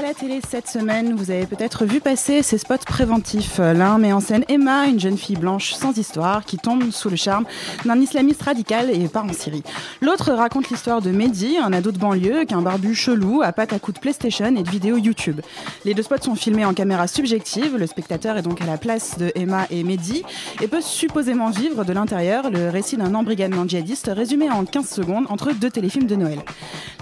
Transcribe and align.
À 0.00 0.02
la 0.02 0.14
télé 0.14 0.40
cette 0.48 0.66
semaine, 0.66 1.14
vous 1.14 1.30
avez 1.30 1.44
peut-être 1.44 1.84
vu 1.84 2.00
passer 2.00 2.42
ces 2.42 2.56
spots 2.56 2.86
préventifs. 2.86 3.58
L'un 3.58 3.98
met 3.98 4.14
en 4.14 4.20
scène 4.20 4.46
Emma, 4.48 4.86
une 4.86 4.98
jeune 4.98 5.18
fille 5.18 5.36
blanche 5.36 5.74
sans 5.74 5.94
histoire 5.98 6.46
qui 6.46 6.56
tombe 6.56 6.90
sous 6.90 7.10
le 7.10 7.16
charme 7.16 7.44
d'un 7.84 8.00
islamiste 8.00 8.40
radical 8.40 8.88
et 8.88 9.08
part 9.08 9.26
en 9.26 9.34
Syrie. 9.34 9.62
L'autre 10.00 10.32
raconte 10.32 10.70
l'histoire 10.70 11.02
de 11.02 11.10
Mehdi, 11.10 11.58
un 11.58 11.74
ado 11.74 11.92
de 11.92 11.98
banlieue 11.98 12.46
qu'un 12.46 12.62
barbu 12.62 12.94
chelou 12.94 13.42
à 13.42 13.52
patte 13.52 13.74
à 13.74 13.78
coups 13.78 13.96
de 13.96 14.00
PlayStation 14.00 14.56
et 14.56 14.62
de 14.62 14.70
vidéos 14.70 14.96
YouTube. 14.96 15.42
Les 15.84 15.92
deux 15.92 16.02
spots 16.02 16.22
sont 16.22 16.34
filmés 16.34 16.64
en 16.64 16.72
caméra 16.72 17.06
subjective. 17.06 17.76
Le 17.76 17.86
spectateur 17.86 18.38
est 18.38 18.42
donc 18.42 18.62
à 18.62 18.66
la 18.66 18.78
place 18.78 19.18
de 19.18 19.30
Emma 19.34 19.66
et 19.70 19.84
Mehdi 19.84 20.22
et 20.62 20.68
peut 20.68 20.80
supposément 20.80 21.50
vivre 21.50 21.84
de 21.84 21.92
l'intérieur 21.92 22.50
le 22.50 22.70
récit 22.70 22.96
d'un 22.96 23.14
embrigadement 23.14 23.68
djihadiste 23.68 24.10
résumé 24.14 24.50
en 24.50 24.64
15 24.64 24.88
secondes 24.88 25.26
entre 25.28 25.52
deux 25.52 25.70
téléfilms 25.70 26.06
de 26.06 26.16
Noël. 26.16 26.38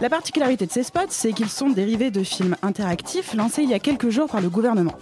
La 0.01 0.11
particularité 0.11 0.67
de 0.67 0.73
ces 0.73 0.83
spots, 0.83 1.11
c'est 1.11 1.33
qu'ils 1.33 1.49
sont 1.49 1.71
dérivés 1.71 2.11
de 2.11 2.25
films 2.25 2.57
interactifs 2.63 2.88
lancés 3.35 3.63
il 3.63 3.71
y 3.71 3.75
a 3.75 3.79
quelques 3.79 4.11
jours 4.11 4.29
par 4.29 4.41
le 4.41 4.49
gouvernement. 4.49 4.95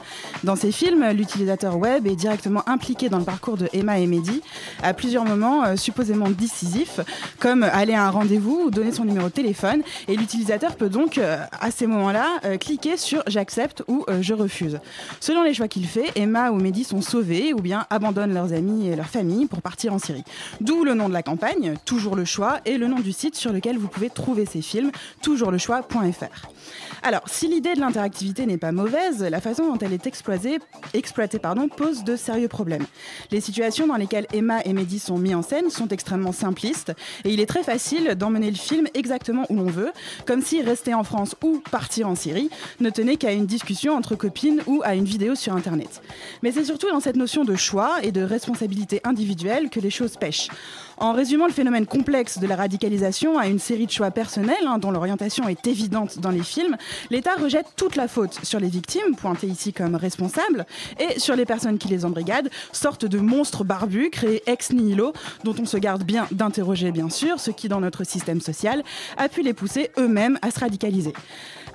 Dans 0.44 0.56
ces 0.56 0.72
films, 0.72 1.10
l'utilisateur 1.10 1.76
web 1.76 2.06
est 2.06 2.16
directement 2.16 2.62
impliqué 2.68 3.08
dans 3.08 3.18
le 3.18 3.24
parcours 3.24 3.56
de 3.56 3.68
Emma 3.72 3.98
et 3.98 4.06
Mehdi 4.06 4.42
à 4.82 4.94
plusieurs 4.94 5.24
moments 5.24 5.64
euh, 5.64 5.76
supposément 5.76 6.28
décisifs, 6.30 7.00
comme 7.38 7.62
aller 7.62 7.94
à 7.94 8.06
un 8.06 8.10
rendez-vous 8.10 8.64
ou 8.66 8.70
donner 8.70 8.92
son 8.92 9.04
numéro 9.04 9.26
de 9.26 9.32
téléphone. 9.32 9.82
Et 10.08 10.16
l'utilisateur 10.16 10.76
peut 10.76 10.88
donc, 10.88 11.18
euh, 11.18 11.38
à 11.60 11.70
ces 11.70 11.86
moments-là, 11.86 12.26
euh, 12.44 12.56
cliquer 12.58 12.96
sur 12.96 13.22
j'accepte 13.26 13.82
ou 13.88 14.04
je 14.20 14.34
refuse. 14.34 14.78
Selon 15.20 15.42
les 15.42 15.54
choix 15.54 15.68
qu'il 15.68 15.86
fait, 15.86 16.10
Emma 16.14 16.50
ou 16.50 16.56
Mehdi 16.56 16.84
sont 16.84 17.00
sauvés 17.00 17.52
ou 17.52 17.60
bien 17.60 17.86
abandonnent 17.90 18.34
leurs 18.34 18.52
amis 18.52 18.88
et 18.88 18.96
leur 18.96 19.06
famille 19.06 19.46
pour 19.46 19.62
partir 19.62 19.92
en 19.92 19.98
Syrie. 19.98 20.24
D'où 20.60 20.84
le 20.84 20.94
nom 20.94 21.08
de 21.08 21.14
la 21.14 21.22
campagne, 21.22 21.74
Toujours 21.84 22.16
le 22.16 22.24
choix, 22.24 22.60
et 22.64 22.78
le 22.78 22.88
nom 22.88 23.00
du 23.00 23.12
site 23.12 23.36
sur 23.36 23.52
lequel 23.52 23.78
vous 23.78 23.88
pouvez 23.88 24.10
trouver 24.10 24.46
ces 24.46 24.62
films, 24.62 24.90
toujourlechoix.fr. 25.22 26.48
Alors, 27.06 27.22
si 27.26 27.46
l'idée 27.46 27.74
de 27.74 27.78
l'interactivité 27.78 28.46
n'est 28.46 28.58
pas 28.58 28.72
mauvaise, 28.72 29.22
la 29.22 29.40
façon 29.40 29.72
dont 29.72 29.78
elle 29.78 29.92
est 29.92 30.08
exploitée, 30.08 30.58
pose 31.76 32.02
de 32.02 32.16
sérieux 32.16 32.48
problèmes. 32.48 32.84
Les 33.30 33.40
situations 33.40 33.86
dans 33.86 33.94
lesquelles 33.94 34.26
Emma 34.32 34.60
et 34.64 34.72
Mehdi 34.72 34.98
sont 34.98 35.16
mis 35.16 35.32
en 35.32 35.42
scène 35.42 35.70
sont 35.70 35.86
extrêmement 35.86 36.32
simplistes 36.32 36.92
et 37.24 37.30
il 37.30 37.38
est 37.38 37.46
très 37.46 37.62
facile 37.62 38.16
d'emmener 38.16 38.50
le 38.50 38.56
film 38.56 38.88
exactement 38.94 39.44
où 39.50 39.54
l'on 39.54 39.66
veut, 39.66 39.92
comme 40.26 40.42
si 40.42 40.62
rester 40.62 40.94
en 40.94 41.04
France 41.04 41.36
ou 41.44 41.62
partir 41.70 42.08
en 42.08 42.16
Syrie 42.16 42.50
ne 42.80 42.90
tenait 42.90 43.16
qu'à 43.16 43.30
une 43.30 43.46
discussion 43.46 43.94
entre 43.94 44.16
copines 44.16 44.62
ou 44.66 44.82
à 44.84 44.96
une 44.96 45.04
vidéo 45.04 45.36
sur 45.36 45.54
Internet. 45.54 46.02
Mais 46.42 46.50
c'est 46.50 46.64
surtout 46.64 46.90
dans 46.90 47.00
cette 47.00 47.16
notion 47.16 47.44
de 47.44 47.54
choix 47.54 47.98
et 48.02 48.10
de 48.10 48.22
responsabilité 48.22 49.00
individuelle 49.04 49.70
que 49.70 49.78
les 49.78 49.90
choses 49.90 50.16
pêchent. 50.16 50.48
En 50.98 51.12
résumant 51.12 51.46
le 51.46 51.52
phénomène 51.52 51.84
complexe 51.84 52.38
de 52.38 52.46
la 52.46 52.56
radicalisation 52.56 53.38
à 53.38 53.48
une 53.48 53.58
série 53.58 53.84
de 53.84 53.90
choix 53.90 54.10
personnels, 54.10 54.56
hein, 54.66 54.78
dont 54.78 54.90
l'orientation 54.90 55.46
est 55.46 55.66
évidente 55.66 56.20
dans 56.20 56.30
les 56.30 56.42
films, 56.42 56.76
l'État 57.10 57.34
rejette 57.36 57.66
toute 57.76 57.96
la 57.96 58.08
faute 58.08 58.38
sur 58.42 58.60
les 58.60 58.68
victimes, 58.68 59.16
pointées 59.16 59.46
ici 59.46 59.72
comme 59.72 59.94
responsables, 59.94 60.66
et 60.98 61.18
sur 61.18 61.36
les 61.36 61.44
personnes 61.44 61.78
qui 61.78 61.88
les 61.88 62.04
embrigadent, 62.04 62.50
sorte 62.72 63.04
de 63.04 63.18
monstres 63.18 63.64
barbus 63.64 64.10
créés 64.10 64.42
ex 64.46 64.72
nihilo, 64.72 65.12
dont 65.44 65.54
on 65.60 65.64
se 65.64 65.76
garde 65.76 66.04
bien 66.04 66.26
d'interroger 66.30 66.92
bien 66.92 67.10
sûr, 67.10 67.40
ce 67.40 67.50
qui 67.50 67.68
dans 67.68 67.80
notre 67.80 68.04
système 68.04 68.40
social 68.40 68.82
a 69.16 69.28
pu 69.28 69.42
les 69.42 69.54
pousser 69.54 69.90
eux-mêmes 69.98 70.38
à 70.42 70.50
se 70.50 70.60
radicaliser. 70.60 71.12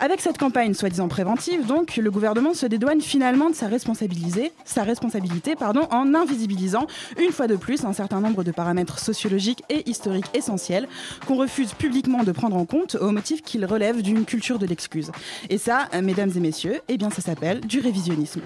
Avec 0.03 0.19
cette 0.19 0.39
campagne 0.39 0.73
soi-disant 0.73 1.07
préventive, 1.07 1.67
donc, 1.67 1.95
le 1.95 2.09
gouvernement 2.09 2.55
se 2.55 2.65
dédouane 2.65 3.01
finalement 3.01 3.51
de 3.51 3.55
sa 3.55 3.67
responsabilité, 3.67 4.51
sa 4.65 4.81
responsabilité 4.81 5.53
en 5.61 6.15
invisibilisant 6.15 6.87
une 7.19 7.31
fois 7.31 7.45
de 7.45 7.55
plus 7.55 7.85
un 7.85 7.93
certain 7.93 8.19
nombre 8.19 8.43
de 8.43 8.49
paramètres 8.49 8.97
sociologiques 8.97 9.61
et 9.69 9.87
historiques 9.87 10.25
essentiels 10.33 10.87
qu'on 11.27 11.35
refuse 11.35 11.75
publiquement 11.75 12.23
de 12.23 12.31
prendre 12.31 12.57
en 12.57 12.65
compte 12.65 12.95
au 12.95 13.11
motif 13.11 13.43
qu'ils 13.43 13.63
relèvent 13.63 14.01
d'une 14.01 14.25
culture 14.25 14.57
de 14.57 14.65
l'excuse. 14.65 15.11
Et 15.51 15.59
ça, 15.59 15.87
mesdames 16.01 16.31
et 16.35 16.39
messieurs, 16.39 16.81
eh 16.87 16.97
bien 16.97 17.11
ça 17.11 17.21
s'appelle 17.21 17.61
du 17.61 17.79
révisionnisme. 17.79 18.41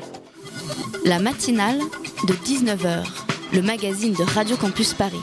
La 1.06 1.20
matinale 1.20 1.80
de 2.28 2.34
19h, 2.34 3.06
le 3.54 3.62
magazine 3.62 4.12
de 4.12 4.24
Radio 4.24 4.58
Campus 4.58 4.94
Paris. 4.94 5.22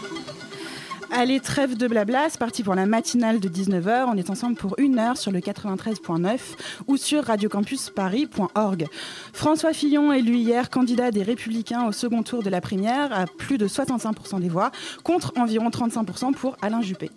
Allez, 1.15 1.41
trêve 1.41 1.77
de 1.77 1.87
blabla, 1.89 2.31
c'est 2.31 2.39
parti 2.39 2.63
pour 2.63 2.75
la 2.75 2.87
matinale 2.87 3.39
de 3.39 3.47
19h. 3.47 4.07
On 4.09 4.17
est 4.17 4.31
ensemble 4.31 4.57
pour 4.57 4.75
une 4.79 4.99
heure 4.99 5.19
sur 5.19 5.31
le 5.31 5.41
93.9 5.41 6.39
ou 6.87 6.97
sur 6.97 7.25
radiocampusparis.org. 7.25 8.87
François 9.35 9.75
Fillon 9.75 10.11
élu 10.15 10.37
hier 10.37 10.71
candidat 10.71 11.11
des 11.11 11.23
Républicains 11.23 11.87
au 11.87 11.93
second 11.93 12.23
tour 12.23 12.43
de 12.43 12.49
la 12.49 12.63
primaire 12.63 13.13
à 13.13 13.27
plus 13.27 13.59
de 13.59 13.69
65% 13.69 14.41
des 14.41 14.49
voix, 14.49 14.71
contre 15.05 15.35
environ 15.37 15.69
35% 15.69 16.33
pour 16.33 16.57
Alain 16.63 16.81
Juppé. 16.81 17.11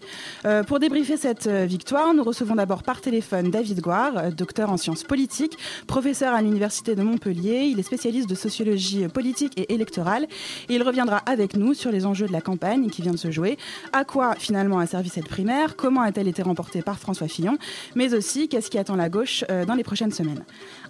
Euh, 0.44 0.64
pour 0.64 0.80
débriefer 0.80 1.16
cette 1.16 1.48
euh, 1.48 1.66
victoire, 1.66 2.14
nous 2.14 2.24
recevons 2.24 2.56
d'abord 2.56 2.84
par 2.84 3.00
téléphone 3.00 3.50
David 3.50 3.80
Goire, 3.80 4.18
euh, 4.18 4.30
docteur 4.30 4.72
en 4.72 4.78
sciences 4.78 5.06
politiques, 5.06 5.58
professeur 5.88 6.34
à 6.34 6.42
l'Université 6.42 6.96
de 6.96 7.02
Montpellier. 7.02 7.70
Il 7.72 7.80
est 7.80 7.84
spécialiste 7.84 8.28
de 8.28 8.36
sociologie 8.36 9.08
politique 9.08 9.54
et 9.56 9.74
électorale. 9.74 10.28
Et 10.68 10.76
il 10.76 10.84
reviendra 10.84 11.20
avec 11.26 11.56
nous 11.56 11.74
sur 11.74 11.92
les 11.92 12.06
enjeux 12.06 12.28
de 12.28 12.34
la 12.34 12.42
campagne 12.42 12.90
qui 12.90 13.02
vient 13.02 13.14
de 13.14 13.18
se 13.18 13.32
jouer 13.32 13.58
à 13.94 14.06
quoi 14.06 14.36
finalement 14.36 14.80
a 14.80 14.88
servi 14.88 15.10
cette 15.10 15.28
primaire, 15.28 15.76
comment 15.76 16.02
a-t-elle 16.02 16.28
été 16.28 16.42
remportée 16.42 16.82
par 16.82 17.00
François 17.00 17.28
Fillon, 17.28 17.58
mais 17.96 18.14
aussi 18.14 18.48
qu'est-ce 18.48 18.70
qui 18.70 18.78
attend 18.78 18.96
la 18.96 19.10
gauche 19.10 19.44
euh, 19.50 19.66
dans 19.66 19.76
les 19.76 19.84
prochaines 19.84 20.12
semaines? 20.12 20.44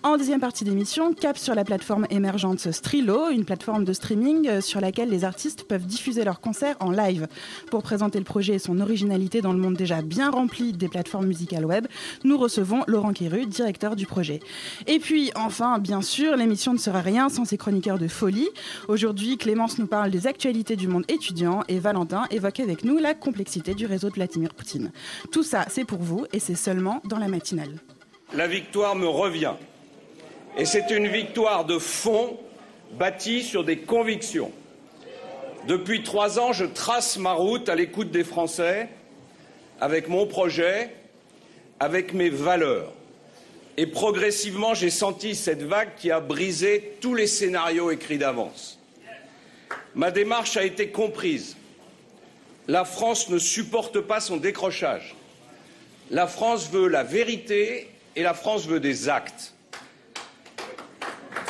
En 0.05 0.17
deuxième 0.17 0.39
partie 0.39 0.63
d'émission, 0.63 1.13
cap 1.15 1.35
sur 1.35 1.55
la 1.55 1.63
plateforme 1.63 2.05
émergente 2.11 2.71
Strilo, 2.71 3.31
une 3.31 3.43
plateforme 3.43 3.85
de 3.85 3.91
streaming 3.91 4.47
euh, 4.47 4.61
sur 4.61 4.79
laquelle 4.79 5.09
les 5.09 5.23
artistes 5.23 5.63
peuvent 5.63 5.87
diffuser 5.87 6.23
leurs 6.23 6.41
concerts 6.41 6.75
en 6.79 6.91
live. 6.91 7.27
Pour 7.71 7.81
présenter 7.81 8.19
le 8.19 8.23
projet 8.23 8.53
et 8.53 8.59
son 8.59 8.81
originalité 8.81 9.41
dans 9.41 9.51
le 9.51 9.57
monde 9.57 9.73
déjà 9.73 10.03
bien 10.03 10.29
rempli 10.29 10.73
des 10.73 10.89
plateformes 10.89 11.25
musicales 11.25 11.65
web, 11.65 11.87
nous 12.23 12.37
recevons 12.37 12.83
Laurent 12.85 13.13
Quéru, 13.13 13.47
directeur 13.47 13.95
du 13.95 14.05
projet. 14.05 14.41
Et 14.85 14.99
puis 14.99 15.31
enfin, 15.33 15.79
bien 15.79 16.03
sûr, 16.03 16.37
l'émission 16.37 16.73
ne 16.73 16.77
sera 16.77 17.01
rien 17.01 17.27
sans 17.27 17.45
ses 17.45 17.57
chroniqueurs 17.57 17.97
de 17.97 18.07
folie. 18.07 18.49
Aujourd'hui, 18.87 19.39
Clémence 19.39 19.79
nous 19.79 19.87
parle 19.87 20.11
des 20.11 20.27
actualités 20.27 20.75
du 20.75 20.87
monde 20.87 21.05
étudiant 21.07 21.63
et 21.67 21.79
Valentin 21.79 22.25
évoque 22.29 22.59
avec 22.59 22.83
nous 22.83 22.99
la 22.99 23.15
complexité 23.15 23.73
du 23.73 23.87
réseau 23.87 24.09
de 24.09 24.13
Vladimir 24.13 24.53
Poutine. 24.53 24.91
Tout 25.31 25.41
ça, 25.41 25.65
c'est 25.67 25.83
pour 25.83 26.03
vous 26.03 26.27
et 26.31 26.37
c'est 26.39 26.53
seulement 26.53 27.01
dans 27.05 27.17
la 27.17 27.27
matinale. 27.27 27.79
La 28.35 28.47
victoire 28.47 28.95
me 28.95 29.07
revient. 29.07 29.53
Et 30.57 30.63
c'est 30.63 30.89
une 30.89 31.07
victoire 31.07 31.65
de 31.65 31.77
fond 31.77 32.37
bâtie 32.93 33.43
sur 33.43 33.65
des 33.65 33.79
convictions. 33.79 34.51
Depuis 35.67 36.03
trois 36.03 36.39
ans, 36.39 36.53
je 36.53 36.63
trace 36.63 37.17
ma 37.17 37.33
route 37.33 37.67
à 37.67 37.75
l'écoute 37.75 38.11
des 38.11 38.23
Français, 38.23 38.87
avec 39.81 40.07
mon 40.07 40.27
projet, 40.27 40.91
avec 41.79 42.13
mes 42.13 42.29
valeurs. 42.29 42.93
Et 43.75 43.87
progressivement, 43.87 44.73
j'ai 44.73 44.89
senti 44.89 45.35
cette 45.35 45.63
vague 45.63 45.89
qui 45.97 46.09
a 46.11 46.21
brisé 46.21 46.97
tous 47.01 47.15
les 47.15 47.27
scénarios 47.27 47.91
écrits 47.91 48.17
d'avance. 48.17 48.79
Ma 49.93 50.11
démarche 50.11 50.55
a 50.55 50.63
été 50.63 50.89
comprise. 50.89 51.57
La 52.67 52.85
France 52.85 53.29
ne 53.29 53.37
supporte 53.39 53.99
pas 53.99 54.21
son 54.21 54.37
décrochage. 54.37 55.15
La 56.11 56.27
France 56.27 56.69
veut 56.69 56.87
la 56.87 57.03
vérité 57.03 57.89
et 58.15 58.23
la 58.23 58.33
France 58.33 58.67
veut 58.67 58.79
des 58.79 59.09
actes. 59.09 59.54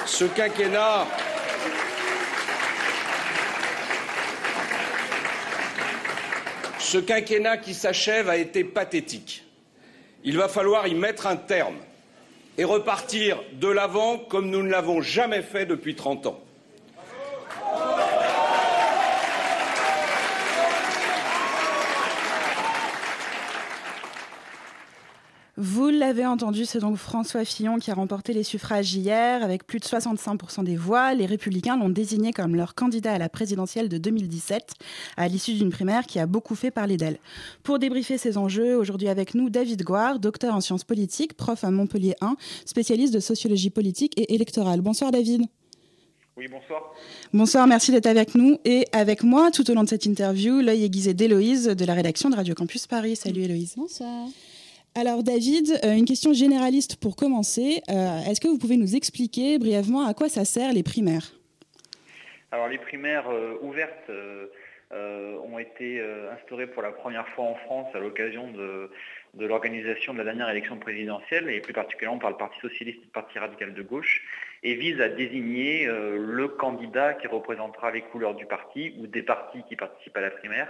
Ce 0.06 0.26
quinquennat. 0.26 1.08
Ce 6.80 6.98
quinquennat 7.00 7.58
qui 7.58 7.74
s'achève 7.74 8.30
a 8.30 8.38
été 8.38 8.64
pathétique. 8.64 9.44
Il 10.24 10.38
va 10.38 10.48
falloir 10.48 10.88
y 10.88 10.94
mettre 10.94 11.28
un 11.28 11.36
terme 11.36 11.78
et 12.58 12.64
repartir 12.64 13.42
de 13.54 13.68
l'avant 13.68 14.18
comme 14.18 14.50
nous 14.50 14.64
ne 14.64 14.70
l'avons 14.70 15.02
jamais 15.02 15.42
fait 15.42 15.66
depuis 15.66 15.96
30 15.96 16.28
ans. 16.28 16.45
Vous 25.58 25.88
l'avez 25.88 26.26
entendu, 26.26 26.66
c'est 26.66 26.80
donc 26.80 26.98
François 26.98 27.46
Fillon 27.46 27.78
qui 27.78 27.90
a 27.90 27.94
remporté 27.94 28.34
les 28.34 28.44
suffrages 28.44 28.94
hier 28.94 29.42
avec 29.42 29.66
plus 29.66 29.80
de 29.80 29.86
65% 29.86 30.66
des 30.66 30.76
voix. 30.76 31.14
Les 31.14 31.26
républicains 31.26 31.78
l'ont 31.78 31.88
désigné 31.88 32.34
comme 32.34 32.58
leur 32.58 32.76
candidat 32.76 33.14
à 33.14 33.18
la 33.18 33.30
présidentielle 33.30 33.88
de 33.88 33.98
2017 33.98 34.74
à 35.16 35.30
l'issue 35.30 35.54
d'une 35.54 35.70
primaire 35.70 36.08
qui 36.08 36.20
a 36.20 36.26
beaucoup 36.26 36.56
fait 36.56 36.72
parler 36.72 36.98
d'elle. 36.98 37.20
Pour 37.64 37.80
débriefer 37.80 38.18
ces 38.18 38.38
enjeux, 38.38 38.76
aujourd'hui 38.76 39.08
avec 39.08 39.34
nous 39.34 39.50
David 39.50 39.84
Goire, 39.84 40.20
docteur 40.20 40.54
en 40.54 40.60
sciences 40.60 40.84
politiques, 40.84 41.36
prof 41.36 41.64
à 41.64 41.72
Montpellier 41.72 42.16
1, 42.20 42.36
spécialiste 42.66 43.14
de 43.14 43.22
sociologie 43.22 43.70
politique 43.70 44.12
et 44.20 44.36
électorale. 44.36 44.82
Bonsoir 44.82 45.12
David. 45.12 45.44
Oui, 46.36 46.50
bonsoir. 46.50 46.94
Bonsoir, 47.32 47.66
merci 47.66 47.94
d'être 47.94 48.08
avec 48.08 48.36
nous 48.36 48.58
et 48.66 48.88
avec 48.92 49.24
moi 49.24 49.52
tout 49.52 49.72
au 49.72 49.74
long 49.74 49.84
de 49.84 49.90
cette 49.90 50.06
interview, 50.06 50.60
l'œil 50.60 50.84
aiguisé 50.84 51.14
d'Héloïse 51.14 51.68
de 51.68 51.86
la 51.86 51.94
rédaction 51.94 52.30
de 52.30 52.36
Radio 52.36 52.54
Campus 52.56 52.88
Paris. 52.88 53.16
Salut 53.16 53.44
Héloïse. 53.44 53.76
Bonsoir. 53.78 54.28
Alors 54.98 55.24
David, 55.24 55.78
euh, 55.84 55.92
une 55.92 56.06
question 56.06 56.32
généraliste 56.32 56.96
pour 57.02 57.18
commencer. 57.18 57.82
Euh, 57.90 58.22
est-ce 58.30 58.40
que 58.40 58.48
vous 58.48 58.58
pouvez 58.58 58.78
nous 58.78 58.96
expliquer 58.96 59.60
brièvement 59.60 60.08
à 60.08 60.14
quoi 60.14 60.30
ça 60.30 60.46
sert 60.46 60.72
les 60.72 60.84
primaires? 60.84 61.34
Alors 62.54 62.70
les 62.70 62.78
primaires 62.78 63.30
euh, 63.30 63.58
ouvertes 63.62 64.10
ont 65.52 65.60
été 65.60 66.02
instaurées 66.32 66.68
pour 66.68 66.82
la 66.82 66.92
première 66.92 67.28
fois 67.30 67.46
en 67.46 67.56
France 67.56 67.94
à 67.94 68.00
l'occasion 68.00 68.50
de, 68.52 68.90
de 69.34 69.46
l'organisation 69.46 70.14
de 70.14 70.20
la 70.20 70.24
dernière 70.24 70.50
élection 70.50 70.78
présidentielle 70.78 71.50
et 71.50 71.60
plus 71.60 71.74
particulièrement 71.74 72.20
par 72.20 72.30
le 72.30 72.38
Parti 72.38 72.58
socialiste 72.62 73.00
et 73.00 73.06
le 73.06 73.12
Parti 73.12 73.38
radical 73.38 73.74
de 73.74 73.82
gauche 73.82 74.24
et 74.64 74.76
visent 74.76 75.02
à 75.02 75.10
désigner 75.10 75.86
le 75.86 76.48
candidat 76.48 77.14
qui 77.14 77.28
représentera 77.28 77.92
les 77.92 78.04
couleurs 78.04 78.36
du 78.36 78.46
parti 78.46 78.96
ou 78.98 79.08
des 79.08 79.24
partis 79.24 79.64
qui 79.68 79.76
participent 79.76 80.16
à 80.16 80.22
la 80.22 80.32
primaire 80.32 80.70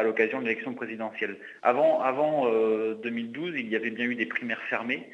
à 0.00 0.02
l'occasion 0.02 0.40
de 0.40 0.46
l'élection 0.46 0.72
présidentielle. 0.72 1.36
Avant, 1.62 2.00
avant 2.00 2.46
2012, 2.46 3.50
euh, 3.50 3.58
il 3.58 3.68
y 3.68 3.76
avait 3.76 3.90
bien 3.90 4.06
eu 4.06 4.14
des 4.14 4.24
primaires 4.24 4.62
fermées 4.70 5.06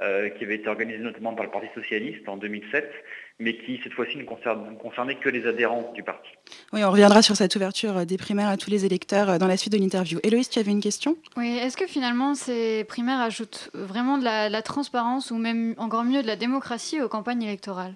euh, 0.00 0.30
qui 0.30 0.42
avaient 0.42 0.56
été 0.56 0.68
organisées 0.68 0.98
notamment 0.98 1.32
par 1.34 1.44
le 1.44 1.52
Parti 1.52 1.68
socialiste 1.76 2.28
en 2.28 2.36
2007, 2.36 2.90
mais 3.38 3.56
qui 3.56 3.80
cette 3.84 3.92
fois-ci 3.92 4.18
ne 4.18 4.24
concernaient 4.24 5.14
que 5.14 5.28
les 5.28 5.46
adhérents 5.46 5.92
du 5.94 6.02
parti. 6.02 6.28
Oui, 6.72 6.82
on 6.82 6.90
reviendra 6.90 7.22
sur 7.22 7.36
cette 7.36 7.54
ouverture 7.54 8.04
des 8.04 8.16
primaires 8.16 8.48
à 8.48 8.56
tous 8.56 8.70
les 8.70 8.84
électeurs 8.84 9.38
dans 9.38 9.46
la 9.46 9.56
suite 9.56 9.72
de 9.72 9.78
l'interview. 9.78 10.18
Héloïse, 10.24 10.48
tu 10.48 10.58
avais 10.58 10.72
une 10.72 10.80
question? 10.80 11.16
Oui, 11.36 11.56
est-ce 11.58 11.76
que 11.76 11.86
finalement 11.86 12.34
ces 12.34 12.82
primaires 12.82 13.20
ajoutent 13.20 13.70
vraiment 13.74 14.18
de 14.18 14.24
la 14.24 14.62
transparence 14.62 15.30
ou 15.30 15.36
même 15.36 15.74
encore 15.78 16.02
mieux 16.02 16.22
de 16.22 16.26
la 16.26 16.36
démocratie 16.36 17.00
aux 17.00 17.08
campagnes 17.08 17.44
électorales? 17.44 17.94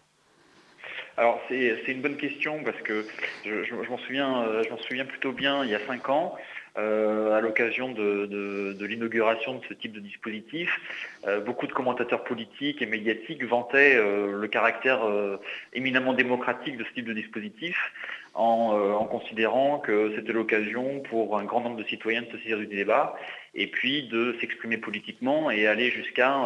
Alors 1.17 1.41
c'est 1.49 1.89
une 1.89 2.03
bonne 2.03 2.17
question 2.17 2.63
parce 2.63 2.81
que 2.83 3.07
je, 3.45 3.75
m'en 3.89 3.99
souviens, 3.99 4.43
euh, 4.43 4.63
je 4.65 4.71
m'en 4.71 4.79
souviens 4.79 5.07
plutôt 5.07 5.33
bien 5.33 5.65
il 5.65 5.71
y 5.71 5.75
a 5.75 5.81
cinq 5.87 6.09
ans. 6.11 6.37
Euh, 6.79 7.33
à 7.33 7.41
l'occasion 7.41 7.91
de, 7.91 8.77
l'inauguration 8.85 9.55
de 9.55 9.65
ce 9.67 9.73
type 9.73 9.93
de 9.93 10.01
dispositif, 10.01 10.69
euh, 11.27 11.41
beaucoup 11.41 11.67
de 11.67 11.73
commentateurs 11.73 12.23
politiques 12.23 12.83
et 12.83 12.87
médiatiques 12.87 13.43
vantaient 13.45 13.97
le 13.97 14.47
caractère 14.47 15.01
éminemment 15.73 16.13
démocratique 16.13 16.77
de 16.77 16.85
ce 16.85 16.93
type 16.93 17.07
de 17.07 17.15
dispositif 17.15 17.79
en, 18.35 19.07
considérant 19.11 19.79
que 19.79 20.13
c'était 20.17 20.35
l'occasion 20.35 21.01
pour 21.01 21.39
un 21.39 21.45
grand 21.45 21.63
nombre 21.63 21.79
de 21.79 21.85
citoyens 21.85 22.21
de 22.21 22.27
se 22.27 22.37
saisir 22.43 22.59
du 22.59 22.67
débat 22.67 23.17
et 23.55 23.69
puis 23.69 24.09
de 24.09 24.37
s'exprimer 24.39 24.77
politiquement 24.77 25.51
et 25.51 25.67
aller 25.67 25.91
jusqu'à 25.91 26.43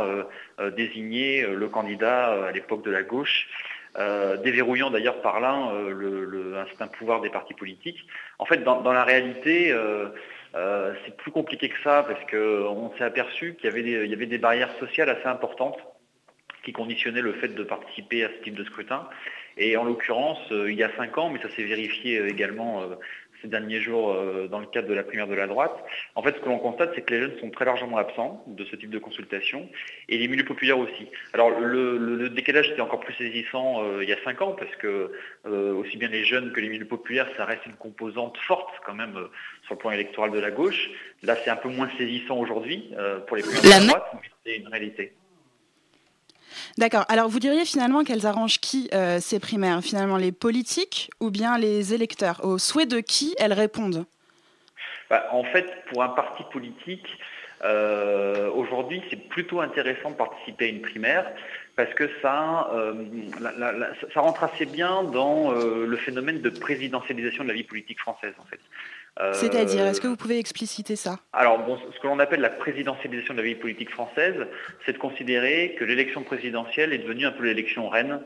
désigner 0.76 1.44
le 1.44 1.68
candidat 1.68 2.46
à 2.46 2.52
l'époque 2.52 2.84
de 2.84 2.92
la 2.92 3.02
gauche 3.02 3.48
euh, 3.98 4.36
déverrouillant 4.36 4.90
d'ailleurs 4.90 5.20
par 5.20 5.40
là 5.40 5.72
euh, 5.72 5.90
le, 5.90 6.56
un 6.56 6.86
pouvoir 6.86 7.20
des 7.20 7.30
partis 7.30 7.54
politiques. 7.54 8.06
En 8.38 8.44
fait, 8.44 8.58
dans, 8.62 8.92
la 8.92 9.04
réalité, 9.04 9.72
euh, 9.72 10.08
c'est 11.04 11.16
plus 11.16 11.32
compliqué 11.32 11.68
que 11.68 11.82
ça 11.82 12.04
parce 12.06 12.20
qu'on 12.30 12.92
s'est 12.96 13.04
aperçu 13.04 13.54
qu'il 13.54 13.68
y, 13.76 14.08
y, 14.08 14.12
avait 14.12 14.26
des 14.26 14.38
barrières 14.38 14.72
sociales 14.78 15.08
assez 15.08 15.26
importantes 15.26 15.78
qui 16.62 16.72
conditionnaient 16.72 17.22
le 17.22 17.32
fait 17.32 17.48
de 17.48 17.64
participer 17.64 18.24
à 18.24 18.28
ce 18.28 18.44
type 18.44 18.54
de 18.54 18.64
scrutin. 18.64 19.08
Et 19.56 19.76
en 19.76 19.84
l'occurrence, 19.84 20.38
il 20.50 20.74
y 20.74 20.84
a 20.84 20.90
cinq 20.96 21.18
ans, 21.18 21.28
mais 21.28 21.40
ça 21.40 21.50
s'est 21.50 21.64
vérifié 21.64 22.24
également 22.26 22.84
ces 23.42 23.48
derniers 23.48 23.80
jours 23.80 24.12
euh, 24.12 24.48
dans 24.48 24.58
le 24.58 24.66
cadre 24.66 24.88
de 24.88 24.94
la 24.94 25.02
primaire 25.02 25.26
de 25.26 25.34
la 25.34 25.46
droite. 25.46 25.76
En 26.14 26.22
fait, 26.22 26.34
ce 26.34 26.40
que 26.40 26.48
l'on 26.48 26.58
constate, 26.58 26.92
c'est 26.94 27.02
que 27.02 27.14
les 27.14 27.20
jeunes 27.20 27.38
sont 27.40 27.50
très 27.50 27.64
largement 27.64 27.98
absents 27.98 28.44
de 28.46 28.64
ce 28.64 28.76
type 28.76 28.90
de 28.90 28.98
consultation 28.98 29.68
et 30.08 30.18
les 30.18 30.28
milieux 30.28 30.44
populaires 30.44 30.78
aussi. 30.78 31.08
Alors, 31.32 31.50
le, 31.50 32.28
décalage 32.30 32.70
était 32.70 32.80
encore 32.80 33.00
plus 33.00 33.14
saisissant 33.14 33.82
euh, 33.82 34.02
il 34.02 34.08
y 34.08 34.12
a 34.12 34.22
cinq 34.24 34.40
ans 34.42 34.52
parce 34.52 34.74
que 34.76 35.12
euh, 35.46 35.74
aussi 35.74 35.96
bien 35.96 36.08
les 36.08 36.24
jeunes 36.24 36.52
que 36.52 36.60
les 36.60 36.68
milieux 36.68 36.86
populaires, 36.86 37.28
ça 37.36 37.44
reste 37.44 37.66
une 37.66 37.74
composante 37.74 38.36
forte 38.46 38.72
quand 38.84 38.94
même 38.94 39.14
sur 39.64 39.74
le 39.74 39.78
plan 39.78 39.90
électoral 39.90 40.30
de 40.30 40.38
la 40.38 40.50
gauche. 40.50 40.90
Là, 41.22 41.36
c'est 41.36 41.50
un 41.50 41.56
peu 41.56 41.68
moins 41.68 41.90
saisissant 41.98 42.38
aujourd'hui 42.38 42.92
pour 43.26 43.36
les 43.36 43.42
primaires 43.42 43.62
de 43.62 43.68
la 43.68 43.86
droite, 43.86 44.06
mais 44.14 44.28
c'est 44.44 44.56
une 44.56 44.68
réalité. 44.68 45.12
D'accord. 46.78 47.04
Alors, 47.08 47.28
vous 47.28 47.38
diriez 47.38 47.64
finalement 47.64 48.04
qu'elles 48.04 48.26
arrangent 48.26 48.60
qui 48.60 48.88
euh, 48.92 49.18
ces 49.20 49.40
primaires? 49.40 49.82
Finalement, 49.82 50.16
les 50.16 50.32
politiques 50.32 51.10
ou 51.20 51.30
bien 51.30 51.58
les 51.58 51.94
électeurs? 51.94 52.44
Au 52.44 52.58
souhait 52.58 52.86
de 52.86 53.00
qui 53.00 53.34
elles 53.38 53.52
répondent? 53.52 54.04
Bah, 55.08 55.28
En 55.32 55.44
fait, 55.44 55.66
pour 55.88 56.02
un 56.02 56.08
parti 56.08 56.42
politique, 56.52 57.18
euh, 57.62 58.50
aujourd'hui, 58.50 59.02
c'est 59.10 59.28
plutôt 59.28 59.60
intéressant 59.60 60.10
de 60.10 60.16
participer 60.16 60.66
à 60.66 60.68
une 60.68 60.80
primaire 60.80 61.30
parce 61.76 61.92
que 61.94 62.10
ça, 62.20 62.70
euh, 62.74 62.94
ça 64.12 64.20
rentre 64.20 64.44
assez 64.44 64.66
bien 64.66 65.02
dans 65.02 65.50
le 65.52 65.96
phénomène 65.96 66.40
de 66.42 66.50
présidentialisation 66.50 67.44
de 67.44 67.48
la 67.48 67.54
vie 67.54 67.64
politique 67.64 68.00
française, 68.00 68.34
en 68.38 68.44
fait. 68.44 68.60
C'est-à-dire, 69.32 69.86
est-ce 69.86 70.00
que 70.00 70.08
vous 70.08 70.16
pouvez 70.16 70.38
expliciter 70.38 70.96
ça? 70.96 71.18
Alors, 71.32 71.58
bon, 71.58 71.78
ce 71.94 72.00
que 72.00 72.06
l'on 72.06 72.18
appelle 72.18 72.40
la 72.40 72.50
présidentialisation 72.50 73.34
de 73.34 73.40
la 73.40 73.46
vie 73.46 73.54
politique 73.54 73.90
française, 73.90 74.46
c'est 74.84 74.92
de 74.92 74.98
considérer 74.98 75.76
que 75.78 75.84
l'élection 75.84 76.22
présidentielle 76.22 76.92
est 76.92 76.98
devenue 76.98 77.26
un 77.26 77.32
peu 77.32 77.44
l'élection 77.44 77.88
reine 77.88 78.20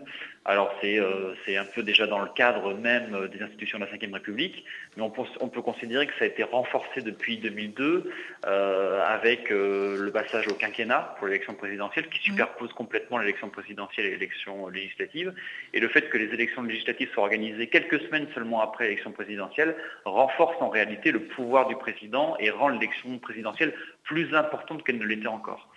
alors 0.46 0.74
euh, 0.84 1.34
c'est 1.44 1.56
un 1.56 1.64
peu 1.64 1.82
déjà 1.82 2.06
dans 2.06 2.18
le 2.18 2.28
cadre 2.28 2.74
même 2.74 3.14
euh, 3.14 3.28
des 3.28 3.40
institutions 3.42 3.78
de 3.78 3.84
la 3.84 3.90
Ve 3.90 4.12
République, 4.12 4.64
mais 4.96 5.02
on, 5.02 5.08
peut 5.48 5.62
considérer 5.62 6.06
que 6.06 6.12
ça 6.18 6.24
a 6.24 6.28
été 6.28 6.42
renforcé 6.42 7.00
depuis 7.00 7.38
2002 7.38 8.10
euh, 8.44 9.00
avec 9.06 9.48
le 9.48 10.10
passage 10.12 10.46
au 10.48 10.54
quinquennat 10.54 11.14
pour 11.18 11.28
l'élection 11.28 11.54
présidentielle 11.54 12.08
qui 12.08 12.18
superpose 12.18 12.72
complètement 12.74 13.18
l'élection 13.18 13.48
présidentielle 13.48 14.06
et 14.06 14.10
l'élection 14.10 14.68
législative. 14.68 15.32
Et 15.72 15.80
le 15.80 15.88
fait 15.88 16.10
que 16.10 16.18
les 16.18 16.32
élections 16.34 16.62
législatives 16.62 17.10
soient 17.12 17.24
organisées 17.24 17.68
quelques 17.68 18.00
semaines 18.02 18.26
seulement 18.34 18.60
après 18.60 18.84
l'élection 18.84 19.12
présidentielle 19.12 19.74
renforce 20.04 20.60
en 20.60 20.68
réalité 20.68 21.10
le 21.10 21.20
pouvoir 21.20 21.68
du 21.68 21.76
président 21.76 22.36
et 22.38 22.50
rend 22.50 22.68
l'élection 22.68 23.18
présidentielle 23.18 23.72
plus 24.02 24.34
importante 24.34 24.84
qu'elle 24.84 24.98
ne 24.98 25.06
l'était 25.06 25.26
encore. 25.26 25.70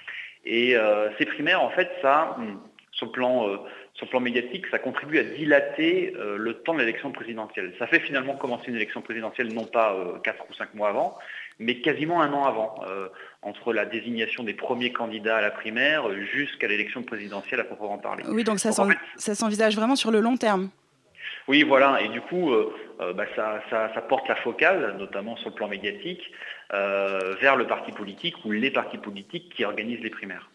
Et 0.45 0.75
ces 1.17 1.25
primaires, 1.25 1.61
en 1.61 1.69
fait, 1.69 1.89
ça, 2.01 2.37
hmm, 2.37 2.57
sur 2.91 3.07
le 3.07 3.11
plan 3.11 3.59
sur 3.97 4.05
le 4.05 4.11
plan 4.11 4.19
médiatique, 4.19 4.67
ça 4.69 4.77
contribue 4.77 5.17
à 5.17 5.23
dilater 5.23 6.13
euh, 6.17 6.37
le 6.37 6.53
temps 6.53 6.75
de 6.75 6.79
l'élection 6.79 7.11
présidentielle. 7.11 7.73
Ça 7.79 7.87
fait 7.87 7.99
finalement 7.99 8.35
commencer 8.35 8.65
une 8.67 8.75
élection 8.75 9.01
présidentielle 9.01 9.51
non 9.51 9.65
pas 9.65 9.93
euh, 9.93 10.19
quatre 10.19 10.37
4 10.37 10.49
ou 10.51 10.53
5 10.53 10.75
mois 10.75 10.89
avant, 10.89 11.17
mais 11.57 11.81
quasiment 11.81 12.21
un 12.21 12.31
an 12.31 12.45
avant, 12.45 12.75
euh, 12.87 13.07
entre 13.41 13.73
la 13.73 13.85
désignation 13.85 14.43
des 14.43 14.53
premiers 14.53 14.93
candidats 14.93 15.37
à 15.37 15.41
la 15.41 15.49
primaire 15.49 16.03
jusqu'à 16.31 16.67
l'élection 16.67 17.01
présidentielle 17.01 17.59
à 17.59 17.63
proprement 17.63 17.97
parler. 17.97 18.23
Oui, 18.27 18.43
donc 18.43 18.59
ça 18.59 18.71
s'envisage 18.71 19.75
vraiment 19.75 19.95
sur 19.95 20.11
le 20.11 20.19
long 20.19 20.37
terme. 20.37 20.69
Oui, 21.47 21.63
voilà, 21.63 21.99
et 22.01 22.09
du 22.09 22.21
coup, 22.21 22.51
bah, 22.99 23.25
ça, 23.35 23.61
ça, 23.69 24.01
porte 24.01 24.27
la 24.27 24.35
focale, 24.35 24.95
notamment 24.99 25.37
sur 25.37 25.49
le 25.49 25.55
plan 25.55 25.69
médiatique, 25.69 26.21
vers 26.71 27.55
le 27.55 27.65
parti 27.65 27.93
politique 27.93 28.35
ou 28.43 28.51
les 28.51 28.69
partis 28.69 28.97
politiques 28.97 29.53
qui 29.55 29.63
organisent 29.63 30.01
les 30.01 30.09
primaires. 30.09 30.49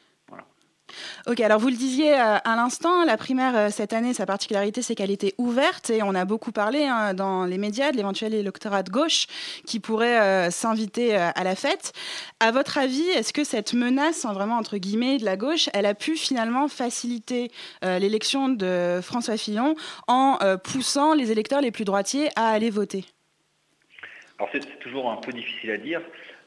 Ok, 1.27 1.41
alors 1.41 1.59
vous 1.59 1.69
le 1.69 1.77
disiez 1.77 2.15
euh, 2.15 2.37
à 2.45 2.57
l'instant, 2.57 3.05
la 3.05 3.17
primaire 3.17 3.57
euh, 3.57 3.69
cette 3.71 3.93
année, 3.93 4.15
sa 4.15 4.27
particularité, 4.27 4.83
c'est 4.83 4.95
qu'elle 4.95 5.11
était 5.11 5.35
ouverte 5.39 5.91
et 5.91 6.03
on 6.03 6.15
a 6.15 6.25
beaucoup 6.25 6.53
parlé 6.53 6.85
hein, 6.85 7.15
dans 7.15 7.45
les 7.45 7.59
médias 7.59 7.93
de 7.93 7.97
l'éventuel 7.97 8.35
électorat 8.35 8.83
de 8.83 8.91
gauche 8.91 9.27
qui 9.67 9.81
pourrait 9.81 10.21
euh, 10.21 10.51
s'inviter 10.51 11.17
à 11.17 11.45
la 11.45 11.55
fête. 11.55 11.93
À 12.41 12.51
votre 12.51 12.79
avis, 12.79 13.09
est-ce 13.11 13.33
que 13.33 13.45
cette 13.45 13.75
menace, 13.75 14.25
vraiment 14.27 14.57
entre 14.57 14.77
guillemets, 14.77 15.19
de 15.19 15.25
la 15.25 15.37
gauche, 15.37 15.69
elle 15.73 15.87
a 15.87 15.95
pu 15.95 16.17
finalement 16.17 16.69
faciliter 16.69 17.51
l'élection 17.83 18.49
de 18.49 19.01
François 19.03 19.37
Fillon 19.37 19.75
en 20.09 20.39
poussant 20.63 21.15
les 21.15 21.31
électeurs 21.31 21.61
les 21.61 21.71
plus 21.71 21.85
droitiers 21.85 22.29
à 22.37 22.49
aller 22.49 22.71
voter? 22.71 23.05
Alors 24.39 24.51
c'est 24.53 24.79
toujours 24.81 25.11
un 25.11 25.17
peu 25.17 25.33
difficile 25.33 25.71
à 25.71 25.79
dire. 25.79 26.01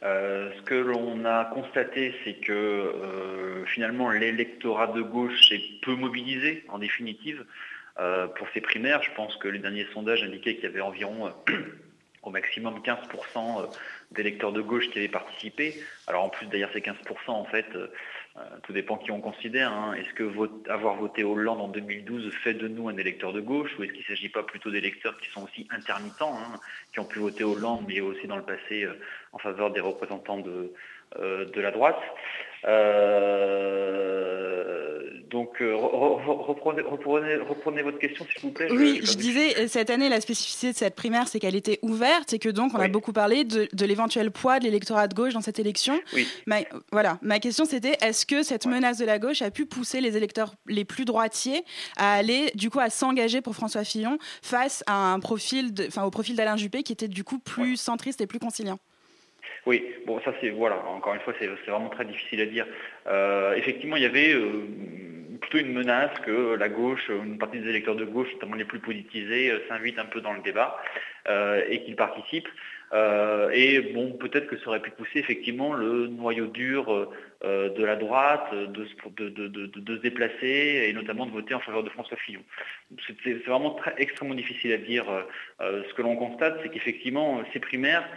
Euh, 0.06 0.52
ce 0.56 0.62
que 0.62 0.76
l'on 0.76 1.26
a 1.26 1.46
constaté, 1.46 2.14
c'est 2.24 2.36
que 2.36 2.54
euh, 2.54 3.66
finalement 3.66 4.12
l'électorat 4.12 4.88
de 4.88 5.02
gauche 5.02 5.52
est 5.52 5.82
peu 5.82 5.96
mobilisé 5.96 6.64
en 6.70 6.78
définitive 6.78 7.44
euh, 8.00 8.28
pour 8.28 8.48
ces 8.54 8.62
primaires. 8.62 9.02
Je 9.02 9.12
pense 9.16 9.36
que 9.38 9.48
les 9.48 9.58
derniers 9.58 9.88
sondages 9.94 10.22
indiquaient 10.22 10.56
qu'il 10.56 10.66
y 10.66 10.68
avait 10.68 10.82
environ 10.82 11.34
au 12.24 12.30
maximum 12.30 12.82
15% 12.84 13.68
d'électeurs 14.12 14.52
de 14.52 14.62
gauche 14.62 14.92
qui 14.92 15.00
avaient 15.00 15.08
participé. 15.08 15.74
Alors 16.06 16.24
en 16.24 16.30
plus 16.30 16.46
d'ailleurs 16.46 16.72
ces 16.72 16.82
15% 16.82 16.94
en 17.30 17.46
fait, 17.46 17.66
tout 18.64 18.74
dépend 18.74 18.98
qui 18.98 19.12
on 19.12 19.22
considère. 19.22 19.72
Hein. 19.72 19.94
Est-ce 19.94 20.14
que 20.14 20.70
avoir 20.70 20.96
voté 20.96 21.24
Hollande 21.24 21.62
en 21.62 21.68
2012 21.68 22.34
fait 22.44 22.54
de 22.54 22.68
nous 22.68 22.90
un 22.90 22.98
électeur 22.98 23.32
de 23.32 23.40
gauche 23.40 23.72
ou 23.80 23.84
est-ce 23.84 23.94
qu'il 23.94 24.02
ne 24.02 24.08
s'agit 24.08 24.30
pas 24.30 24.44
plutôt 24.44 24.72
d'électeurs 24.72 25.18
qui 25.18 25.30
sont 25.30 25.44
aussi 25.44 25.68
intermittents, 25.72 26.38
hein, 26.38 26.60
qui 26.92 27.00
ont 27.00 27.06
pu 27.06 27.20
voter 27.20 27.44
Hollande 27.44 27.86
mais 27.88 28.02
aussi 28.02 28.28
dans 28.28 28.38
le 28.38 28.44
passé 28.44 28.88
en 29.32 29.38
faveur 29.38 29.72
des 29.72 29.80
représentants 29.80 30.40
de, 30.40 30.74
euh, 31.18 31.46
de 31.46 31.62
la 31.62 31.72
droite? 31.72 32.02
Donc, 35.36 35.58
reprenez, 35.60 36.82
reprenez, 36.82 37.82
votre 37.82 38.00
question, 38.00 38.26
s'il 38.32 38.42
vous 38.42 38.52
plaît. 38.52 38.68
oui, 38.72 39.02
je, 39.04 39.16
disais, 39.16 39.68
cette 39.68 39.90
année, 39.90 40.08
la 40.08 40.22
spécificité 40.22 40.72
de 40.72 40.78
cette 40.78 40.96
primaire, 40.96 41.28
c'est 41.28 41.40
qu'elle 41.40 41.56
était 41.56 41.80
ouverte 41.82 42.32
et 42.34 42.40
que 42.40 42.48
donc, 42.50 42.74
on 42.74 42.80
a 42.80 42.88
beaucoup 42.88 43.12
parlé 43.12 43.44
de, 43.44 43.86
l'éventuel 43.86 44.32
poids 44.32 44.60
de 44.60 44.64
l'électorat 44.64 45.08
de 45.08 45.14
gauche 45.14 45.34
dans 45.34 45.42
cette 45.42 45.60
élection. 45.60 46.00
Oui. 46.14 46.28
Ma, 46.46 46.60
voilà, 46.92 47.20
ma 47.22 47.40
question, 47.40 47.66
c'était 47.66 47.98
est-ce 48.02 48.26
que 48.26 48.44
cette 48.44 48.66
menace 48.66 48.98
de 48.98 49.06
la 49.06 49.20
gauche 49.20 49.42
a 49.42 49.52
pu 49.52 49.66
pousser 49.66 50.00
les 50.00 50.16
électeurs 50.16 50.56
les 50.68 50.86
plus 50.86 51.06
droitiers 51.06 51.66
à 51.98 52.14
aller, 52.14 52.52
du 52.56 52.70
coup, 52.70 52.80
à 52.80 52.90
s'engager 52.90 53.42
pour 53.42 53.56
François 53.56 53.84
Fillon 53.84 54.18
face 54.42 54.84
à 54.88 55.14
un 55.14 55.20
profil, 55.20 55.74
enfin, 55.88 56.04
au 56.04 56.12
profil 56.12 56.36
d'Alain 56.36 56.56
Juppé 56.56 56.84
qui 56.84 56.94
était 56.94 57.08
du 57.08 57.24
coup 57.24 57.40
plus 57.40 57.76
centriste 57.78 58.22
et 58.22 58.28
plus 58.28 58.40
conciliant? 58.40 58.80
Oui, 59.66 59.84
bon, 60.06 60.22
ça 60.22 60.32
c'est, 60.40 60.50
voilà, 60.50 60.78
encore 60.86 61.16
une 61.16 61.22
fois, 61.22 61.34
c'est 61.40 61.48
vraiment 61.48 61.90
très 61.90 62.06
difficile 62.06 62.42
à 62.42 62.46
dire. 62.46 62.68
Euh, 63.08 63.56
effectivement, 63.56 63.96
il 63.96 64.04
y 64.04 64.06
avait 64.06 64.34
euh, 64.34 64.68
plutôt 65.42 65.58
une 65.58 65.74
menace 65.74 66.12
que 66.24 66.54
la 66.54 66.70
gauche, 66.70 67.10
une 67.10 67.40
partie 67.40 67.60
des 67.60 67.70
électeurs 67.70 67.96
de 67.96 68.06
gauche, 68.06 68.32
notamment 68.34 68.56
les 68.56 68.66
plus 68.66 68.80
politisés, 68.80 69.50
euh, 69.52 69.60
s'invitent 69.68 69.98
un 69.98 70.06
peu 70.06 70.22
dans 70.22 70.34
le 70.34 70.42
débat 70.42 70.78
et 71.68 71.82
qu'ils 71.82 71.96
participent. 71.96 72.48
et 72.94 73.82
bon, 73.96 74.12
peut-être 74.12 74.46
que 74.46 74.60
ça 74.60 74.68
aurait 74.68 74.80
pu 74.80 74.92
pousser 74.92 75.18
effectivement 75.18 75.74
le 75.74 76.06
noyau 76.06 76.46
dur 76.46 77.10
de 77.44 77.84
la 77.84 77.96
droite 77.96 78.54
de, 78.54 78.86
se 78.86 80.02
déplacer 80.04 80.86
et 80.88 80.94
notamment 80.94 81.26
de 81.26 81.32
voter 81.32 81.56
en 81.56 81.60
faveur 81.62 81.82
de 81.82 81.90
François 81.90 82.18
Fillon. 82.18 82.44
C'est 83.24 83.44
vraiment 83.48 83.76
extrêmement 83.98 84.36
difficile 84.36 84.72
à 84.74 84.78
dire. 84.78 85.06
ce 85.60 85.94
que 85.96 86.04
l'on 86.04 86.16
constate, 86.16 86.60
c'est 86.62 86.70
qu'effectivement, 86.70 87.42
ces 87.54 87.60
primaires, 87.60 88.08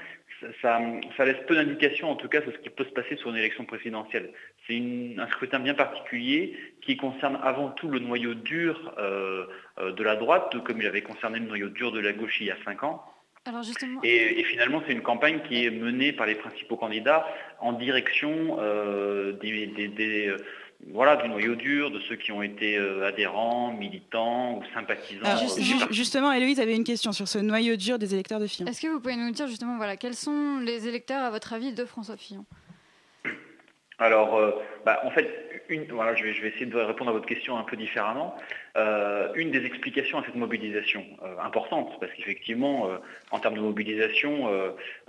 ça, 0.62 0.78
laisse 1.24 1.44
peu 1.46 1.54
d'indications 1.54 2.10
en 2.10 2.16
tout 2.16 2.28
cas 2.28 2.42
sur 2.42 2.52
ce 2.52 2.58
qui 2.58 2.70
peut 2.70 2.84
se 2.84 2.90
passer 2.90 3.16
sur 3.16 3.30
une 3.30 3.36
élection 3.36 3.64
présidentielle. 3.64 4.30
C'est 4.66 4.80
un 5.18 5.26
scrutin 5.28 5.60
bien 5.60 5.74
particulier 5.74 6.56
qui 6.82 6.96
concerne 6.96 7.38
avant 7.42 7.70
tout 7.70 7.88
le 7.88 7.98
noyau 7.98 8.34
dur 8.34 8.94
euh, 8.98 9.46
euh, 9.78 9.92
de 9.92 10.02
la 10.02 10.16
droite, 10.16 10.56
comme 10.64 10.80
il 10.80 10.86
avait 10.86 11.02
concerné 11.02 11.38
le 11.38 11.46
noyau 11.46 11.68
dur 11.68 11.92
de 11.92 12.00
la 12.00 12.12
gauche 12.12 12.40
il 12.40 12.46
y 12.46 12.50
a 12.50 12.56
cinq 12.64 12.82
ans. 12.82 13.04
et, 14.02 14.44
finalement, 14.44 14.82
c'est 14.86 14.92
une 14.92 15.02
campagne 15.02 15.40
qui 15.48 15.64
est 15.64 15.70
menée 15.70 16.12
par 16.12 16.26
les 16.26 16.34
principaux 16.34 16.76
candidats 16.76 17.26
en 17.60 17.72
direction 17.72 18.58
euh, 18.60 19.32
des, 19.32 20.36
voilà, 20.86 21.16
du 21.16 21.28
noyau 21.28 21.56
dur, 21.56 21.90
de 21.90 21.98
ceux 22.08 22.16
qui 22.16 22.30
ont 22.30 22.42
été 22.42 22.78
euh, 22.78 23.06
adhérents, 23.06 23.72
militants 23.72 24.58
ou 24.58 24.62
sympathisants. 24.72 25.26
Euh, 25.26 25.86
justement, 25.90 26.32
Héloïse 26.32 26.60
avait 26.60 26.76
une 26.76 26.84
question 26.84 27.12
sur 27.12 27.26
ce 27.26 27.38
noyau 27.38 27.76
dur 27.76 27.98
des 27.98 28.14
électeurs 28.14 28.38
de 28.38 28.46
Fillon. 28.46 28.68
Est-ce 28.68 28.80
que 28.80 28.86
vous 28.86 29.00
pouvez 29.00 29.16
nous 29.16 29.30
dire 29.32 29.48
justement 29.48 29.76
voilà, 29.76 29.96
quels 29.96 30.14
sont 30.14 30.58
les 30.58 30.86
électeurs, 30.86 31.22
à 31.22 31.30
votre 31.30 31.52
avis, 31.52 31.72
de 31.72 31.84
François 31.84 32.16
Fillon? 32.16 32.44
Alors, 33.98 34.36
euh, 34.36 34.52
bah, 34.86 35.00
en 35.04 35.10
fait, 35.10 35.47
voilà, 35.90 36.14
je, 36.14 36.24
vais, 36.24 36.48
essayer 36.48 36.66
de 36.66 36.76
répondre 36.76 37.10
à 37.10 37.12
votre 37.12 37.26
question 37.26 37.58
un 37.58 37.62
peu 37.62 37.76
différemment. 37.76 38.36
Euh, 38.76 39.32
une 39.34 39.50
des 39.50 39.64
explications 39.64 40.18
à 40.18 40.24
cette 40.24 40.34
mobilisation 40.34 41.04
euh, 41.22 41.38
importante, 41.40 41.98
parce 42.00 42.12
qu'effectivement, 42.12 42.88
en 43.30 43.38
termes 43.38 43.56
de 43.56 43.60
mobilisation, 43.60 44.50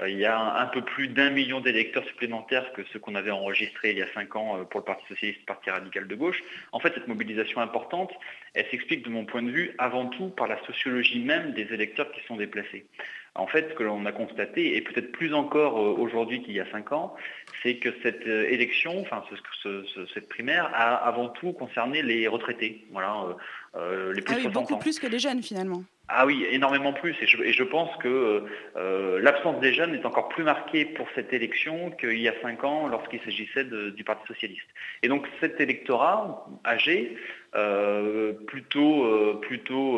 il 0.05 0.17
y 0.17 0.25
a 0.25 0.39
un, 0.39 0.65
peu 0.67 0.81
plus 0.81 1.07
d'un 1.07 1.29
million 1.29 1.59
d'électeurs 1.61 2.05
supplémentaires 2.05 2.71
que 2.73 2.81
ceux 2.91 2.99
qu'on 2.99 3.15
avait 3.15 3.31
enregistrés 3.31 3.91
il 3.91 3.97
y 3.97 4.01
a 4.01 4.13
cinq 4.13 4.35
ans 4.35 4.65
pour 4.69 4.81
le 4.81 4.85
Parti 4.85 5.05
socialiste, 5.07 5.45
Parti 5.45 5.69
radical 5.69 6.07
de 6.07 6.15
gauche. 6.15 6.41
En 6.71 6.79
fait, 6.79 6.93
cette 6.93 7.07
mobilisation 7.07 7.61
importante, 7.61 8.11
elle 8.53 8.65
s'explique 8.67 9.03
de 9.03 9.09
mon 9.09 9.25
point 9.25 9.43
de 9.43 9.51
vue 9.51 9.75
avant 9.77 10.07
tout 10.07 10.29
par 10.29 10.47
la 10.47 10.63
sociologie 10.65 11.19
même 11.19 11.53
des 11.53 11.73
électeurs 11.73 12.11
qui 12.11 12.21
sont 12.27 12.35
déplacés. 12.35 12.85
En 13.35 13.47
fait, 13.47 13.69
ce 13.69 13.75
que 13.75 13.83
l'on 13.83 14.05
a 14.05 14.11
constaté, 14.11 14.75
et 14.75 14.81
peut-être 14.81 15.11
plus 15.11 15.33
encore 15.33 15.75
aujourd'hui 15.75 16.41
qu'il 16.41 16.53
y 16.53 16.59
a 16.59 16.69
cinq 16.71 16.91
ans, 16.91 17.15
c'est 17.63 17.75
que 17.75 17.89
cette 18.03 18.25
euh, 18.27 18.49
élection, 18.49 19.01
enfin 19.01 19.23
cette 20.13 20.29
primaire, 20.29 20.69
a 20.73 20.95
avant 20.95 21.29
tout 21.29 21.53
concerné 21.53 22.01
les 22.01 22.27
retraités, 22.27 22.85
voilà, 22.91 23.15
euh, 23.23 23.33
euh, 23.75 24.13
les 24.13 24.21
plus 24.21 24.35
ah 24.45 24.49
beaucoup 24.49 24.77
plus 24.77 24.99
que 24.99 25.07
les 25.07 25.19
jeunes 25.19 25.43
finalement. 25.43 25.83
Ah 26.07 26.25
oui, 26.25 26.43
énormément 26.49 26.91
plus. 26.91 27.15
Et 27.21 27.27
je, 27.27 27.63
pense 27.63 27.95
que 27.97 28.43
l'absence 29.21 29.59
des 29.59 29.75
jeunes 29.75 29.93
est 29.93 30.05
encore 30.07 30.29
plus 30.29 30.43
marquée 30.43 30.85
pour 30.85 31.07
cette 31.13 31.31
élection 31.33 31.91
qu'il 31.91 32.17
y 32.17 32.27
a 32.27 32.33
cinq 32.41 32.63
ans 32.63 32.87
lorsqu'il 32.87 33.19
s'agissait 33.21 33.63
du 33.63 34.03
Parti 34.03 34.25
socialiste. 34.25 34.65
Et 35.03 35.07
donc 35.07 35.27
cet 35.39 35.61
électorat 35.61 36.47
âgé 36.65 37.15
euh, 37.55 38.33
plutôt, 38.33 39.05
euh, 39.05 39.39
plutôt, 39.41 39.97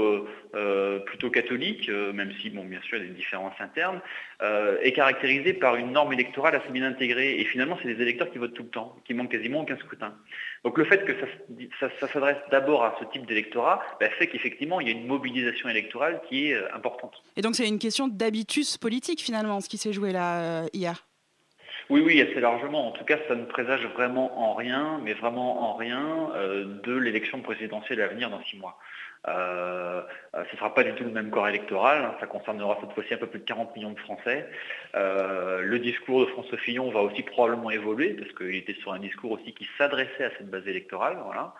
euh, 0.55 0.99
plutôt 0.99 1.29
catholique, 1.29 1.89
même 1.89 2.31
si, 2.41 2.49
bon, 2.49 2.63
bien 2.63 2.81
sûr, 2.81 2.97
il 2.97 3.03
y 3.03 3.05
a 3.05 3.09
des 3.09 3.15
différences 3.15 3.59
internes, 3.59 3.99
est 4.81 4.93
caractérisé 4.93 5.53
par 5.53 5.75
une 5.75 5.91
norme 5.91 6.13
électorale 6.13 6.55
assez 6.55 6.69
bien 6.69 6.85
intégrée. 6.85 7.39
Et 7.39 7.45
finalement, 7.45 7.77
c'est 7.81 7.93
des 7.93 8.01
électeurs 8.01 8.31
qui 8.31 8.37
votent 8.37 8.53
tout 8.53 8.63
le 8.63 8.69
temps, 8.69 8.95
qui 9.05 9.13
manquent 9.13 9.31
quasiment 9.31 9.61
aucun 9.61 9.77
scrutin. 9.77 10.15
Donc 10.63 10.77
le 10.77 10.85
fait 10.85 11.05
que 11.05 11.13
ça, 11.79 11.89
s'adresse 12.07 12.37
d'abord 12.51 12.83
à 12.83 12.95
ce 12.99 13.05
type 13.05 13.25
d'électorat 13.25 13.81
bah, 13.99 14.09
fait 14.17 14.27
qu'effectivement, 14.27 14.79
il 14.79 14.87
y 14.87 14.91
a 14.91 14.93
une 14.93 15.07
mobilisation 15.07 15.69
électorale 15.69 16.21
qui 16.29 16.47
est 16.47 16.71
importante. 16.71 17.13
Et 17.35 17.41
donc 17.41 17.55
c'est 17.55 17.67
une 17.67 17.79
question 17.79 18.07
d'habitus 18.07 18.77
politique, 18.77 19.21
finalement, 19.21 19.59
ce 19.61 19.69
qui 19.69 19.77
s'est 19.77 19.93
joué 19.93 20.11
là 20.11 20.65
hier 20.73 21.05
oui, 21.91 22.01
oui, 22.05 22.21
assez 22.21 22.39
largement. 22.39 22.87
En 22.87 22.91
tout 22.91 23.03
cas, 23.03 23.17
ça 23.27 23.35
ne 23.35 23.43
présage 23.43 23.85
vraiment 23.87 24.39
en 24.41 24.53
rien, 24.53 25.01
mais 25.03 25.13
vraiment 25.13 25.69
en 25.69 25.75
rien, 25.75 26.29
euh, 26.35 26.63
de 26.83 26.95
l'élection 26.95 27.41
présidentielle 27.41 28.01
à 28.01 28.07
venir 28.07 28.29
dans 28.29 28.41
six 28.45 28.57
mois. 28.57 28.77
Euh, 29.27 30.01
euh, 30.33 30.43
ce 30.45 30.53
ne 30.53 30.57
sera 30.57 30.73
pas 30.73 30.83
du 30.83 30.93
tout 30.93 31.03
le 31.03 31.11
même 31.11 31.29
corps 31.29 31.49
électoral, 31.49 32.03
hein. 32.03 32.15
ça 32.21 32.27
concernera 32.27 32.77
cette 32.81 32.93
fois-ci 32.93 33.13
un 33.13 33.17
peu 33.17 33.27
plus 33.27 33.39
de 33.39 33.43
40 33.43 33.75
millions 33.75 33.91
de 33.91 33.99
Français. 33.99 34.47
le 34.93 35.77
discours 35.79 36.21
de 36.21 36.25
François 36.27 36.57
Fillon 36.59 36.89
va 36.91 37.01
aussi 37.01 37.23
probablement 37.23 37.69
évoluer, 37.71 38.13
parce 38.13 38.31
qu'il 38.31 38.55
était 38.55 38.73
sur 38.75 38.93
un 38.93 38.99
discours 38.99 39.31
aussi 39.31 39.53
qui 39.53 39.67
s'adressait 39.77 40.23
à 40.23 40.31
cette 40.37 40.49
base 40.49 40.65
électorale. 40.67 41.17
Voilà. 41.25 41.53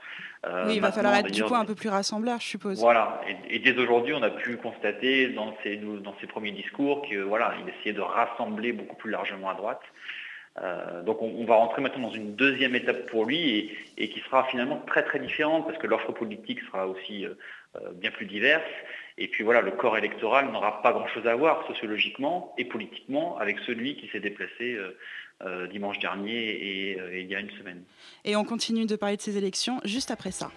oui, 0.66 0.76
il 0.76 0.82
va 0.82 0.94
falloir 0.94 1.14
être 1.16 1.30
du 1.30 1.44
coup 1.44 1.56
un 1.56 1.66
peu 1.66 1.76
plus 1.76 1.90
rassembleur, 1.90 2.40
je 2.40 2.48
suppose. 2.48 2.80
Voilà, 2.80 3.20
et, 3.50 3.60
dès 3.60 3.78
aujourd'hui, 3.78 4.14
on 4.14 4.24
a 4.24 4.30
pu 4.30 4.56
constater 4.56 5.28
dans 5.28 5.54
ses, 5.62 5.76
dans 5.76 6.16
ses 6.22 6.28
premiers 6.28 6.52
discours 6.52 7.02
qu'il 7.02 7.20
voilà, 7.20 7.54
essayait 7.68 7.94
de 7.94 8.02
rassembler 8.02 8.72
beaucoup 8.72 8.96
plus 8.96 9.12
largement 9.12 9.50
à 9.50 9.56
droite. 9.56 9.82
Euh, 10.60 11.02
donc 11.04 11.22
on, 11.22 11.46
va 11.46 11.56
rentrer 11.56 11.82
maintenant 11.82 12.10
dans 12.10 12.14
une 12.14 12.36
deuxième 12.36 12.76
étape 12.76 13.06
pour 13.06 13.26
lui 13.26 13.72
et, 13.98 14.10
qui 14.10 14.20
sera 14.20 14.44
finalement 14.46 14.82
très 14.86 15.04
très 15.04 15.20
différente 15.20 15.66
parce 15.66 15.78
que 15.78 15.88
l'offre 15.88 16.12
politique 16.12 16.60
sera 16.70 16.88
aussi 16.88 17.26
euh, 17.26 17.36
euh, 17.78 17.92
bien 17.94 18.12
plus 18.12 18.26
diverse. 18.26 18.64
Et 19.18 19.28
puis 19.30 19.44
voilà, 19.44 19.62
le 19.62 19.72
corps 19.72 19.98
électoral 19.98 20.52
n'aura 20.52 20.82
pas 20.82 20.92
grand-chose 20.92 21.26
à 21.26 21.36
voir 21.36 21.66
sociologiquement 21.68 22.54
et 22.58 22.66
politiquement 22.66 23.38
avec 23.38 23.60
celui 23.60 23.96
qui 23.96 24.08
s'est 24.10 24.20
déplacé 24.20 24.78
dimanche 25.72 25.98
dernier 25.98 26.38
et, 26.38 26.92
et 26.92 27.20
il 27.22 27.28
y 27.28 27.36
a 27.36 27.40
une 27.40 27.50
semaine. 27.52 27.84
Et 28.26 28.36
on 28.36 28.44
continue 28.44 28.86
de 28.86 28.96
parler 28.96 29.18
de 29.18 29.22
ces 29.22 29.38
élections 29.38 29.80
juste 29.84 30.12
après 30.12 30.32
ça. 30.32 30.52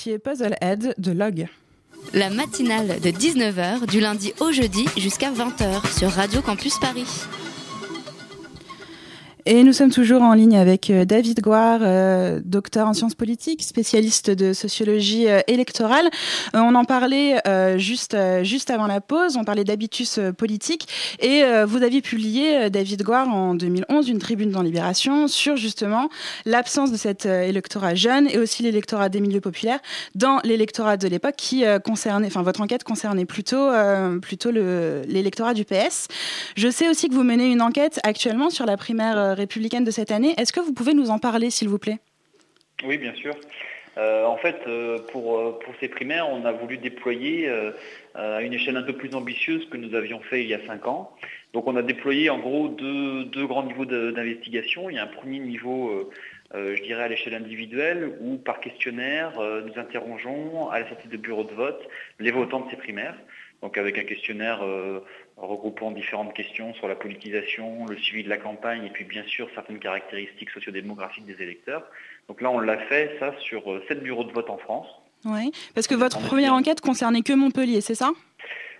Écoutiez 0.00 0.18
Puzzlehead 0.18 0.94
de 0.96 1.12
Log. 1.12 1.46
La 2.14 2.30
matinale 2.30 3.00
de 3.00 3.10
19h 3.10 3.86
du 3.86 4.00
lundi 4.00 4.32
au 4.40 4.50
jeudi 4.50 4.86
jusqu'à 4.96 5.30
20h 5.30 5.98
sur 5.98 6.10
Radio 6.10 6.40
Campus 6.40 6.78
Paris. 6.78 7.06
Et 9.52 9.64
nous 9.64 9.72
sommes 9.72 9.90
toujours 9.90 10.22
en 10.22 10.32
ligne 10.34 10.56
avec 10.56 10.90
euh, 10.90 11.04
David 11.04 11.40
Goire, 11.40 11.80
euh, 11.82 12.40
docteur 12.44 12.86
en 12.86 12.94
sciences 12.94 13.16
politiques, 13.16 13.64
spécialiste 13.64 14.30
de 14.30 14.52
sociologie 14.52 15.26
euh, 15.26 15.40
électorale. 15.48 16.08
on 16.54 16.76
en 16.76 16.84
parlait 16.84 17.42
juste, 17.76 18.16
juste 18.44 18.70
avant 18.70 18.86
la 18.86 19.00
pause, 19.00 19.36
on 19.36 19.42
parlait 19.42 19.64
d'habitus 19.64 20.20
politique. 20.36 20.86
Et 21.18 21.42
vous 21.66 21.82
aviez 21.82 22.00
publié, 22.00 22.70
David 22.70 23.02
Goire, 23.02 23.28
en 23.28 23.54
2011, 23.54 24.08
une 24.08 24.18
tribune 24.18 24.50
dans 24.50 24.62
Libération 24.62 25.26
sur 25.26 25.56
justement 25.56 26.08
l'absence 26.44 26.92
de 26.92 26.96
cet 26.96 27.26
électorat 27.26 27.94
jeune 27.94 28.28
et 28.28 28.38
aussi 28.38 28.62
l'électorat 28.62 29.08
des 29.08 29.20
milieux 29.20 29.40
populaires 29.40 29.80
dans 30.14 30.40
l'électorat 30.44 30.96
de 30.96 31.08
l'époque 31.08 31.36
qui 31.36 31.64
concernait, 31.84 32.26
enfin 32.26 32.42
votre 32.42 32.60
enquête 32.60 32.84
concernait 32.84 33.24
plutôt, 33.24 33.70
plutôt 34.20 34.50
l'électorat 34.50 35.54
du 35.54 35.64
PS. 35.64 36.08
Je 36.56 36.68
sais 36.68 36.88
aussi 36.88 37.08
que 37.08 37.14
vous 37.14 37.24
menez 37.24 37.50
une 37.50 37.62
enquête 37.62 38.00
actuellement 38.04 38.50
sur 38.50 38.66
la 38.66 38.76
primaire 38.76 39.39
républicaine 39.40 39.84
de 39.84 39.90
cette 39.90 40.10
année. 40.10 40.34
Est-ce 40.38 40.52
que 40.52 40.60
vous 40.60 40.72
pouvez 40.72 40.94
nous 40.94 41.10
en 41.10 41.18
parler, 41.18 41.50
s'il 41.50 41.68
vous 41.68 41.78
plaît? 41.78 41.98
Oui, 42.84 42.96
bien 42.96 43.14
sûr. 43.14 43.34
Euh, 43.98 44.24
en 44.24 44.36
fait, 44.36 44.56
euh, 44.66 44.98
pour, 45.10 45.38
euh, 45.38 45.58
pour, 45.62 45.74
ces 45.80 45.88
primaires, 45.88 46.28
on 46.30 46.44
a 46.44 46.52
voulu 46.52 46.78
déployer 46.78 47.50
à 48.14 48.40
une 48.42 48.52
échelle 48.52 48.76
un 48.76 48.82
peu 48.82 48.92
plus 48.92 49.14
ambitieuse 49.14 49.68
que 49.68 49.76
nous 49.76 49.94
avions 49.94 50.20
fait 50.20 50.42
il 50.42 50.48
y 50.48 50.54
a 50.54 50.64
cinq 50.66 50.86
ans. 50.86 51.12
Donc 51.52 51.66
on 51.66 51.74
a 51.76 51.82
déployé 51.82 52.30
en 52.30 52.38
gros 52.38 52.68
deux, 52.68 53.24
deux 53.24 53.46
grands 53.46 53.64
niveaux 53.64 53.84
d'investigation. 53.84 54.88
Il 54.88 54.96
y 54.96 54.98
a 54.98 55.04
un 55.04 55.08
premier 55.08 55.40
niveau, 55.40 56.10
je 56.54 56.82
dirais, 56.82 57.04
à 57.04 57.08
l'échelle 57.08 57.34
individuelle, 57.34 58.12
où 58.20 58.36
par 58.36 58.60
questionnaire, 58.60 59.32
nous 59.40 59.80
interrogeons 59.80 60.70
à 60.70 60.80
la 60.80 60.88
sortie 60.88 61.08
de 61.08 61.16
bureau 61.16 61.42
de 61.42 61.52
vote 61.52 61.82
les 62.20 62.30
votants 62.30 62.60
de 62.60 62.70
ces 62.70 62.76
primaires. 62.76 63.16
Donc 63.62 63.76
avec 63.76 63.98
un 63.98 64.04
questionnaire 64.04 64.62
regroupant 65.46 65.90
différentes 65.90 66.34
questions 66.34 66.74
sur 66.74 66.88
la 66.88 66.94
politisation, 66.94 67.86
le 67.86 67.96
suivi 67.96 68.24
de 68.24 68.28
la 68.28 68.36
campagne 68.36 68.84
et 68.84 68.90
puis 68.90 69.04
bien 69.04 69.24
sûr 69.24 69.48
certaines 69.54 69.78
caractéristiques 69.78 70.50
sociodémographiques 70.50 71.26
des 71.26 71.42
électeurs. 71.42 71.84
Donc 72.28 72.40
là, 72.40 72.50
on 72.50 72.60
l'a 72.60 72.78
fait, 72.78 73.16
ça, 73.18 73.34
sur 73.40 73.70
euh, 73.70 73.82
sept 73.88 74.02
bureaux 74.02 74.24
de 74.24 74.32
vote 74.32 74.50
en 74.50 74.58
France. 74.58 74.86
Oui, 75.24 75.50
parce 75.74 75.86
que 75.86 75.94
votre 75.94 76.20
première 76.20 76.54
enquête 76.54 76.80
concernait 76.80 77.22
que 77.22 77.32
Montpellier, 77.32 77.80
c'est 77.80 77.94
ça? 77.94 78.10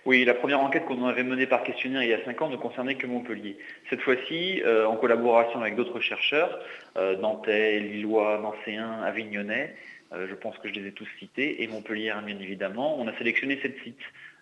Oui, 0.05 0.25
la 0.25 0.33
première 0.33 0.59
enquête 0.59 0.85
qu'on 0.85 1.05
avait 1.05 1.23
menée 1.23 1.45
par 1.45 1.63
questionnaire 1.63 2.01
il 2.01 2.09
y 2.09 2.13
a 2.13 2.23
cinq 2.25 2.41
ans 2.41 2.49
ne 2.49 2.55
concernait 2.55 2.95
que 2.95 3.05
Montpellier. 3.05 3.57
Cette 3.89 4.01
fois-ci, 4.01 4.61
euh, 4.65 4.87
en 4.87 4.95
collaboration 4.95 5.61
avec 5.61 5.75
d'autres 5.75 5.99
chercheurs, 5.99 6.59
euh, 6.97 7.17
nantais, 7.17 7.79
lillois, 7.79 8.39
nancéens, 8.41 9.01
avignonnais, 9.03 9.75
je 10.13 10.35
pense 10.35 10.57
que 10.57 10.67
je 10.67 10.73
les 10.73 10.89
ai 10.89 10.91
tous 10.91 11.07
cités, 11.19 11.63
et 11.63 11.67
Montpellier 11.67 12.11
bien 12.25 12.37
évidemment, 12.37 12.99
on 12.99 13.07
a 13.07 13.17
sélectionné 13.17 13.57
sept 13.61 13.77
sites 13.81 13.95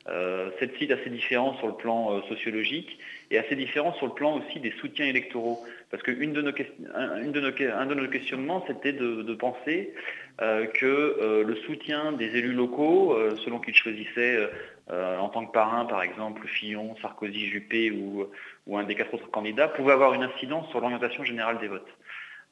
euh, 0.10 0.50
cette 0.60 0.76
site 0.78 0.92
assez 0.92 1.10
différent 1.10 1.56
sur 1.58 1.68
le 1.68 1.74
plan 1.74 2.14
euh, 2.14 2.22
sociologique 2.30 2.98
et 3.30 3.38
assez 3.38 3.56
différent 3.56 3.94
sur 3.94 4.08
le 4.08 4.14
plan 4.14 4.38
aussi 4.38 4.60
des 4.60 4.72
soutiens 4.72 5.06
électoraux. 5.06 5.64
Parce 5.92 6.02
de, 6.04 6.42
nos, 6.42 6.52
de 6.52 7.94
nos 7.94 8.08
questionnements, 8.10 8.64
c'était 8.68 8.94
de, 8.94 9.34
penser 9.36 9.94
euh, 10.42 10.66
que 10.66 11.44
le 11.46 11.56
soutien 11.68 12.12
des 12.12 12.38
élus 12.38 12.54
locaux, 12.54 13.16
selon 13.44 13.60
qu'ils 13.60 13.76
choisissaient 13.76 14.50
en 14.90 15.30
tant 15.30 15.46
que 15.46 15.52
parrain, 15.52 15.86
par 15.86 16.02
exemple, 16.02 16.48
Fillon, 16.48 16.96
Sarkozy, 17.02 17.48
Juppé 17.48 17.92
ou 17.92 18.78
un 18.78 18.84
des 18.84 18.96
quatre 18.96 19.14
autres 19.14 19.30
candidats, 19.30 19.68
pouvait 19.68 19.94
avoir 19.94 20.14
une 20.14 20.24
incidence 20.24 20.70
sur 20.70 20.80
l'orientation 20.80 21.24
générale 21.24 21.60
des 21.60 21.68
votes. 21.68 21.90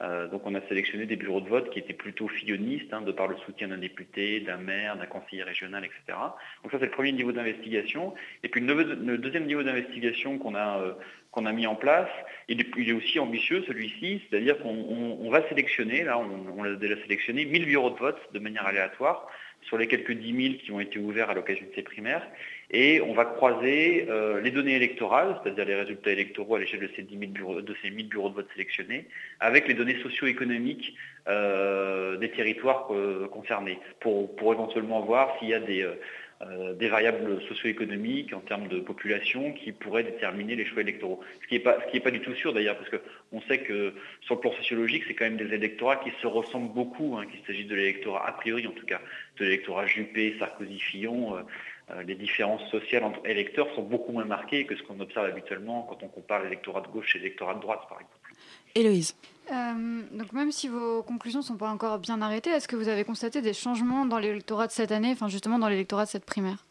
Euh, 0.04 0.28
donc 0.28 0.44
on 0.46 0.54
a 0.54 0.62
sélectionné 0.68 1.08
des 1.08 1.16
bureaux 1.16 1.42
de 1.42 1.50
vote 1.50 1.72
qui 1.72 1.80
étaient 1.80 1.94
plutôt 1.94 2.28
fillonistes, 2.28 2.94
hein, 2.94 3.02
de 3.02 3.12
par 3.12 3.28
le 3.28 3.36
soutien 3.38 3.70
d'un 3.70 3.80
député, 3.80 4.40
d'un 4.42 4.58
maire, 4.58 4.96
d'un 4.96 5.08
conseiller 5.08 5.42
régional, 5.42 5.84
etc. 5.84 6.18
Donc 6.62 6.72
ça 6.72 6.78
c'est 6.80 6.86
le 6.86 6.92
premier 6.92 7.12
niveau 7.12 7.32
d'investigation. 7.32 8.14
Et 8.44 8.50
puis 8.50 8.62
le, 8.62 9.18
deuxième 9.18 9.46
niveau 9.46 9.64
d'investigation 9.64 10.38
qu'on 10.38 10.54
a, 10.54 10.80
euh, 10.80 10.94
qu'on 11.32 11.48
a 11.48 11.52
mis 11.52 11.66
en 11.66 11.76
place, 11.76 12.10
il 12.48 12.62
est, 12.62 12.92
aussi 12.92 13.20
ambitieux 13.20 13.64
celui-ci, 13.66 14.22
c'est-à-dire 14.30 14.60
qu'on 14.60 15.30
va 15.32 15.48
sélectionner, 15.50 16.04
là 16.04 16.20
on, 16.20 16.60
on 16.60 16.64
l'a 16.64 16.76
déjà 16.76 16.96
sélectionné, 17.02 17.46
1000 17.46 17.66
bureaux 17.66 17.90
de 17.90 17.98
vote 17.98 18.20
de 18.34 18.40
manière 18.40 18.68
aléatoire 18.68 19.28
sur 19.64 19.78
les 19.78 19.88
quelques 19.88 20.12
10 20.12 20.44
000 20.50 20.56
qui 20.64 20.72
ont 20.72 20.80
été 20.80 21.00
ouverts 21.00 21.32
à 21.32 21.34
l'occasion 21.34 21.66
de 21.66 21.72
ces 21.74 21.82
primaires. 21.82 22.26
Et 22.70 23.00
on 23.02 23.14
va 23.14 23.24
croiser 23.24 24.08
euh, 24.10 24.42
les 24.42 24.52
données 24.52 24.76
électorales, 24.76 25.40
c'est-à-dire 25.42 25.64
les 25.64 25.76
résultats 25.76 26.12
électoraux 26.12 26.56
à 26.56 26.60
l'échelle 26.60 26.82
de 26.82 26.90
ces 26.96 27.02
10 27.02 27.18
000 27.18 27.32
bureaux, 27.32 27.62
de 27.62 27.76
ces 27.82 27.90
1000 27.90 28.10
bureaux 28.10 28.30
de 28.30 28.36
vote 28.36 28.50
sélectionnés, 28.52 29.06
avec 29.40 29.70
les 29.70 29.74
données 29.74 29.98
socio-économiques 30.02 30.94
euh, 31.30 32.18
des 32.18 32.30
territoires 32.30 32.94
euh, 32.94 33.30
concernés, 33.30 33.80
pour, 34.02 34.30
éventuellement 34.52 35.00
voir 35.00 35.38
s'il 35.40 35.48
y 35.48 35.54
a 35.54 35.62
des, 35.62 35.88
variables 36.90 37.42
socio-économiques 37.48 38.34
en 38.34 38.42
termes 38.42 38.68
de 38.68 38.82
population 38.82 39.54
qui 39.54 39.72
pourraient 39.72 40.04
déterminer 40.04 40.58
les 40.58 40.66
choix 40.66 40.82
électoraux. 40.82 41.22
Ce 41.44 41.48
qui 41.48 41.54
n'est 41.54 41.62
pas, 41.62 41.78
pas, 42.04 42.12
du 42.12 42.20
tout 42.20 42.36
sûr 42.36 42.52
d'ailleurs, 42.52 42.78
parce 42.78 42.90
qu'on 42.90 43.42
sait 43.42 43.60
que 43.60 43.94
sur 44.22 44.36
le 44.36 44.42
plan 44.42 44.52
sociologique, 44.52 45.06
c'est 45.08 45.14
quand 45.14 45.26
même 45.26 45.38
des 45.38 45.54
électorats 45.56 45.96
qui 45.96 46.12
se 46.22 46.28
ressemblent 46.28 46.74
beaucoup, 46.74 47.16
hein, 47.18 47.26
qu'il 47.32 47.40
s'agisse 47.48 47.68
de 47.68 47.76
l'électorat, 47.76 48.28
a 48.28 48.34
priori 48.34 48.68
en 48.68 48.72
tout 48.72 48.86
cas, 48.86 49.00
de 49.40 49.46
l'électorat 49.46 49.86
Juppé, 49.88 50.36
Sarkozy, 50.38 50.80
Fillon. 50.80 51.38
Euh, 51.90 52.04
les 52.04 52.16
différences 52.16 52.70
sociales 52.70 53.04
entre 53.04 53.26
électeurs 53.26 53.68
sont 53.74 53.82
beaucoup 53.82 54.12
moins 54.12 54.26
marquées 54.26 54.66
que 54.66 54.76
ce 54.76 54.84
qu'on 54.84 55.00
observe 55.00 55.26
habituellement 55.26 55.86
quand 55.90 56.04
on 56.04 56.10
compare 56.10 56.44
l'électorat 56.44 56.82
de 56.82 56.88
gauche 56.88 57.16
et 57.16 57.20
l'électorat 57.20 57.54
de 57.54 57.62
droite, 57.62 57.82
par 57.88 58.00
exemple. 58.00 58.34
Héloïse. 58.76 59.16
Euh, 59.52 60.02
donc 60.12 60.34
même 60.34 60.52
si 60.52 60.68
vos 60.68 61.02
conclusions 61.04 61.40
ne 61.40 61.46
sont 61.46 61.56
pas 61.56 61.70
encore 61.70 62.00
bien 62.00 62.22
arrêtées, 62.22 62.50
est-ce 62.50 62.68
que 62.68 62.76
vous 62.76 62.90
avez 62.90 63.06
constaté 63.06 63.42
des 63.42 63.54
changements 63.54 64.06
dans 64.06 64.20
l'électorat 64.20 64.68
de 64.68 64.74
cette 64.74 64.92
année, 64.92 65.12
enfin 65.14 65.30
justement 65.30 65.60
dans 65.60 65.70
l'électorat 65.70 66.04
de 66.04 66.10
cette 66.10 66.26
primaire? 66.26 66.66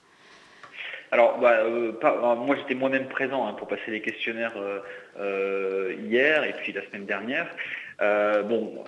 Alors, 1.13 1.39
bah, 1.39 1.61
euh, 1.61 1.93
moi 2.37 2.57
j'étais 2.57 2.75
moi-même 2.75 3.09
présent 3.09 3.47
hein, 3.47 3.55
pour 3.55 3.69
passer 3.69 3.91
les 3.91 4.03
questionnaires 4.03 4.55
hier 5.19 6.45
et 6.45 6.53
puis 6.53 6.73
la 6.73 6.85
semaine 6.85 7.07
dernière. 7.07 7.49
Bon, 7.99 8.85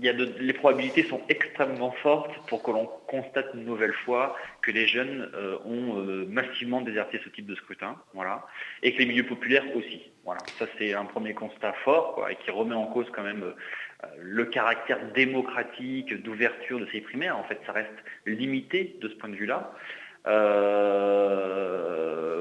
les 0.00 0.52
probabilités 0.52 1.02
sont 1.04 1.20
extrêmement 1.28 1.90
fortes 2.02 2.30
pour 2.48 2.62
que 2.62 2.70
l'on 2.70 2.86
constate 3.06 3.46
une 3.54 3.64
nouvelle 3.64 3.92
fois 3.92 4.36
que 4.62 4.70
les 4.70 4.86
jeunes 4.86 5.30
euh, 5.34 5.58
ont 5.64 5.98
euh, 5.98 6.26
massivement 6.28 6.80
déserté 6.80 7.20
ce 7.24 7.28
type 7.30 7.46
de 7.46 7.54
scrutin, 7.54 7.96
voilà, 8.14 8.46
et 8.82 8.94
que 8.94 8.98
les 8.98 9.06
milieux 9.06 9.26
populaires 9.26 9.64
aussi. 9.74 10.10
Voilà, 10.24 10.40
ça 10.58 10.66
c'est 10.78 10.94
un 10.94 11.04
premier 11.04 11.34
constat 11.34 11.72
fort 11.84 12.26
et 12.30 12.36
qui 12.36 12.50
remet 12.50 12.74
en 12.74 12.86
cause 12.86 13.06
quand 13.12 13.22
même 13.22 13.42
euh, 13.42 14.06
le 14.20 14.44
caractère 14.44 14.98
démocratique 15.12 16.22
d'ouverture 16.22 16.78
de 16.78 16.86
ces 16.92 17.00
primaires. 17.00 17.36
En 17.36 17.44
fait, 17.44 17.60
ça 17.66 17.72
reste 17.72 17.90
limité 18.26 18.96
de 19.00 19.08
ce 19.08 19.14
point 19.14 19.28
de 19.28 19.36
vue-là. 19.36 19.72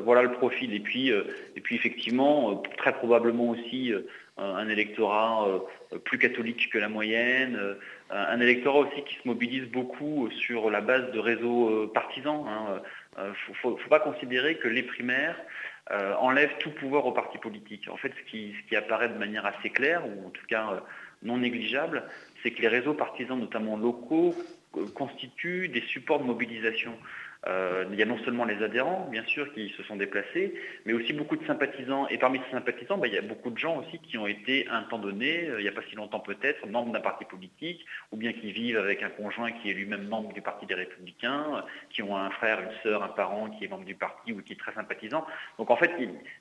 voilà 0.04 0.22
le 0.22 0.32
profil. 0.34 0.74
Et 0.74 0.80
puis, 0.80 1.10
et 1.10 1.62
puis 1.62 1.76
effectivement, 1.76 2.62
très 2.78 2.94
probablement 2.94 3.50
aussi 3.50 3.92
un 4.38 4.70
électorat 4.70 5.48
euh, 5.48 5.98
plus 6.00 6.18
catholique 6.18 6.70
que 6.72 6.78
la 6.78 6.90
moyenne, 6.90 7.56
euh, 7.56 7.76
un 8.10 8.40
électorat 8.40 8.80
aussi 8.80 9.04
qui 9.04 9.16
se 9.16 9.28
mobilise 9.28 9.66
beaucoup 9.66 10.30
sur 10.32 10.70
la 10.70 10.82
base 10.82 11.12
de 11.12 11.20
réseaux 11.20 11.70
euh, 11.70 11.92
partisans. 11.92 12.46
Il 13.18 13.24
ne 13.24 13.54
faut, 13.62 13.80
pas 13.90 14.00
considérer 14.00 14.58
que 14.58 14.68
les 14.68 14.84
primaires 14.84 15.38
enlèvent 16.20 16.58
tout 16.60 16.70
pouvoir 16.70 17.06
aux 17.06 17.14
partis 17.14 17.38
politiques. 17.40 17.88
En 17.90 17.98
fait, 17.98 18.12
ce 18.12 18.30
qui, 18.30 18.76
apparaît 18.76 19.10
de 19.10 19.18
manière 19.18 19.46
assez 19.46 19.70
claire, 19.70 20.06
ou 20.06 20.28
en 20.28 20.30
tout 20.30 20.46
cas 20.48 20.84
non 21.24 21.38
négligeable, 21.38 22.04
c'est 22.44 22.52
que 22.52 22.62
les 22.62 22.68
réseaux 22.68 22.94
partisans, 22.94 23.40
notamment 23.40 23.76
locaux, 23.76 24.36
constituent 24.94 25.70
des 25.70 25.82
supports 25.82 26.20
de 26.20 26.26
mobilisation. 26.26 26.94
Euh, 27.46 27.86
il 27.92 28.00
y 28.00 28.02
a 28.02 28.06
non 28.06 28.18
seulement 28.26 28.46
les 28.46 28.62
adhérents, 28.64 29.08
bien 29.12 29.24
sûr, 29.26 29.54
qui 29.54 29.70
se 29.78 29.84
sont 29.84 29.96
déplacés, 29.96 30.54
mais 30.86 30.94
aussi 30.94 31.14
beaucoup 31.14 31.38
de 31.38 31.46
sympathisants. 31.46 32.08
Et 32.10 32.18
parmi 32.18 32.40
ces 32.46 32.52
sympathisants, 32.52 32.98
bah, 32.98 33.08
il 33.08 33.14
y 33.14 33.18
a 33.18 33.22
beaucoup 33.22 33.52
de 33.52 33.58
gens 33.58 33.78
aussi 33.78 34.00
qui 34.00 34.18
ont 34.18 34.28
été, 34.28 34.68
à 34.68 34.78
un 34.78 34.84
temps 34.84 34.98
donné, 34.98 35.48
euh, 35.48 35.60
il 35.60 35.64
n'y 35.64 35.70
a 35.70 35.72
pas 35.72 35.84
si 35.90 35.96
longtemps 35.96 36.20
peut-être, 36.20 36.68
membres 36.68 36.92
d'un 36.92 37.00
parti 37.00 37.26
politique, 37.26 37.86
ou 38.12 38.18
bien 38.18 38.34
qui 38.34 38.52
vivent 38.52 38.78
avec 38.78 39.04
un 39.04 39.10
conjoint 39.10 39.52
qui 39.52 39.70
est 39.70 39.74
lui-même 39.74 40.08
membre 40.08 40.34
du 40.34 40.42
Parti 40.42 40.66
des 40.66 40.74
Républicains, 40.74 41.64
qui 41.90 42.02
ont 42.02 42.18
un 42.18 42.30
frère, 42.32 42.60
une 42.60 42.76
sœur, 42.84 43.04
un 43.04 43.10
parent 43.10 43.50
qui 43.52 43.66
est 43.66 43.68
membre 43.68 43.86
du 43.86 43.96
parti 43.96 44.34
ou 44.34 44.42
qui 44.42 44.54
est 44.54 44.60
très 44.60 44.74
sympathisant. 44.74 45.26
Donc 45.58 45.70
en 45.70 45.78
fait, 45.78 45.92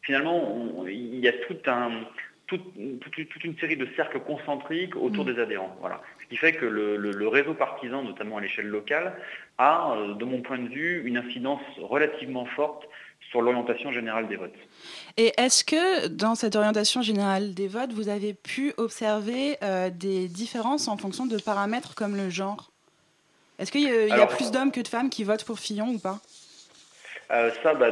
finalement, 0.03 0.85
il 0.89 1.21
y 1.21 1.29
a 1.29 1.33
tout 1.33 1.59
un, 1.67 2.05
toute, 2.47 3.45
une 3.45 3.59
série 3.59 3.77
de 3.77 3.89
cercles 3.97 4.21
concentriques 4.21 4.97
autour 4.97 5.25
mm. 5.25 5.35
des 5.35 5.41
adhérents. 5.41 5.77
Voilà. 5.81 6.03
Ce 6.27 6.31
qui 6.31 6.37
fait 6.39 6.55
que 6.55 6.67
le, 6.67 7.29
réseau 7.29 7.55
partisan, 7.55 8.03
notamment 8.03 8.39
à 8.39 8.41
l'échelle 8.41 8.67
locale, 8.67 9.15
a, 9.59 9.93
euh, 9.93 10.15
de 10.15 10.25
mon 10.25 10.43
point 10.43 10.59
de 10.59 10.69
vue, 10.69 11.07
une 11.07 11.17
incidence 11.17 11.61
relativement 11.81 12.47
forte 12.47 12.83
sur 13.31 13.43
l'orientation 13.43 13.93
générale 13.93 14.27
des 14.27 14.35
votes. 14.35 14.55
Et 15.17 15.33
est-ce 15.39 15.63
que 15.63 16.09
dans 16.09 16.35
cette 16.35 16.57
orientation 16.57 17.01
générale 17.01 17.55
des 17.55 17.69
votes, 17.69 17.93
vous 17.93 18.09
avez 18.09 18.35
pu 18.35 18.73
observer 18.77 19.57
euh, 19.63 19.89
des 19.89 20.27
différences 20.27 20.89
en 20.89 20.97
fonction 20.97 21.27
de 21.27 21.39
paramètres 21.39 21.95
comme 21.95 22.17
le 22.17 22.29
genre? 22.29 22.73
Est-ce 23.61 23.71
qu'il 23.71 23.83
y 23.83 24.13
a, 24.13 24.27
plus 24.27 24.51
d'hommes 24.51 24.73
que 24.73 24.81
de 24.81 24.89
femmes 24.89 25.11
qui 25.11 25.23
votent 25.23 25.45
pour 25.45 25.61
Fillon 25.61 25.91
ou 25.91 25.99
pas? 25.99 26.21
Euh, 27.33 27.51
ça, 27.63 27.75
bah, 27.75 27.89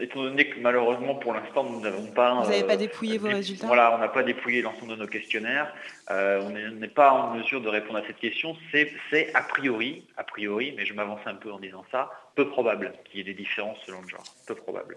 étant 0.00 0.22
donné 0.22 0.48
que 0.48 0.60
malheureusement 0.60 1.16
pour 1.16 1.34
l'instant 1.34 1.64
nous 1.64 1.80
n'avons 1.80 2.06
pas. 2.06 2.34
Vous 2.42 2.50
n'avez 2.50 2.64
pas 2.64 2.76
dépouillé 2.76 3.18
vos 3.18 3.28
résultats? 3.28 3.66
Voilà, 3.66 3.94
on 3.94 3.98
n'a 3.98 4.08
pas 4.08 4.22
dépouillé 4.22 4.62
l'ensemble 4.62 4.92
de 4.92 4.96
nos 4.96 5.06
questionnaires. 5.08 5.74
on 6.08 6.50
n'est 6.50 6.88
pas 6.88 7.10
en 7.10 7.34
mesure 7.34 7.60
de 7.60 7.68
répondre 7.68 7.98
à 7.98 8.06
cette 8.06 8.18
question. 8.18 8.56
C'est 8.70 9.34
a 9.34 9.42
priori, 9.42 10.06
a 10.16 10.24
priori, 10.24 10.74
mais 10.76 10.86
je 10.86 10.94
m'avance 10.94 11.20
un 11.26 11.34
peu 11.34 11.50
en 11.50 11.58
disant 11.58 11.84
ça, 11.90 12.10
peu 12.34 12.48
probable 12.48 12.92
qu'il 13.04 13.18
y 13.18 13.20
ait 13.20 13.24
des 13.24 13.34
différences 13.34 13.78
selon 13.84 14.02
le 14.02 14.08
genre. 14.08 14.24
Peu 14.46 14.54
probable. 14.54 14.96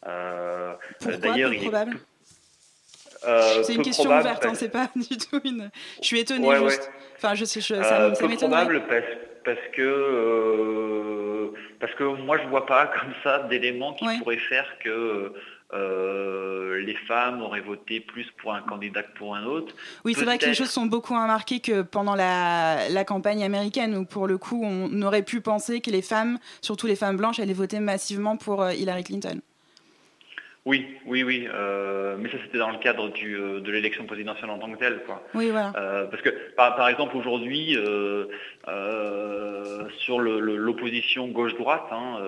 Pourquoi 0.00 1.34
peu 1.34 1.56
probable? 1.56 1.98
euh, 3.26 3.62
c'est 3.62 3.74
une 3.74 3.82
question 3.82 4.10
ouverte, 4.10 4.44
hein, 4.44 4.54
c'est 4.54 4.68
pas 4.68 4.90
du 4.96 5.16
tout 5.16 5.40
une. 5.44 5.70
Je 6.00 6.06
suis 6.06 6.20
étonnée 6.20 6.48
juste. 6.56 6.90
Enfin, 7.16 7.34
je 7.34 7.44
sais, 7.44 7.60
je, 7.60 7.74
ça, 7.74 8.02
euh, 8.02 8.14
ça 8.14 8.28
probable 8.28 8.82
parce, 8.88 9.04
parce 9.44 9.66
que 9.72 9.82
euh, 9.82 11.50
parce 11.80 11.94
que 11.94 12.04
moi 12.04 12.38
je 12.38 12.48
vois 12.48 12.66
pas 12.66 12.86
comme 12.86 13.12
ça 13.22 13.40
d'éléments 13.44 13.94
qui 13.94 14.04
pourraient 14.18 14.36
faire 14.36 14.66
que 14.82 15.32
euh, 15.74 16.80
les 16.80 16.94
femmes 16.94 17.42
auraient 17.42 17.60
voté 17.60 18.00
plus 18.00 18.26
pour 18.40 18.54
un 18.54 18.62
candidat 18.62 19.02
que 19.02 19.16
pour 19.18 19.36
un 19.36 19.44
autre. 19.44 19.74
Oui, 20.04 20.14
c'est 20.16 20.24
vrai 20.24 20.38
que 20.38 20.46
les 20.46 20.54
choses 20.54 20.70
sont 20.70 20.86
beaucoup 20.86 21.12
marquées 21.12 21.60
que 21.60 21.82
pendant 21.82 22.14
la, 22.14 22.88
la, 22.88 23.04
campagne 23.04 23.44
américaine, 23.44 23.94
où 23.94 24.06
pour 24.06 24.26
le 24.26 24.38
coup, 24.38 24.62
on 24.64 25.02
aurait 25.02 25.22
pu 25.22 25.42
penser 25.42 25.82
que 25.82 25.90
les 25.90 26.00
femmes, 26.00 26.38
surtout 26.62 26.86
les 26.86 26.96
femmes 26.96 27.18
blanches, 27.18 27.38
allaient 27.38 27.52
voter 27.52 27.80
massivement 27.80 28.38
pour 28.38 28.66
Hillary 28.70 29.04
Clinton. 29.04 29.42
Oui, 30.68 30.98
oui, 31.06 31.22
oui. 31.22 31.48
Euh, 31.50 32.18
mais 32.18 32.28
ça, 32.28 32.36
c'était 32.44 32.58
dans 32.58 32.70
le 32.70 32.76
cadre 32.76 33.08
du, 33.08 33.34
euh, 33.36 33.60
de 33.60 33.72
l'élection 33.72 34.04
présidentielle 34.04 34.50
en 34.50 34.58
tant 34.58 34.70
que 34.70 34.76
telle. 34.76 35.02
Quoi. 35.06 35.22
Oui, 35.32 35.48
voilà. 35.48 35.72
Euh, 35.78 36.04
parce 36.04 36.20
que, 36.20 36.28
par, 36.56 36.86
exemple, 36.90 37.16
aujourd'hui, 37.16 37.74
sur 39.96 40.20
l'opposition 40.20 41.28
gauche-droite, 41.28 41.86
hein, 41.90 42.18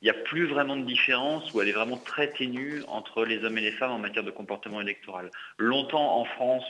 il 0.00 0.04
n'y 0.04 0.10
a 0.10 0.14
plus 0.14 0.46
vraiment 0.46 0.76
de 0.76 0.84
différence, 0.84 1.52
où 1.52 1.60
elle 1.60 1.68
est 1.68 1.72
vraiment 1.72 1.98
très 1.98 2.28
ténue 2.28 2.82
entre 2.88 3.26
les 3.26 3.44
hommes 3.44 3.58
et 3.58 3.60
les 3.60 3.72
femmes 3.72 3.92
en 3.92 3.98
matière 3.98 4.24
de 4.24 4.30
comportement 4.30 4.80
électoral. 4.80 5.30
Longtemps 5.58 6.16
en 6.16 6.24
France, 6.24 6.64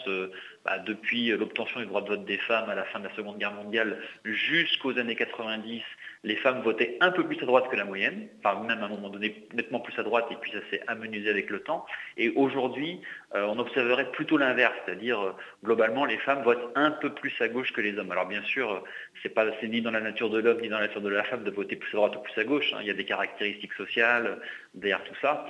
bah, 0.65 0.79
depuis 0.79 1.29
l'obtention 1.29 1.81
du 1.81 1.87
droit 1.87 2.03
de 2.03 2.09
vote 2.09 2.25
des 2.25 2.39
femmes 2.39 2.69
à 2.69 2.75
la 2.75 2.85
fin 2.85 2.99
de 2.99 3.09
la 3.09 3.15
Seconde 3.15 3.39
Guerre 3.39 3.55
mondiale 3.55 3.99
jusqu'aux 4.25 4.99
années 4.99 5.17
90, 5.17 5.83
les 6.23 6.37
femmes 6.37 6.61
votaient 6.61 6.99
un 7.01 7.11
peu 7.13 7.27
plus 7.27 7.39
à 7.43 7.47
droite 7.47 7.69
que 7.71 7.77
la 7.77 7.85
moyenne, 7.85 8.29
enfin 8.39 8.61
même 8.63 8.83
à 8.83 8.87
un 8.87 8.89
moment 8.89 9.09
donné 9.09 9.47
nettement 9.55 9.81
plus 9.81 9.99
à 9.99 10.03
droite, 10.03 10.27
et 10.31 10.37
puis 10.37 10.53
ça 10.53 10.59
s'est 10.71 10.83
amenuisé 10.87 11.31
avec 11.31 11.49
le 11.49 11.61
temps. 11.61 11.87
Et 12.19 12.31
aujourd'hui, 12.37 13.01
euh, 13.35 13.47
on 13.49 13.59
observerait 13.59 14.11
plutôt 14.11 14.37
l'inverse, 14.37 14.75
c'est-à-dire 14.85 15.19
euh, 15.19 15.33
globalement 15.65 16.05
les 16.05 16.19
femmes 16.19 16.43
votent 16.43 16.73
un 16.75 16.91
peu 16.91 17.11
plus 17.11 17.33
à 17.41 17.49
gauche 17.49 17.73
que 17.73 17.81
les 17.81 17.99
hommes. 17.99 18.13
Alors 18.13 18.27
bien 18.27 18.43
sûr, 18.43 18.71
euh, 18.71 18.81
c'est 19.23 19.31
pas 19.31 19.47
ni 19.63 19.81
dans 19.81 19.91
la 19.91 20.01
nature 20.01 20.29
de 20.29 20.39
l'homme 20.39 20.61
ni 20.61 20.69
dans 20.69 20.79
la 20.79 20.89
nature 20.89 21.01
de 21.01 21.09
la 21.09 21.25
femme 21.25 21.43
de 21.43 21.51
voter 21.51 21.77
plus 21.77 21.91
à 21.95 21.97
droite 21.97 22.17
ou 22.17 22.21
plus 22.21 22.39
à 22.39 22.45
gauche. 22.45 22.71
Hein. 22.75 22.79
Il 22.83 22.87
y 22.87 22.91
a 22.91 22.95
des 22.95 23.05
caractéristiques 23.07 23.73
sociales 23.75 24.41
derrière 24.75 25.03
tout 25.05 25.15
ça, 25.23 25.47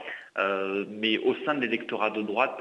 mais 0.89 1.19
au 1.19 1.35
sein 1.45 1.55
de 1.55 1.61
l'électorat 1.61 2.11
de 2.11 2.23
droite, 2.23 2.59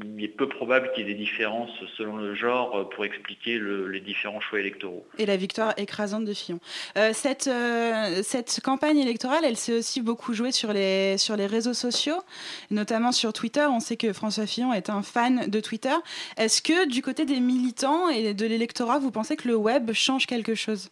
il 0.00 0.24
est 0.24 0.28
peu 0.28 0.48
probable 0.48 0.90
qu'il 0.92 1.06
y 1.06 1.10
ait 1.10 1.14
des 1.14 1.18
différences 1.18 1.70
selon 1.96 2.16
le 2.16 2.34
genre 2.34 2.88
pour 2.90 3.04
expliquer 3.04 3.60
les 3.60 4.00
différents 4.00 4.40
choix 4.40 4.60
électoraux. 4.60 5.06
Et 5.18 5.26
la 5.26 5.36
victoire 5.36 5.74
écrasante 5.76 6.24
de 6.24 6.32
Fillon. 6.32 6.60
Euh, 6.96 7.10
cette, 7.12 7.46
euh, 7.46 8.22
cette 8.22 8.60
campagne 8.62 8.98
électorale, 8.98 9.44
elle 9.44 9.56
s'est 9.56 9.78
aussi 9.78 10.00
beaucoup 10.00 10.32
jouée 10.32 10.52
sur 10.52 10.72
les 10.72 11.16
réseaux 11.46 11.74
sociaux, 11.74 12.20
notamment 12.70 13.12
sur 13.12 13.32
Twitter. 13.32 13.66
On 13.68 13.80
sait 13.80 13.96
que 13.96 14.12
François 14.12 14.46
Fillon 14.46 14.72
est 14.72 14.90
un 14.90 15.02
fan 15.02 15.48
de 15.48 15.60
Twitter. 15.60 15.94
Est-ce 16.36 16.62
que 16.62 16.88
du 16.88 17.02
côté 17.02 17.24
des 17.24 17.40
militants 17.40 18.08
et 18.08 18.34
de 18.34 18.46
l'électorat, 18.46 18.98
vous 18.98 19.10
pensez 19.10 19.36
que 19.36 19.48
le 19.48 19.56
web 19.56 19.92
change 19.92 20.26
quelque 20.26 20.54
chose? 20.54 20.90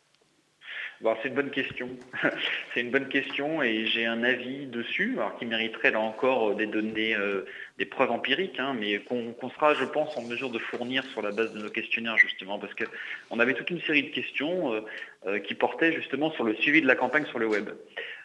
C'est 1.22 1.28
une 1.28 1.34
bonne 1.34 1.50
question. 1.50 1.88
c'est 2.74 2.80
une 2.80 2.90
bonne 2.90 3.08
question 3.08 3.62
et 3.62 3.86
j'ai 3.86 4.06
un 4.06 4.22
avis 4.22 4.66
dessus, 4.66 5.16
qui 5.38 5.46
mériterait 5.46 5.90
là 5.90 6.00
encore 6.00 6.54
des 6.54 6.66
données, 6.66 7.14
euh, 7.14 7.46
des 7.78 7.86
preuves 7.86 8.10
empiriques, 8.10 8.58
hein, 8.58 8.76
mais 8.78 8.98
qu'on 8.98 9.50
sera, 9.50 9.74
je 9.74 9.84
pense, 9.84 10.16
en 10.16 10.22
mesure 10.22 10.50
de 10.50 10.58
fournir 10.58 11.02
sur 11.12 11.22
la 11.22 11.32
base 11.32 11.54
de 11.54 11.62
nos 11.62 11.70
questionnaires 11.70 12.18
justement, 12.18 12.58
parce 12.58 12.74
qu'on 12.74 13.38
avait 13.38 13.54
toute 13.54 13.70
une 13.70 13.80
série 13.82 14.04
de 14.04 14.10
questions 14.10 14.74
euh, 14.74 14.80
euh, 15.26 15.38
qui 15.38 15.54
portaient 15.54 15.92
justement 15.92 16.30
sur 16.32 16.44
le 16.44 16.54
suivi 16.56 16.82
de 16.82 16.86
la 16.86 16.96
campagne 16.96 17.24
sur 17.26 17.38
le 17.38 17.46
web. 17.46 17.70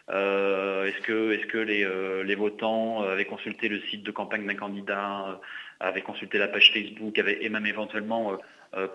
est-ce 0.08 1.00
que, 1.00 1.58
les, 1.58 2.34
votants 2.34 3.02
avaient 3.02 3.24
consulté 3.24 3.68
le 3.68 3.80
site 3.82 4.02
de 4.02 4.10
campagne 4.10 4.46
d'un 4.46 4.54
candidat, 4.54 5.40
avaient 5.80 6.02
consulté 6.02 6.38
la 6.38 6.48
page 6.48 6.72
Facebook, 6.72 7.18
avaient 7.18 7.38
et 7.42 7.48
même 7.48 7.66
éventuellement 7.66 8.32
euh, 8.32 8.36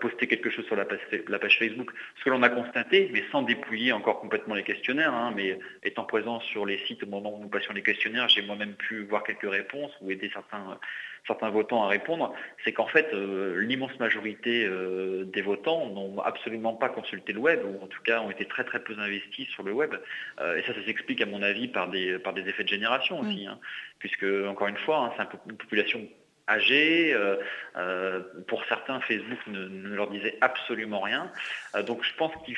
poster 0.00 0.26
quelque 0.26 0.50
chose 0.50 0.64
sur 0.66 0.76
la 0.76 0.84
page, 0.84 1.58
Facebook. 1.58 1.92
Ce 2.18 2.24
que 2.24 2.30
l'on 2.30 2.42
a 2.42 2.48
constaté, 2.48 3.10
mais 3.12 3.24
sans 3.32 3.42
dépouiller 3.42 3.92
encore 3.92 4.20
complètement 4.20 4.54
les 4.54 4.62
questionnaires, 4.62 5.12
hein, 5.12 5.32
mais 5.34 5.58
étant 5.82 6.04
présent 6.04 6.40
sur 6.40 6.66
les 6.66 6.78
sites 6.86 7.02
au 7.02 7.06
moment 7.06 7.34
où 7.34 7.40
nous 7.40 7.48
passions 7.48 7.72
les 7.72 7.82
questionnaires, 7.82 8.28
j'ai 8.28 8.42
moi-même 8.42 8.74
pu 8.74 9.02
voir 9.04 9.22
quelques 9.24 9.50
réponses 9.50 9.92
ou 10.00 10.10
aider 10.10 10.30
certains, 10.32 10.78
certains 11.26 11.50
votants 11.50 11.82
à 11.84 11.88
répondre, 11.88 12.32
c'est 12.64 12.72
qu'en 12.72 12.86
fait, 12.86 13.08
euh, 13.12 13.60
l'immense 13.60 13.98
majorité 13.98 14.64
euh, 14.64 15.24
des 15.24 15.42
votants 15.42 15.88
n'ont 15.88 16.20
absolument 16.20 16.74
pas 16.74 16.88
consulté 16.88 17.32
le 17.32 17.40
web, 17.40 17.60
ou 17.64 17.82
en 17.82 17.86
tout 17.88 18.02
cas 18.02 18.20
ont 18.20 18.30
été 18.30 18.44
très 18.44 18.64
très 18.64 18.82
peu 18.82 18.94
investis 18.98 19.48
sur 19.48 19.62
le 19.62 19.72
web. 19.72 19.94
et 19.94 20.62
ça, 20.62 20.74
ça 20.74 20.84
s'explique 20.84 21.20
à 21.20 21.26
mon 21.26 21.42
avis 21.42 21.68
par 21.68 21.88
des, 21.88 22.18
par 22.18 22.32
des 22.32 22.42
effets 22.48 22.64
de 22.64 22.68
génération 22.68 23.20
aussi, 23.20 23.46
hein, 23.46 23.58
puisque 23.98 24.26
encore 24.46 24.68
une 24.68 24.76
fois, 24.78 24.98
hein, 25.06 25.12
c'est 25.16 25.50
une 25.50 25.56
population 25.56 26.08
âgés. 26.48 27.12
Euh, 27.14 27.36
euh, 27.76 28.20
pour 28.48 28.64
certains, 28.66 29.00
Facebook 29.00 29.38
ne, 29.46 29.94
leur 29.94 30.10
disait 30.10 30.36
absolument 30.40 31.00
rien. 31.00 31.30
Euh, 31.74 31.82
donc 31.82 32.04
je 32.04 32.14
pense 32.16 32.32
qu'il 32.44 32.54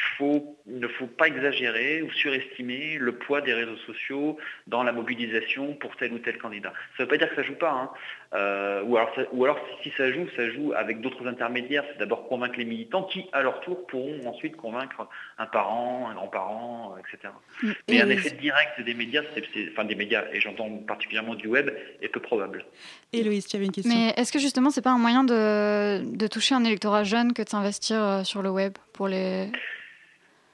ne 0.67 0.89
faut 0.89 1.07
pas 1.07 1.29
exagérer 1.29 2.03
ou 2.03 2.11
surestimer 2.11 2.99
le 2.99 3.13
poids 3.13 3.41
des 3.41 3.55
réseaux 3.55 3.77
sociaux 3.87 4.39
dans 4.67 4.83
la 4.83 4.93
mobilisation 4.93 5.75
pour 5.75 5.97
tel 5.97 6.13
ou 6.13 6.19
tel 6.19 6.39
candidat. 6.39 6.73
Ça 6.97 7.03
ne 7.03 7.05
veut 7.05 7.09
pas 7.11 7.17
dire 7.19 7.29
que 7.29 7.37
ça 7.37 7.43
ne 7.43 7.47
joue 7.47 7.55
pas. 7.55 7.71
Hein. 7.71 7.91
Ou, 8.35 8.97
alors 8.97 9.11
ou 9.33 9.45
alors 9.45 9.59
si 9.83 9.93
ça 9.97 10.11
joue, 10.13 10.27
ça 10.37 10.49
joue 10.51 10.73
avec 10.75 11.01
d'autres 11.01 11.27
intermédiaires. 11.27 11.85
C'est 11.93 11.99
d'abord 11.99 12.29
convaincre 12.29 12.59
les 12.59 12.65
militants 12.65 13.05
qui, 13.05 13.27
à 13.33 13.43
leur 13.43 13.61
tour, 13.61 13.87
pourront 13.87 14.27
ensuite 14.27 14.57
convaincre 14.57 15.07
un 15.39 15.47
parent, 15.47 16.09
un 16.11 16.15
grand-parent, 16.15 16.97
etc. 16.99 17.33
Mm. 17.63 17.71
Mais 17.89 18.01
un 18.01 18.09
effet 18.11 18.31
direct 18.31 18.81
des 18.81 18.95
médias, 18.95 19.23
enfin 19.73 19.85
des 19.85 19.95
médias, 19.95 20.25
et 20.33 20.41
j'entends 20.41 20.71
particulièrement 20.87 21.35
du 21.35 21.49
web, 21.49 21.71
est 22.03 22.09
peu 22.09 22.21
probable. 22.21 22.65
Héloïse, 23.13 23.47
tu 23.47 23.57
avais 23.57 23.67
une 23.67 23.73
question? 23.73 23.95
Mais 23.95 24.13
est-ce 24.17 24.33
que 24.33 24.39
justement, 24.39 24.71
c'est 24.71 24.83
pas 24.83 24.91
un 24.91 24.99
moyen 24.99 25.25
de, 25.25 26.05
de, 26.17 26.27
toucher 26.27 26.55
un 26.55 26.65
électorat 26.65 27.05
jeune 27.05 27.33
que 27.33 27.43
de 27.43 27.49
s'investir 27.49 28.03
euh, 28.03 28.25
sur 28.25 28.43
le 28.43 28.51
web 28.51 28.75
pour 28.93 29.09
les... 29.09 29.51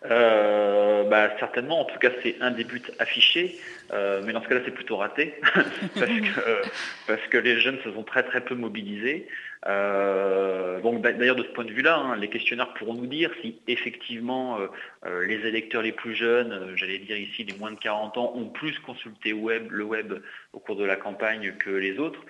Euh, 0.07 1.05
bah, 1.05 1.31
certainement, 1.39 1.81
en 1.81 1.85
tout 1.85 1.99
cas 1.99 2.11
c'est 2.23 2.37
un 2.41 2.51
des 2.51 2.65
buts 2.65 2.83
affichés, 2.99 3.59
euh, 3.93 4.23
mais 4.25 4.33
dans 4.33 4.43
ce 4.43 4.49
cas-là 4.49 4.63
c'est 4.65 4.71
plutôt 4.71 4.97
raté, 4.97 5.35
parce, 5.95 6.07
que, 6.07 6.63
parce 7.07 7.27
que 7.29 7.37
les 7.37 7.61
jeunes 7.61 7.79
se 7.85 7.93
sont 7.93 8.03
très 8.03 8.23
très 8.23 8.41
peu 8.41 8.55
mobilisés. 8.55 9.29
donc 10.83 11.03
d'ailleurs 11.03 11.37
de 11.37 11.43
ce 11.43 11.49
point 11.49 11.65
de 11.65 11.73
vue-là, 11.73 11.97
hein, 11.97 12.17
les 12.17 12.31
questionnaires 12.31 12.73
pourront 12.75 12.95
nous 12.95 13.07
dire 13.07 13.31
si 13.43 13.59
effectivement 13.69 14.59
les 15.05 15.47
électeurs 15.47 15.83
les 15.83 15.93
plus 15.93 16.15
jeunes, 16.15 16.73
j'allais 16.77 16.99
dire 16.99 17.19
ici 17.19 17.45
les 17.45 17.57
moins 17.59 17.73
de 17.73 17.79
40 17.79 18.17
ans, 18.17 18.33
ont 18.35 18.47
plus 18.47 18.79
consulté 18.79 19.35
web, 19.35 19.67
le 19.71 19.85
web 19.85 20.15
au 20.55 20.61
cours 20.61 20.77
de 20.77 20.85
la 20.85 20.97
campagne 20.97 21.53
que 21.59 21.71
les 21.71 21.99
autres. 21.99 22.21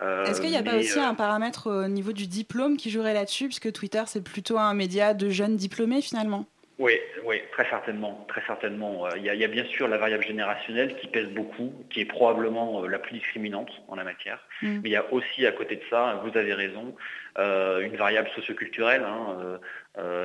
Est-ce 0.00 0.40
qu'il 0.40 0.50
n'y 0.50 0.56
a 0.56 0.62
pas 0.62 0.76
aussi 0.76 0.98
euh, 0.98 1.04
un 1.04 1.14
paramètre 1.14 1.70
au 1.70 1.88
niveau 1.88 2.12
du 2.12 2.26
diplôme 2.26 2.76
qui 2.76 2.90
jouerait 2.90 3.12
là-dessus, 3.12 3.46
puisque 3.46 3.70
Twitter 3.72 4.02
c'est 4.06 4.24
plutôt 4.24 4.58
un 4.58 4.72
média 4.72 5.12
de 5.12 5.28
jeunes 5.28 5.56
diplômés 5.56 6.00
finalement 6.00 6.46
oui, 6.80 6.94
oui, 7.26 7.42
très 7.52 7.68
certainement, 7.68 8.24
très 8.26 8.40
certainement. 8.46 9.04
Euh, 9.04 9.10
il 9.18 9.24
y, 9.24 9.44
a, 9.44 9.48
bien 9.48 9.66
sûr 9.66 9.86
la 9.86 9.98
variable 9.98 10.24
générationnelle 10.24 10.96
qui 10.96 11.08
pèse 11.08 11.28
beaucoup, 11.28 11.74
qui 11.90 12.00
est 12.00 12.06
probablement 12.06 12.82
euh, 12.82 12.88
la 12.88 12.98
plus 12.98 13.18
discriminante 13.18 13.70
en 13.88 13.96
la 13.96 14.04
matière. 14.04 14.38
Mm. 14.62 14.80
Mais 14.82 14.88
il 14.88 14.92
y 14.92 14.96
a 14.96 15.12
aussi 15.12 15.46
à 15.46 15.52
côté 15.52 15.76
de 15.76 15.82
ça, 15.90 16.22
vous 16.24 16.38
avez 16.38 16.54
raison, 16.54 16.94
une 17.36 17.96
variable 17.96 18.28
socioculturelle. 18.34 19.02
Hein, 19.02 19.58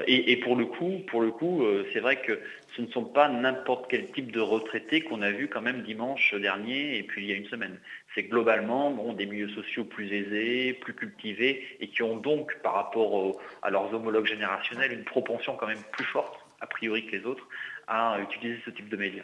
et, 0.08 0.38
pour 0.38 0.56
le 0.56 0.66
coup, 0.66 1.02
pour 1.08 1.22
le 1.22 1.32
coup, 1.32 1.66
c'est 1.94 2.00
vrai 2.00 2.18
que 2.22 2.40
ce 2.76 2.82
ne 2.82 2.88
sont 2.88 3.06
pas 3.06 3.30
n'importe 3.30 3.86
quel 3.90 4.12
type 4.12 4.32
de 4.32 4.42
retraités 4.42 5.02
qu'on 5.02 5.22
a 5.22 5.32
vu 5.32 5.48
quand 5.48 5.62
même 5.62 5.84
dimanche 5.84 6.34
dernier 6.34 6.98
et 6.98 7.04
puis 7.04 7.24
il 7.24 7.30
y 7.30 7.34
a 7.34 7.36
une 7.36 7.48
semaine. 7.48 7.80
C'est 8.16 8.24
globalement 8.24 8.92
bon, 8.92 9.14
des 9.14 9.28
milieux 9.28 9.50
sociaux 9.50 9.86
plus 9.86 10.12
aisés, 10.12 10.74
plus 10.74 10.94
cultivés 10.94 11.64
et 11.80 11.88
qui 11.88 12.02
ont 12.04 12.18
donc 12.18 12.58
par 12.64 12.74
rapport 12.74 13.40
à 13.62 13.70
leurs 13.70 13.94
homologues 13.94 14.26
générationnels 14.26 14.92
une 14.92 15.06
propension 15.06 15.56
quand 15.56 15.68
même 15.68 15.84
plus 15.94 16.06
forte, 16.06 16.45
a 16.62 16.68
priori 16.68 17.06
que 17.06 17.16
les 17.16 17.26
autres, 17.26 17.48
à 17.88 18.20
utiliser 18.20 18.60
ce 18.66 18.72
type 18.72 18.90
de 18.90 18.98
médias. 18.98 19.24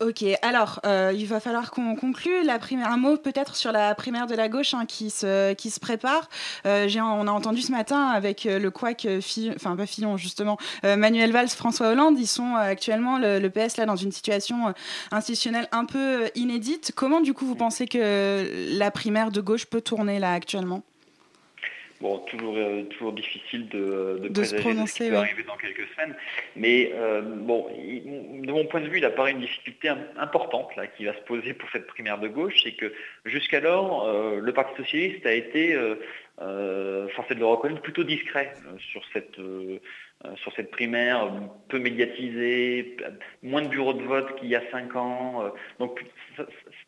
Ok, 0.00 0.24
alors 0.42 0.80
euh, 0.84 1.12
il 1.14 1.26
va 1.26 1.38
falloir 1.38 1.70
qu'on 1.70 1.94
conclue. 1.94 2.42
La 2.44 2.58
primaire, 2.58 2.90
un 2.90 2.96
mot 2.96 3.16
peut-être 3.16 3.54
sur 3.54 3.70
la 3.70 3.94
primaire 3.94 4.26
de 4.26 4.34
la 4.34 4.48
gauche 4.48 4.74
hein, 4.74 4.86
qui, 4.86 5.08
se, 5.08 5.52
qui 5.52 5.70
se 5.70 5.78
prépare. 5.78 6.28
Euh, 6.66 6.88
on 6.98 7.28
a 7.28 7.30
entendu 7.30 7.62
ce 7.62 7.70
matin 7.70 8.08
avec 8.08 8.44
euh, 8.44 8.58
le 8.58 8.72
couac, 8.72 9.06
enfin 9.54 9.76
pas 9.76 9.86
Fillon 9.86 10.16
justement, 10.16 10.58
Manuel 10.82 11.30
Valls, 11.30 11.48
François 11.48 11.88
Hollande, 11.88 12.18
ils 12.18 12.26
sont 12.26 12.56
actuellement 12.56 13.18
le, 13.18 13.48
PS 13.48 13.76
là 13.76 13.86
dans 13.86 13.96
une 13.96 14.10
situation 14.10 14.74
institutionnelle 15.12 15.68
un 15.70 15.84
peu 15.84 16.28
inédite. 16.34 16.92
Comment 16.96 17.20
du 17.20 17.32
coup 17.32 17.46
vous 17.46 17.54
pensez 17.54 17.86
que 17.86 18.76
la 18.76 18.90
primaire 18.90 19.30
de 19.30 19.40
gauche 19.40 19.66
peut 19.66 19.80
tourner 19.80 20.18
là 20.18 20.32
actuellement? 20.32 20.82
Bon, 22.04 22.18
toujours, 22.18 22.54
euh, 22.54 22.82
toujours 22.82 23.14
difficile 23.14 23.66
de, 23.70 24.18
De 24.20 24.26
se 24.44 24.50
présager 24.50 24.56
prononcer, 24.62 24.92
ce 24.92 25.04
qui 25.04 25.08
peut 25.08 25.16
arriver 25.16 25.42
dans 25.44 25.56
quelques 25.56 25.88
semaines. 25.94 26.14
Mais 26.54 26.92
euh, 26.94 27.22
bon, 27.22 27.66
il- 27.78 28.42
de 28.42 28.52
mon 28.52 28.66
point 28.66 28.82
de 28.82 28.88
vue, 28.88 28.98
il 28.98 29.04
apparaît 29.06 29.30
une 29.30 29.40
difficulté 29.40 29.88
im- 29.88 30.06
importante 30.18 30.76
là, 30.76 30.86
qui 30.86 31.06
va 31.06 31.14
se 31.14 31.22
poser 31.22 31.54
pour 31.54 31.66
cette 31.70 31.86
primaire 31.86 32.18
de 32.18 32.28
gauche, 32.28 32.56
c'est 32.62 32.72
que 32.72 32.92
jusqu'alors, 33.24 34.06
euh, 34.06 34.38
le 34.38 34.52
Parti 34.52 34.76
socialiste 34.82 35.24
a 35.24 35.32
été, 35.32 35.74
euh, 35.74 35.94
euh, 36.42 37.06
est 37.30 37.34
de 37.36 37.40
le 37.40 37.46
reconnaître, 37.46 37.80
plutôt 37.80 38.04
discret 38.04 38.52
euh, 38.66 38.76
sur 38.92 39.00
cette, 39.14 39.38
euh, 39.38 39.76
euh, 39.76 39.78
sur 40.36 40.52
cette 40.54 40.70
primaire, 40.70 41.24
euh, 41.24 41.28
peu 41.68 41.78
médiatisée, 41.78 42.94
p- 42.96 43.04
moins 43.42 43.62
de 43.62 43.68
bureaux 43.68 43.92
de 43.94 44.02
vote 44.02 44.36
qu'il 44.36 44.48
y 44.48 44.56
a 44.56 44.62
cinq 44.70 44.96
ans. 44.96 45.44
euh, 45.44 45.50
donc 45.78 46.02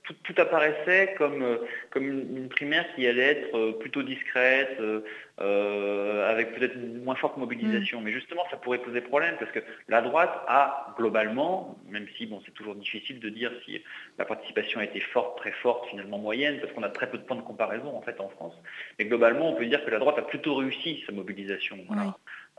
tout, 0.04 0.14
tout 0.24 0.34
apparaissait 0.38 1.14
comme, 1.18 1.42
euh, 1.42 1.58
comme 1.90 2.04
une, 2.06 2.36
une 2.36 2.48
primaire 2.48 2.84
qui 2.94 3.06
allait 3.06 3.22
être 3.22 3.56
euh, 3.56 3.72
plutôt 3.78 4.02
discrète, 4.02 4.76
euh, 4.80 5.00
euh, 5.40 6.30
avec 6.30 6.54
peut-être 6.54 6.74
une 6.74 7.02
moins 7.04 7.14
forte 7.14 7.36
mobilisation. 7.36 8.00
Mais 8.00 8.12
justement, 8.12 8.42
ça 8.50 8.56
pourrait 8.56 8.78
poser 8.78 9.00
problème 9.00 9.36
parce 9.38 9.50
que 9.52 9.60
la 9.88 10.00
droite 10.02 10.32
a 10.48 10.94
globalement, 10.96 11.78
même 11.88 12.06
si 12.16 12.26
bon, 12.26 12.40
c'est 12.44 12.52
toujours 12.54 12.74
difficile 12.74 13.20
de 13.20 13.28
dire 13.28 13.52
si 13.64 13.82
la 14.18 14.24
participation 14.24 14.80
a 14.80 14.84
été 14.84 15.00
forte, 15.00 15.38
très 15.38 15.52
forte, 15.52 15.88
finalement 15.90 16.18
moyenne, 16.18 16.58
parce 16.60 16.72
qu'on 16.72 16.82
a 16.82 16.88
très 16.88 17.10
peu 17.10 17.18
de 17.18 17.24
points 17.24 17.36
de 17.36 17.42
comparaison 17.42 17.94
en 17.96 18.02
fait 18.02 18.18
en 18.20 18.28
France. 18.30 18.54
Mais 18.98 19.04
globalement, 19.04 19.50
on 19.52 19.54
peut 19.56 19.66
dire 19.66 19.84
que 19.84 19.90
la 19.90 19.98
droite 19.98 20.18
a 20.18 20.22
plutôt 20.22 20.54
réussi 20.54 21.02
sa 21.06 21.12
mobilisation. 21.12 21.78
Voilà. 21.86 22.02
Oui. 22.06 22.10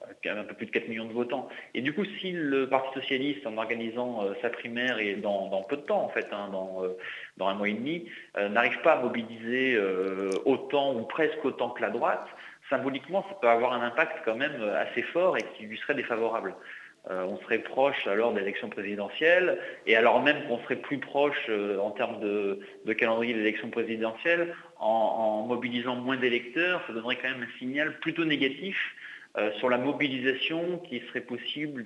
Euh, 0.04 0.38
un 0.40 0.44
peu 0.44 0.54
plus 0.54 0.68
de 0.68 0.72
4 0.72 0.88
millions 0.90 1.06
de 1.06 1.14
votants. 1.14 1.50
Et 1.74 1.82
du 1.82 1.92
coup, 1.92 2.06
si 2.20 2.32
le 2.32 2.70
Parti 2.70 2.94
Socialiste, 3.00 3.48
en 3.48 3.58
organisant 3.58 4.24
euh, 4.24 4.34
sa 4.44 4.50
primaire 4.50 5.00
et 5.00 5.16
dans, 5.16 5.64
peu 5.68 5.78
de 5.78 5.82
temps, 5.82 6.04
en 6.04 6.10
fait, 6.10 6.28
hein, 6.32 6.50
dans, 6.52 6.84
euh, 6.84 6.98
dans 7.38 7.48
un 7.48 7.56
mois 7.56 7.68
et 7.68 7.74
demi, 7.74 8.08
n'arrive 8.36 8.80
pas 8.82 8.94
à 8.94 9.02
mobiliser 9.02 9.80
autant 10.46 10.94
ou 10.94 11.04
presque 11.04 11.44
autant 11.44 11.72
que 11.72 11.82
la 11.82 11.90
droite, 11.90 12.28
symboliquement, 12.70 13.26
ça 13.30 13.36
peut 13.42 13.48
avoir 13.48 13.74
un 13.74 13.82
impact 13.82 14.20
quand 14.26 14.36
même 14.36 14.62
assez 14.62 15.02
fort 15.02 15.38
et 15.38 15.42
qui 15.56 15.64
lui 15.64 15.78
serait 15.78 15.96
défavorable. 15.96 16.54
On 17.10 17.38
serait 17.38 17.60
proche 17.60 18.06
alors 18.06 18.34
de 18.34 18.40
l'élection 18.40 18.70
présidentielle, 18.70 19.60
et 19.86 19.96
alors 19.96 20.22
même 20.22 20.46
qu'on 20.48 20.60
serait 20.64 20.76
plus 20.76 20.98
proche 20.98 21.50
en 21.82 21.92
termes 21.92 22.20
de, 22.20 22.60
calendrier 22.94 23.34
de 23.34 23.40
l'élection 23.40 23.70
présidentielle, 23.70 24.54
en, 24.78 24.88
en 24.88 25.48
mobilisant 25.48 25.96
moins 25.96 26.18
d'électeurs, 26.18 26.84
ça 26.86 26.94
donnerait 26.94 27.16
quand 27.16 27.30
même 27.30 27.44
un 27.44 27.58
signal 27.60 27.98
plutôt 28.00 28.26
négatif 28.26 28.78
euh, 29.38 29.52
sur 29.60 29.70
la 29.70 29.78
mobilisation 29.78 30.82
qui 30.90 31.00
serait 31.08 31.22
possible 31.22 31.84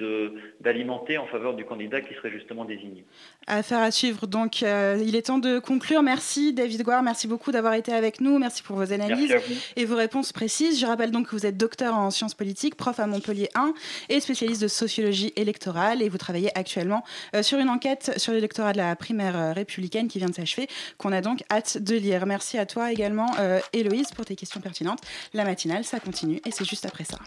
d'alimenter 0.62 1.18
en 1.18 1.28
faveur 1.28 1.54
du 1.54 1.66
candidat 1.66 2.00
qui 2.00 2.14
serait 2.14 2.32
justement 2.32 2.64
désigné. 2.64 3.04
Affaire 3.46 3.80
à 3.80 3.92
suivre. 3.92 4.26
Donc, 4.26 4.64
euh, 4.64 4.98
il 5.06 5.18
est 5.18 5.24
temps 5.24 5.38
de 5.38 5.60
conclure. 5.60 6.02
Merci, 6.02 6.54
David 6.54 6.84
Guard. 6.84 7.04
Merci 7.04 7.28
beaucoup 7.28 7.52
d'avoir 7.52 7.74
été 7.74 7.92
avec 7.92 8.22
nous. 8.22 8.40
Merci 8.40 8.64
pour 8.64 8.78
vos 8.78 8.94
analyses 8.94 9.34
vous. 9.34 9.56
et 9.76 9.84
vos 9.84 9.98
réponses 9.98 10.32
précises. 10.32 10.80
Je 10.80 10.86
rappelle 10.86 11.12
donc 11.12 11.28
que 11.28 11.36
vous 11.36 11.46
êtes 11.46 11.58
docteur 11.58 11.94
en 11.94 12.10
sciences 12.10 12.36
politiques, 12.36 12.76
prof 12.76 12.98
à 13.02 13.08
Montpellier 13.08 13.50
1 13.56 13.74
et 14.08 14.22
spécialiste 14.22 14.62
de 14.62 14.70
sociologie 14.70 15.34
électorale. 15.36 16.02
Et 16.02 16.08
vous 16.08 16.18
travaillez 16.18 16.58
actuellement 16.58 17.04
euh, 17.36 17.44
sur 17.44 17.60
une 17.60 17.70
enquête 17.70 18.14
sur 18.16 18.32
l'électorat 18.32 18.72
de 18.72 18.78
la 18.78 18.96
primaire 18.96 19.54
républicaine 19.54 20.08
qui 20.08 20.20
vient 20.20 20.30
de 20.30 20.36
s'achever, 20.36 20.68
qu'on 20.98 21.12
a 21.12 21.20
donc 21.20 21.44
hâte 21.52 21.80
de 21.80 21.98
lire. 21.98 22.26
Merci 22.26 22.58
à 22.58 22.66
toi 22.66 22.94
également, 22.94 23.28
Héloïse, 23.74 24.12
pour 24.12 24.24
tes 24.24 24.38
questions 24.38 24.62
pertinentes. 24.62 25.02
La 25.34 25.44
matinale, 25.44 25.84
ça 25.84 26.00
continue 26.00 26.40
et 26.46 26.52
c'est 26.52 26.66
juste 26.66 26.86
après 26.86 27.04
ça. 27.04 27.18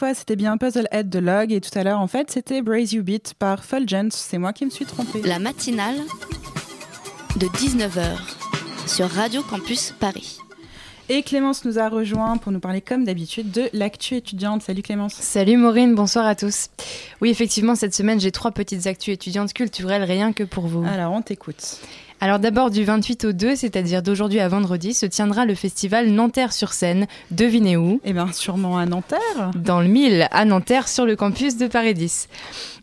Fois 0.00 0.14
c'était 0.14 0.36
bien 0.36 0.56
Puzzle 0.56 0.88
Head 0.92 1.10
de 1.10 1.18
Log 1.18 1.52
et 1.52 1.60
tout 1.60 1.78
à 1.78 1.84
l'heure 1.84 2.00
en 2.00 2.06
fait 2.06 2.30
c'était 2.30 2.62
Brace 2.62 2.92
You 2.92 3.02
Beat 3.02 3.34
par 3.38 3.62
Fulgence. 3.66 4.14
C'est 4.14 4.38
moi 4.38 4.54
qui 4.54 4.64
me 4.64 4.70
suis 4.70 4.86
trompée. 4.86 5.20
La 5.20 5.38
matinale 5.38 5.96
de 7.36 7.46
19h 7.46 8.16
sur 8.86 9.10
Radio 9.10 9.42
Campus 9.42 9.92
Paris. 10.00 10.38
Et 11.10 11.22
Clémence 11.22 11.66
nous 11.66 11.78
a 11.78 11.90
rejoint 11.90 12.38
pour 12.38 12.50
nous 12.50 12.60
parler 12.60 12.80
comme 12.80 13.04
d'habitude 13.04 13.50
de 13.50 13.68
l'actu 13.74 14.14
étudiante. 14.14 14.62
Salut 14.62 14.80
Clémence. 14.80 15.12
Salut 15.12 15.58
Maureen, 15.58 15.94
bonsoir 15.94 16.24
à 16.24 16.34
tous. 16.34 16.68
Oui, 17.20 17.28
effectivement, 17.28 17.74
cette 17.74 17.94
semaine, 17.94 18.20
j'ai 18.20 18.30
trois 18.30 18.52
petites 18.52 18.86
actus 18.86 19.12
étudiantes 19.12 19.52
culturelles 19.52 20.04
rien 20.04 20.32
que 20.32 20.44
pour 20.44 20.66
vous. 20.66 20.84
Alors, 20.84 21.12
on 21.12 21.20
t'écoute. 21.20 21.80
Alors 22.22 22.38
d'abord 22.38 22.70
du 22.70 22.84
28 22.84 23.24
au 23.24 23.32
2, 23.32 23.56
c'est-à-dire 23.56 24.02
d'aujourd'hui 24.02 24.40
à 24.40 24.48
vendredi, 24.48 24.92
se 24.92 25.06
tiendra 25.06 25.46
le 25.46 25.54
festival 25.54 26.10
Nanterre 26.10 26.52
sur 26.52 26.74
scène. 26.74 27.06
Devinez 27.30 27.78
où? 27.78 27.98
Eh 28.04 28.12
bien 28.12 28.30
sûrement 28.30 28.76
à 28.76 28.84
Nanterre. 28.84 29.52
Dans 29.54 29.80
le 29.80 29.88
1000, 29.88 30.28
à 30.30 30.44
Nanterre, 30.44 30.86
sur 30.86 31.06
le 31.06 31.16
campus 31.16 31.56
de 31.56 31.66
Paris 31.66 31.94
10. 31.94 32.28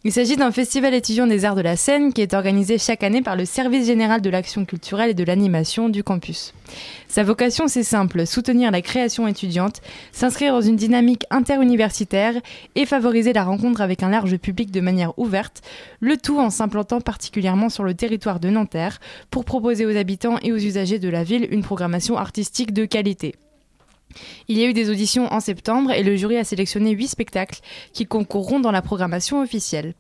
Il 0.06 0.12
s'agit 0.12 0.38
d'un 0.38 0.52
festival 0.52 0.96
étudiant 0.96 1.28
des 1.28 1.46
arts 1.46 1.54
de 1.54 1.62
la 1.62 1.76
scène 1.76 2.14
qui 2.14 2.22
est 2.22 2.34
organisé 2.34 2.80
chaque 2.80 3.04
année 3.04 3.22
par 3.22 3.36
le 3.36 3.46
Service 3.46 3.86
général 3.86 4.22
de 4.22 4.30
l'action 4.32 4.66
culturelle 4.66 5.12
et 5.12 5.14
de 5.14 5.24
l'animation 5.24 5.88
du 5.88 6.04
campus. 6.04 6.56
Sa 7.08 7.24
vocation, 7.24 7.68
c'est 7.68 7.84
simple, 7.84 8.28
soutenir 8.28 8.72
la 8.72 8.82
création 8.82 9.28
étudiante, 9.28 9.82
s'inscrire 10.12 10.54
dans 10.54 10.62
une 10.62 10.76
dynamique 10.76 11.26
interuniversitaire 11.30 12.34
et 12.76 12.86
favoriser 12.86 13.34
la 13.34 13.44
rencontre 13.44 13.82
avec 13.82 14.04
un 14.04 14.10
large 14.10 14.38
public 14.38 14.72
de 14.72 14.82
manière 14.82 15.18
ouverte, 15.18 15.62
le 16.00 16.18
tout 16.18 16.40
en 16.40 16.50
s'implantant 16.50 17.02
particulièrement 17.02 17.70
sur 17.70 17.84
le 17.84 17.94
territoire 17.94 18.40
de 18.40 18.50
Nanterre 18.50 19.00
pour 19.32 19.46
proposer 19.46 19.86
aux 19.86 19.98
habitants 19.98 20.38
et 20.42 20.52
aux 20.52 20.58
usagers 20.58 21.00
de 21.00 21.10
la 21.10 21.24
ville 21.24 21.48
une 21.52 21.64
programmation 21.64 22.18
artistique 22.18 22.74
de 22.74 22.86
qualité. 22.86 23.36
Il 24.48 24.58
y 24.58 24.64
a 24.64 24.68
eu 24.68 24.74
des 24.74 24.90
auditions 24.90 25.32
en 25.32 25.40
septembre 25.40 25.92
et 25.92 26.04
le 26.04 26.16
jury 26.16 26.38
a 26.38 26.44
sélectionné 26.44 26.92
huit 26.92 27.08
spectacles 27.08 27.60
qui 27.94 28.06
concourront 28.06 28.60
dans 28.60 28.72
la 28.72 28.82
programmation 28.82 29.42
officielle. 29.42 29.94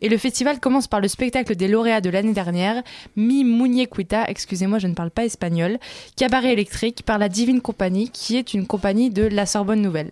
Et 0.00 0.08
le 0.08 0.18
festival 0.18 0.60
commence 0.60 0.88
par 0.88 1.00
le 1.00 1.08
spectacle 1.08 1.56
des 1.56 1.68
lauréats 1.68 2.00
de 2.00 2.10
l'année 2.10 2.32
dernière, 2.32 2.82
Mi 3.16 3.44
Muñequita, 3.44 4.24
excusez-moi 4.28 4.78
je 4.78 4.86
ne 4.86 4.94
parle 4.94 5.10
pas 5.10 5.24
espagnol, 5.24 5.78
cabaret 6.16 6.52
électrique 6.52 7.02
par 7.04 7.18
la 7.18 7.28
Divine 7.28 7.60
Compagnie 7.60 8.10
qui 8.10 8.36
est 8.36 8.54
une 8.54 8.66
compagnie 8.66 9.10
de 9.10 9.24
la 9.24 9.46
Sorbonne 9.46 9.82
Nouvelle. 9.82 10.10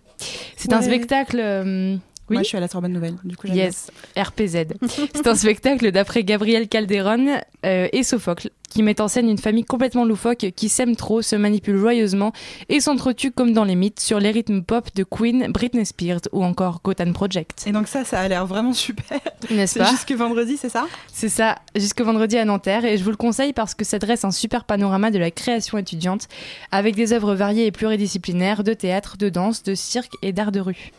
C'est 0.55 0.73
un 0.73 0.81
spectacle... 0.81 1.39
Euh, 1.39 1.97
oui. 2.31 2.35
Moi, 2.37 2.43
je 2.43 2.47
suis 2.47 2.57
à 2.57 2.61
la 2.61 2.67
Sorbonne 2.67 2.93
Nouvelle. 2.93 3.15
Du 3.23 3.37
coup, 3.37 3.47
yes, 3.47 3.91
RPZ. 4.17 4.65
C'est 4.87 5.27
un 5.27 5.35
spectacle 5.35 5.91
d'après 5.91 6.23
Gabriel 6.23 6.67
Calderon 6.67 7.39
euh, 7.65 7.87
et 7.91 8.03
Sophocle 8.03 8.49
qui 8.71 8.83
met 8.83 9.01
en 9.01 9.07
scène 9.07 9.29
une 9.29 9.37
famille 9.37 9.65
complètement 9.65 10.05
loufoque 10.05 10.47
qui 10.55 10.69
s'aime 10.69 10.95
trop, 10.95 11.21
se 11.21 11.35
manipule 11.35 11.77
joyeusement 11.77 12.31
et 12.69 12.79
s'entretue 12.79 13.31
comme 13.31 13.51
dans 13.51 13.65
les 13.65 13.75
mythes 13.75 13.99
sur 13.99 14.19
les 14.19 14.31
rythmes 14.31 14.63
pop 14.63 14.87
de 14.95 15.03
Queen, 15.03 15.47
Britney 15.49 15.85
Spears 15.85 16.21
ou 16.31 16.43
encore 16.43 16.79
Gotham 16.83 17.13
Project. 17.13 17.65
Et 17.67 17.73
donc 17.73 17.87
ça, 17.87 18.05
ça 18.05 18.21
a 18.21 18.27
l'air 18.27 18.45
vraiment 18.45 18.73
super. 18.73 19.19
N'est-ce 19.51 19.77
pas 19.77 19.89
Jusque 19.91 20.13
vendredi, 20.13 20.57
c'est 20.57 20.69
ça? 20.69 20.87
C'est 21.11 21.29
ça, 21.29 21.57
jusque 21.75 22.01
vendredi 22.01 22.37
à 22.37 22.45
Nanterre 22.45 22.85
et 22.85 22.97
je 22.97 23.03
vous 23.03 23.11
le 23.11 23.17
conseille 23.17 23.51
parce 23.51 23.75
que 23.75 23.83
ça 23.83 23.99
dresse 23.99 24.23
un 24.23 24.31
super 24.31 24.63
panorama 24.63 25.11
de 25.11 25.19
la 25.19 25.31
création 25.31 25.77
étudiante 25.77 26.29
avec 26.71 26.95
des 26.95 27.11
œuvres 27.11 27.35
variées 27.35 27.65
et 27.65 27.71
pluridisciplinaires 27.71 28.63
de 28.63 28.73
théâtre, 28.73 29.17
de 29.17 29.27
danse, 29.27 29.63
de 29.63 29.75
cirque 29.75 30.13
et 30.21 30.31
d'art 30.31 30.53
de 30.53 30.61
rue. 30.61 30.91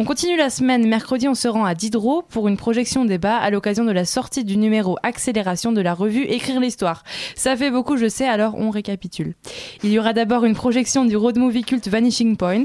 On 0.00 0.04
continue 0.04 0.38
la 0.38 0.48
semaine. 0.48 0.88
Mercredi, 0.88 1.28
on 1.28 1.34
se 1.34 1.46
rend 1.46 1.66
à 1.66 1.74
Diderot 1.74 2.22
pour 2.22 2.48
une 2.48 2.56
projection 2.56 3.04
débat 3.04 3.36
à 3.36 3.50
l'occasion 3.50 3.84
de 3.84 3.92
la 3.92 4.06
sortie 4.06 4.44
du 4.44 4.56
numéro 4.56 4.96
Accélération 5.02 5.72
de 5.72 5.82
la 5.82 5.92
revue 5.92 6.22
Écrire 6.22 6.58
l'histoire. 6.58 7.04
Ça 7.34 7.54
fait 7.54 7.70
beaucoup, 7.70 7.98
je 7.98 8.08
sais, 8.08 8.26
alors 8.26 8.54
on 8.56 8.70
récapitule. 8.70 9.34
Il 9.82 9.90
y 9.90 9.98
aura 9.98 10.14
d'abord 10.14 10.46
une 10.46 10.54
projection 10.54 11.04
du 11.04 11.18
road 11.18 11.36
movie 11.36 11.64
culte 11.64 11.88
Vanishing 11.88 12.38
Point, 12.38 12.64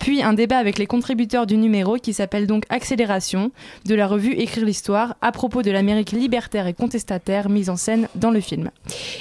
puis 0.00 0.24
un 0.24 0.32
débat 0.32 0.58
avec 0.58 0.76
les 0.76 0.88
contributeurs 0.88 1.46
du 1.46 1.56
numéro 1.56 1.98
qui 1.98 2.12
s'appelle 2.12 2.48
donc 2.48 2.64
Accélération 2.68 3.52
de 3.84 3.94
la 3.94 4.08
revue 4.08 4.32
Écrire 4.32 4.64
l'histoire 4.64 5.14
à 5.20 5.30
propos 5.30 5.62
de 5.62 5.70
l'Amérique 5.70 6.10
libertaire 6.10 6.66
et 6.66 6.74
contestataire 6.74 7.48
mise 7.48 7.70
en 7.70 7.76
scène 7.76 8.08
dans 8.16 8.32
le 8.32 8.40
film. 8.40 8.72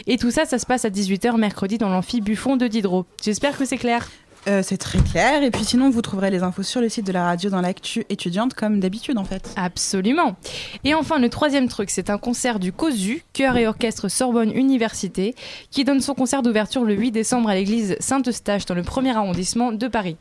Et 0.07 0.17
tout 0.17 0.31
ça, 0.31 0.45
ça 0.45 0.57
se 0.57 0.65
passe 0.65 0.83
à 0.85 0.89
18h 0.89 1.37
mercredi 1.37 1.77
dans 1.77 1.89
l'amphi 1.89 2.21
Buffon 2.21 2.57
de 2.57 2.65
Diderot. 2.65 3.05
J'espère 3.21 3.55
que 3.55 3.65
c'est 3.65 3.77
clair. 3.77 4.09
Euh, 4.47 4.61
c'est 4.63 4.77
très 4.77 4.99
clair. 4.99 5.43
Et 5.43 5.51
puis 5.51 5.63
sinon, 5.63 5.89
vous 5.89 6.01
trouverez 6.01 6.31
les 6.31 6.41
infos 6.41 6.63
sur 6.63 6.81
le 6.81 6.89
site 6.89 7.05
de 7.05 7.11
la 7.11 7.25
radio 7.25 7.49
dans 7.49 7.61
l'actu 7.61 8.05
étudiante, 8.09 8.53
comme 8.53 8.79
d'habitude 8.79 9.17
en 9.17 9.23
fait. 9.23 9.53
Absolument. 9.55 10.35
Et 10.83 10.93
enfin, 10.93 11.19
le 11.19 11.29
troisième 11.29 11.67
truc, 11.67 11.89
c'est 11.91 12.09
un 12.09 12.17
concert 12.17 12.59
du 12.59 12.71
COSU, 12.71 13.23
chœur 13.33 13.57
et 13.57 13.67
orchestre 13.67 14.07
Sorbonne 14.07 14.51
Université, 14.51 15.35
qui 15.69 15.83
donne 15.83 16.01
son 16.01 16.15
concert 16.15 16.41
d'ouverture 16.41 16.83
le 16.83 16.95
8 16.95 17.11
décembre 17.11 17.49
à 17.49 17.55
l'église 17.55 17.95
Saint-Eustache 17.99 18.65
dans 18.65 18.75
le 18.75 18.83
premier 18.83 19.15
arrondissement 19.15 19.71
de 19.71 19.87
Paris. 19.87 20.17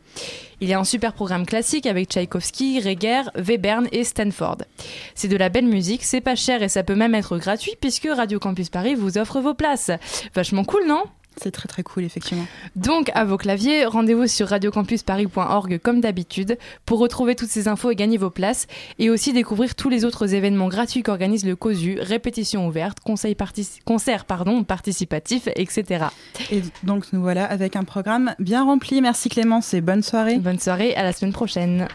Il 0.61 0.69
y 0.69 0.75
a 0.75 0.79
un 0.79 0.85
super 0.85 1.15
programme 1.15 1.47
classique 1.47 1.87
avec 1.87 2.11
Tchaïkovski, 2.11 2.81
Reger, 2.81 3.23
Webern 3.37 3.89
et 3.93 4.05
Stanford. 4.05 4.59
C'est 5.15 5.29
de 5.29 5.37
la 5.39 5.49
belle 5.49 5.67
musique, 5.67 6.05
c'est 6.05 6.21
pas 6.21 6.37
cher 6.37 6.63
et 6.63 6.69
ça 6.69 6.83
peut 6.83 6.95
même 6.95 7.15
être 7.15 7.39
gratuit 7.39 7.73
puisque 7.81 8.09
Radio 8.15 8.39
Campus 8.39 8.69
Paris 8.69 8.95
vous 8.95 9.17
offre 9.17 9.41
vos 9.41 9.55
places. 9.55 9.91
Vachement 10.35 10.65
cool, 10.65 10.87
non? 10.87 11.05
C'est 11.37 11.51
très 11.51 11.69
très 11.69 11.83
cool, 11.83 12.05
effectivement. 12.05 12.45
Donc, 12.77 13.11
à 13.15 13.25
vos 13.25 13.37
claviers, 13.37 13.85
rendez-vous 13.85 14.27
sur 14.27 14.49
radiocampusparis.org 14.49 15.81
comme 15.83 16.01
d'habitude 16.01 16.59
pour 16.85 16.99
retrouver 16.99 17.35
toutes 17.35 17.49
ces 17.49 17.69
infos 17.69 17.91
et 17.91 17.95
gagner 17.95 18.19
vos 18.19 18.31
places 18.31 18.67
et 18.99 19.11
aussi 19.11 19.33
découvrir 19.33 19.75
tous 19.75 19.89
les 19.89 20.05
autres 20.05 20.35
événements 20.35 20.69
gratuits 20.69 21.03
qu'organise 21.03 21.47
le 21.47 21.57
COSU, 21.57 21.99
répétitions 22.01 22.67
ouvertes, 22.67 22.99
concerts 23.01 24.25
pardon, 24.25 24.65
participatifs, 24.65 25.49
etc. 25.57 26.07
Et 26.51 26.63
donc, 26.83 27.13
nous 27.13 27.23
voilà 27.23 27.45
avec 27.45 27.77
un 27.77 27.85
programme 27.85 28.35
bien 28.39 28.65
rempli. 28.65 29.01
Merci 29.01 29.29
Clémence 29.29 29.73
et 29.73 29.81
bonne 29.81 30.03
soirée. 30.03 30.39
Bonne 30.39 30.59
soirée, 30.59 30.95
à 30.95 31.03
la 31.03 31.13
semaine 31.13 31.33
prochaine. 31.33 31.89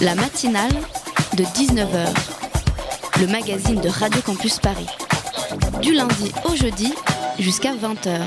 La 0.00 0.14
matinale 0.14 0.72
de 1.36 1.44
19h, 1.44 2.08
le 3.20 3.26
magazine 3.26 3.80
de 3.80 3.88
Radio 3.88 4.20
Campus 4.20 4.58
Paris. 4.58 4.88
Du 5.80 5.92
lundi 5.92 6.32
au 6.44 6.54
jeudi 6.54 6.94
jusqu'à 7.42 7.74
20h. 7.74 8.20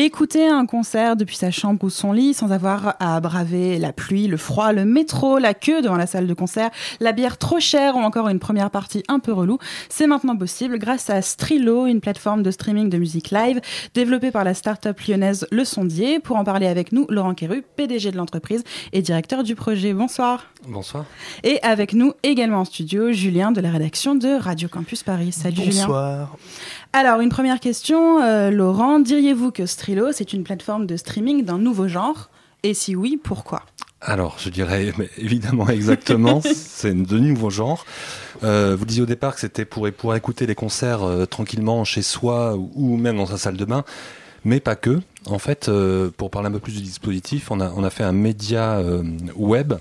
Écouter 0.00 0.46
un 0.46 0.64
concert 0.64 1.16
depuis 1.16 1.34
sa 1.34 1.50
chambre 1.50 1.82
ou 1.82 1.90
son 1.90 2.12
lit 2.12 2.32
sans 2.32 2.52
avoir 2.52 2.94
à 3.00 3.18
braver 3.20 3.78
la 3.78 3.92
pluie, 3.92 4.28
le 4.28 4.36
froid, 4.36 4.72
le 4.72 4.84
métro, 4.84 5.38
la 5.38 5.54
queue 5.54 5.82
devant 5.82 5.96
la 5.96 6.06
salle 6.06 6.28
de 6.28 6.34
concert, 6.34 6.70
la 7.00 7.10
bière 7.10 7.36
trop 7.36 7.58
chère 7.58 7.96
ou 7.96 7.98
encore 7.98 8.28
une 8.28 8.38
première 8.38 8.70
partie 8.70 9.02
un 9.08 9.18
peu 9.18 9.32
relou, 9.32 9.58
c'est 9.88 10.06
maintenant 10.06 10.36
possible 10.36 10.78
grâce 10.78 11.10
à 11.10 11.20
Strilo, 11.20 11.86
une 11.86 12.00
plateforme 12.00 12.44
de 12.44 12.52
streaming 12.52 12.88
de 12.90 12.96
musique 12.96 13.32
live 13.32 13.60
développée 13.92 14.30
par 14.30 14.44
la 14.44 14.54
start-up 14.54 15.00
lyonnaise 15.00 15.48
Le 15.50 15.64
Sondier. 15.64 16.20
Pour 16.20 16.36
en 16.36 16.44
parler 16.44 16.68
avec 16.68 16.92
nous, 16.92 17.04
Laurent 17.08 17.34
Quéru, 17.34 17.64
PDG 17.74 18.12
de 18.12 18.16
l'entreprise 18.16 18.62
et 18.92 19.02
directeur 19.02 19.42
du 19.42 19.56
projet. 19.56 19.94
Bonsoir. 19.94 20.46
Bonsoir. 20.68 21.06
Et 21.42 21.60
avec 21.62 21.92
nous 21.92 22.12
également 22.22 22.60
en 22.60 22.64
studio, 22.64 23.10
Julien 23.10 23.50
de 23.50 23.60
la 23.60 23.72
rédaction 23.72 24.14
de 24.14 24.28
Radio 24.28 24.68
Campus 24.68 25.02
Paris. 25.02 25.32
Salut 25.32 25.56
Julien. 25.56 25.86
Bonsoir. 25.86 26.36
Alors, 26.94 27.20
une 27.20 27.28
première 27.28 27.60
question, 27.60 28.22
euh, 28.22 28.50
Laurent, 28.50 28.98
diriez-vous 28.98 29.50
que 29.50 29.66
Strilo, 29.66 30.10
c'est 30.12 30.32
une 30.32 30.42
plateforme 30.42 30.86
de 30.86 30.96
streaming 30.96 31.44
d'un 31.44 31.58
nouveau 31.58 31.86
genre? 31.86 32.30
Et 32.62 32.72
si 32.72 32.96
oui, 32.96 33.20
pourquoi? 33.22 33.62
Alors, 34.00 34.36
je 34.38 34.48
dirais 34.48 34.94
évidemment 35.18 35.68
exactement, 35.68 36.40
c'est 36.54 36.94
de 36.94 37.18
nouveau 37.18 37.50
genre. 37.50 37.84
Euh, 38.42 38.74
vous 38.74 38.86
disiez 38.86 39.02
au 39.02 39.06
départ 39.06 39.34
que 39.34 39.40
c'était 39.40 39.66
pour, 39.66 39.86
pour 39.92 40.14
écouter 40.14 40.46
les 40.46 40.54
concerts 40.54 41.02
euh, 41.02 41.26
tranquillement 41.26 41.84
chez 41.84 42.00
soi 42.00 42.56
ou, 42.56 42.96
même 42.96 43.18
dans 43.18 43.26
sa 43.26 43.36
salle 43.36 43.58
de 43.58 43.66
bain, 43.66 43.84
mais 44.46 44.58
pas 44.58 44.74
que. 44.74 45.00
En 45.26 45.38
fait, 45.38 45.70
pour 46.16 46.30
parler 46.30 46.48
un 46.48 46.52
peu 46.52 46.58
plus 46.58 46.72
du 46.72 46.80
dispositif, 46.80 47.50
on 47.50 47.60
a, 47.60 47.70
on 47.76 47.84
a 47.84 47.90
fait 47.90 48.04
un 48.04 48.12
média 48.12 48.80
web 49.36 49.74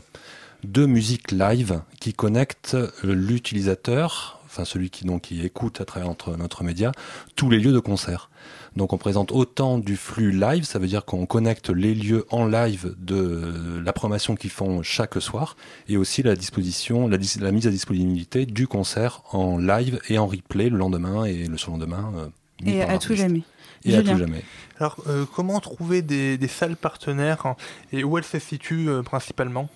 de 0.66 0.86
musique 0.86 1.32
live 1.32 1.80
qui 2.02 2.12
connecte 2.12 2.76
l'utilisateur 3.04 4.37
enfin 4.58 4.66
celui 4.66 4.90
qui, 4.90 5.06
donc, 5.06 5.24
qui 5.24 5.46
écoute 5.46 5.82
à 5.82 5.86
travers 5.86 6.10
notre, 6.10 6.36
notre 6.36 6.64
média, 6.64 6.92
tous 7.36 7.50
les 7.50 7.60
lieux 7.60 7.72
de 7.72 7.80
concert. 7.80 8.30
Donc 8.76 8.94
on 8.94 8.98
présente 8.98 9.32
autant 9.32 9.78
du 9.78 9.96
flux 9.96 10.32
live, 10.32 10.64
ça 10.64 10.80
veut 10.80 10.88
dire 10.88 11.06
qu'on 11.06 11.26
connecte 11.26 11.70
les 11.70 11.94
lieux 11.94 12.26
en 12.30 12.46
live 12.46 12.96
de 13.00 13.82
la 13.84 13.94
programmation 13.94 14.36
qu'ils 14.36 14.52
font 14.52 14.84
chaque 14.84 15.22
soir, 15.22 15.56
et 15.88 15.98
aussi 15.98 16.24
la 16.24 16.36
disposition, 16.36 17.08
la, 17.08 17.18
la, 17.40 17.52
mise 17.52 17.68
à 17.68 17.72
disponibilité 17.72 18.46
du 18.46 18.68
concert 18.68 19.22
en 19.32 19.58
live 19.58 20.00
et 20.10 20.18
en 20.18 20.28
replay 20.28 20.70
le 20.70 20.78
lendemain 20.78 21.26
et 21.26 21.46
le 21.48 21.58
surlendemain. 21.58 22.12
Euh, 22.16 22.28
et 22.66 22.82
à 22.82 22.98
tout 22.98 23.16
jamais. 23.16 23.44
Et 23.86 23.96
à 23.96 24.02
tout 24.02 24.18
jamais. 24.18 24.44
Alors 24.80 24.98
euh, 25.08 25.26
comment 25.36 25.60
trouver 25.60 26.02
des, 26.02 26.38
des, 26.38 26.48
salles 26.48 26.76
partenaires 26.76 27.56
et 27.92 28.04
où 28.04 28.18
elles 28.18 28.24
se 28.24 28.40
situent 28.40 28.90
euh, 28.90 29.02
principalement? 29.04 29.70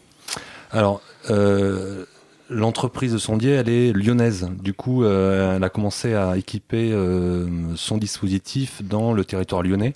Alors, 0.72 1.02
euh, 1.30 2.06
L'entreprise 2.54 3.14
de 3.14 3.18
sondier, 3.18 3.52
elle 3.52 3.70
est 3.70 3.94
lyonnaise. 3.94 4.50
Du 4.62 4.74
coup, 4.74 5.06
euh, 5.06 5.56
elle 5.56 5.64
a 5.64 5.70
commencé 5.70 6.16
à 6.16 6.36
équiper 6.36 6.92
euh, 6.92 7.48
son 7.78 7.98
dispositif 7.98 8.84
dans 8.84 9.14
le 9.14 9.24
territoire 9.24 9.64
lyonnais. 9.64 9.94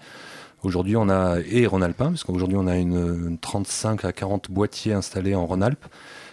Aujourd'hui, 0.64 0.96
on 0.96 1.10
a 1.10 1.40
et 1.42 1.68
Rhône-Alpin, 1.68 2.12
parce 2.12 2.24
qu'aujourd'hui, 2.24 2.56
on 2.58 2.68
a 2.68 2.78
une, 2.78 3.38
35 3.40 4.06
à 4.06 4.14
40 4.14 4.50
boîtiers 4.52 4.94
installés 4.94 5.36
en 5.36 5.46
Rhône-Alpes. 5.46 5.86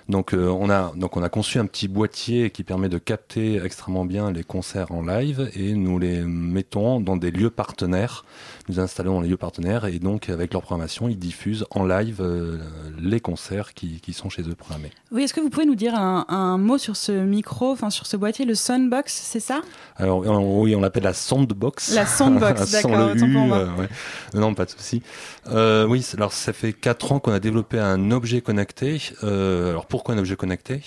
Donc 0.08 0.32
euh, 0.32 0.48
on 0.48 0.70
a 0.70 0.92
donc 0.96 1.16
on 1.16 1.22
a 1.22 1.28
conçu 1.28 1.58
un 1.58 1.66
petit 1.66 1.88
boîtier 1.88 2.50
qui 2.50 2.64
permet 2.64 2.88
de 2.88 2.98
capter 2.98 3.60
extrêmement 3.64 4.04
bien 4.04 4.32
les 4.32 4.42
concerts 4.42 4.90
en 4.90 5.02
live 5.02 5.48
et 5.54 5.74
nous 5.74 5.98
les 5.98 6.22
mettons 6.22 7.00
dans 7.00 7.16
des 7.16 7.30
lieux 7.30 7.50
partenaires. 7.50 8.24
Nous 8.68 8.80
installons 8.80 9.14
dans 9.14 9.20
les 9.20 9.28
lieux 9.28 9.36
partenaires 9.36 9.86
et 9.86 9.98
donc 9.98 10.28
avec 10.28 10.52
leur 10.52 10.62
programmation, 10.62 11.08
ils 11.08 11.18
diffusent 11.18 11.66
en 11.70 11.84
live 11.84 12.20
euh, 12.20 12.58
les 13.00 13.20
concerts 13.20 13.74
qui, 13.74 14.00
qui, 14.00 14.12
sont 14.12 14.28
chez 14.28 14.42
eux 14.42 14.54
programmés. 14.54 14.90
Oui, 15.10 15.22
est-ce 15.22 15.34
que 15.34 15.40
vous 15.40 15.50
pouvez 15.50 15.66
nous 15.66 15.74
dire 15.74 15.94
un, 15.94 16.24
un 16.28 16.58
mot 16.58 16.78
sur 16.78 16.96
ce 16.96 17.12
micro, 17.12 17.72
enfin 17.72 17.90
sur 17.90 18.06
ce 18.06 18.16
boîtier, 18.16 18.44
le 18.44 18.54
Soundbox, 18.54 19.12
c'est 19.12 19.40
ça? 19.40 19.62
Alors 19.96 20.20
oui, 20.58 20.74
on 20.74 20.80
l'appelle 20.80 21.02
la 21.02 21.12
Soundbox. 21.12 21.94
La 21.94 22.06
Soundbox, 22.06 22.70
d'accord. 22.72 22.92
Euh, 22.92 23.66
ouais. 23.76 23.88
Non, 24.34 24.54
pas 24.54 24.64
de 24.64 24.70
souci. 24.70 25.02
Euh, 25.48 25.86
oui, 25.86 26.06
alors 26.14 26.32
ça 26.32 26.52
fait 26.52 26.72
quatre 26.72 27.12
ans 27.12 27.18
qu'on 27.18 27.32
a 27.32 27.40
développé 27.40 27.78
un 27.78 28.10
objet 28.10 28.40
connecté. 28.40 29.00
Euh, 29.22 29.70
alors 29.70 29.86
pourquoi 29.86 30.14
un 30.14 30.18
objet 30.18 30.36
connecté? 30.36 30.82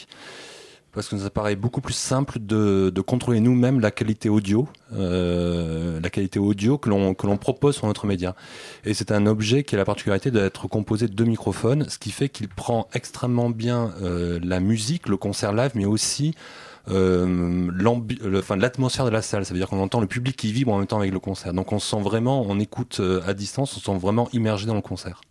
Parce 0.96 1.10
que 1.10 1.18
ça 1.18 1.30
paraît 1.30 1.56
beaucoup 1.56 1.82
plus 1.82 1.93
simple 1.93 2.39
de, 2.39 2.91
contrôler 3.06 3.41
nous-mêmes 3.41 3.80
la 3.80 3.91
qualité 3.91 4.30
audio, 4.30 4.68
euh, 4.93 6.00
la 6.02 6.10
qualité 6.10 6.39
audio 6.39 6.78
que 6.78 6.89
l'on 6.89 7.14
que 7.14 7.28
l'on 7.28 7.38
propose 7.38 7.76
sur 7.76 7.86
notre 7.86 8.08
média. 8.08 8.36
Et 8.86 8.93
c'est 8.93 9.12
un 9.12 9.28
objet 9.28 9.64
qui 9.64 9.76
a 9.76 9.78
la 9.78 9.86
particularité 9.86 10.32
d'être 10.32 10.68
composé 10.68 11.08
de 11.08 11.14
deux 11.14 11.26
microphones, 11.26 11.86
ce 11.89 12.00
qui 12.00 12.12
fait 12.12 12.30
qu'il 12.30 12.48
prend 12.48 12.88
extrêmement 12.93 13.50
bien 13.50 13.93
euh, 14.02 14.39
la 14.41 14.60
musique, 14.60 15.08
le 15.08 15.18
concert 15.18 15.54
live, 15.54 15.72
mais 15.76 15.86
aussi 15.86 16.34
euh, 16.89 17.72
l'atmosphère 18.56 19.06
de 19.06 19.10
la 19.10 19.22
salle. 19.22 19.46
Ça 19.46 19.54
veut 19.54 19.60
dire 19.60 19.70
qu'on 19.70 19.82
entend 19.82 20.00
le 20.00 20.08
public 20.08 20.36
qui 20.36 20.52
vibre 20.52 20.74
en 20.74 20.78
même 20.78 20.88
temps 20.88 21.00
avec 21.00 21.12
le 21.12 21.20
concert. 21.20 21.54
Donc 21.54 21.72
on 21.72 21.80
se 21.80 21.89
sent 21.89 22.02
vraiment, 22.02 22.41
on 22.48 22.60
écoute 22.60 22.98
euh, 23.00 23.22
à 23.28 23.34
distance, 23.34 23.76
on 23.76 23.80
se 23.80 23.86
sent 23.86 23.98
vraiment 23.98 24.30
immergé 24.34 24.66
dans 24.66 24.76
le 24.76 24.82
concert. 24.82 25.22